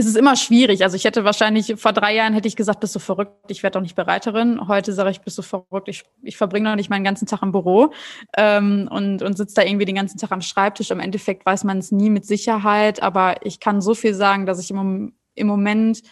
es 0.00 0.06
ist 0.06 0.16
immer 0.16 0.34
schwierig. 0.36 0.82
Also 0.82 0.96
ich 0.96 1.04
hätte 1.04 1.24
wahrscheinlich 1.24 1.74
vor 1.76 1.92
drei 1.92 2.14
Jahren 2.14 2.32
hätte 2.32 2.48
ich 2.48 2.56
gesagt, 2.56 2.80
bist 2.80 2.94
du 2.94 2.98
verrückt, 2.98 3.50
ich 3.50 3.62
werde 3.62 3.74
doch 3.74 3.82
nicht 3.82 3.94
Bereiterin. 3.94 4.66
Heute 4.66 4.92
sage 4.92 5.10
ich, 5.10 5.20
bist 5.20 5.38
du 5.38 5.42
verrückt, 5.42 5.88
ich, 5.88 6.04
ich 6.22 6.36
verbringe 6.36 6.70
doch 6.70 6.76
nicht 6.76 6.90
meinen 6.90 7.04
ganzen 7.04 7.26
Tag 7.26 7.42
im 7.42 7.52
Büro 7.52 7.92
ähm, 8.36 8.88
und, 8.90 9.22
und 9.22 9.36
sitze 9.36 9.56
da 9.56 9.62
irgendwie 9.62 9.84
den 9.84 9.94
ganzen 9.94 10.18
Tag 10.18 10.32
am 10.32 10.40
Schreibtisch. 10.40 10.90
Im 10.90 11.00
Endeffekt 11.00 11.46
weiß 11.46 11.64
man 11.64 11.78
es 11.78 11.92
nie 11.92 12.10
mit 12.10 12.24
Sicherheit, 12.24 13.02
aber 13.02 13.44
ich 13.44 13.60
kann 13.60 13.80
so 13.80 13.94
viel 13.94 14.14
sagen, 14.14 14.46
dass 14.46 14.58
ich 14.58 14.70
im, 14.70 15.12
im 15.34 15.46
Moment 15.46 16.02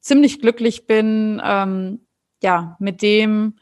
ziemlich 0.00 0.40
glücklich 0.40 0.86
bin, 0.86 1.40
ähm, 1.44 2.00
ja, 2.42 2.76
mit 2.78 3.02
dem, 3.02 3.56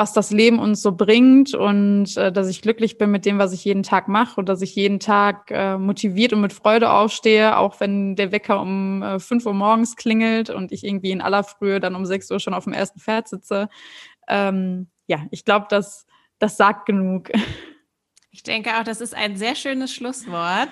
was 0.00 0.14
das 0.14 0.30
Leben 0.30 0.58
uns 0.58 0.80
so 0.80 0.92
bringt 0.92 1.52
und 1.52 2.16
äh, 2.16 2.32
dass 2.32 2.48
ich 2.48 2.62
glücklich 2.62 2.96
bin 2.96 3.10
mit 3.10 3.26
dem, 3.26 3.36
was 3.36 3.52
ich 3.52 3.66
jeden 3.66 3.82
Tag 3.82 4.08
mache 4.08 4.40
und 4.40 4.48
dass 4.48 4.62
ich 4.62 4.74
jeden 4.74 4.98
Tag 4.98 5.50
äh, 5.50 5.76
motiviert 5.76 6.32
und 6.32 6.40
mit 6.40 6.54
Freude 6.54 6.90
aufstehe, 6.90 7.58
auch 7.58 7.80
wenn 7.80 8.16
der 8.16 8.32
Wecker 8.32 8.62
um 8.62 9.02
äh, 9.02 9.18
5 9.20 9.44
Uhr 9.44 9.52
morgens 9.52 9.96
klingelt 9.96 10.48
und 10.48 10.72
ich 10.72 10.84
irgendwie 10.84 11.10
in 11.10 11.20
aller 11.20 11.44
Frühe 11.44 11.80
dann 11.80 11.94
um 11.94 12.06
6 12.06 12.30
Uhr 12.30 12.40
schon 12.40 12.54
auf 12.54 12.64
dem 12.64 12.72
ersten 12.72 12.98
Pferd 12.98 13.28
sitze. 13.28 13.68
Ähm, 14.26 14.88
ja, 15.06 15.26
ich 15.30 15.44
glaube, 15.44 15.66
das, 15.68 16.06
das 16.38 16.56
sagt 16.56 16.86
genug. 16.86 17.30
Ich 18.30 18.42
denke 18.42 18.78
auch, 18.78 18.84
das 18.84 19.02
ist 19.02 19.14
ein 19.14 19.36
sehr 19.36 19.54
schönes 19.54 19.92
Schlusswort. 19.92 20.70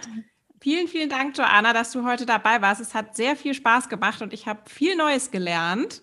Vielen, 0.61 0.89
vielen 0.89 1.11
Dank, 1.11 1.37
Joanna, 1.37 1.75
dass 1.75 1.93
du 1.93 2.07
heute 2.07 2.25
dabei 2.25 2.63
warst. 2.63 2.81
Es 2.81 2.95
hat 2.95 3.15
sehr 3.15 3.37
viel 3.37 3.53
Spaß 3.53 3.91
gemacht 3.91 4.23
und 4.23 4.33
ich 4.33 4.47
habe 4.47 4.61
viel 4.71 4.97
Neues 4.97 5.31
gelernt. 5.31 6.01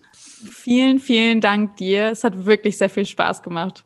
Vielen, 0.50 1.00
vielen 1.00 1.40
Dank 1.40 1.76
dir. 1.76 2.10
Es 2.10 2.24
hat 2.24 2.44
wirklich 2.44 2.78
sehr 2.78 2.90
viel 2.90 3.06
Spaß 3.06 3.42
gemacht. 3.42 3.84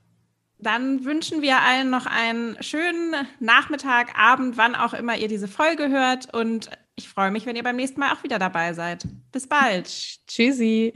Dann 0.59 1.05
wünschen 1.05 1.41
wir 1.43 1.61
allen 1.61 1.91
noch 1.91 2.07
einen 2.07 2.63
schönen 2.63 3.15
Nachmittag, 3.39 4.19
Abend, 4.19 4.57
wann 4.59 4.75
auch 4.75 4.93
immer 4.93 5.17
ihr 5.17 5.29
diese 5.29 5.49
Folge 5.49 5.89
hört. 5.89 6.35
Und 6.35 6.71
ich 6.97 7.09
freue 7.09 7.31
mich, 7.31 7.47
wenn 7.47 7.57
ihr 7.57 7.63
beim 7.63 7.77
nächsten 7.77 8.01
Mal 8.01 8.13
auch 8.13 8.23
wieder 8.25 8.39
dabei 8.39 8.75
seid. 8.75 9.07
Bis 9.33 9.47
bald. 9.47 9.87
Tschüssi. 10.27 10.93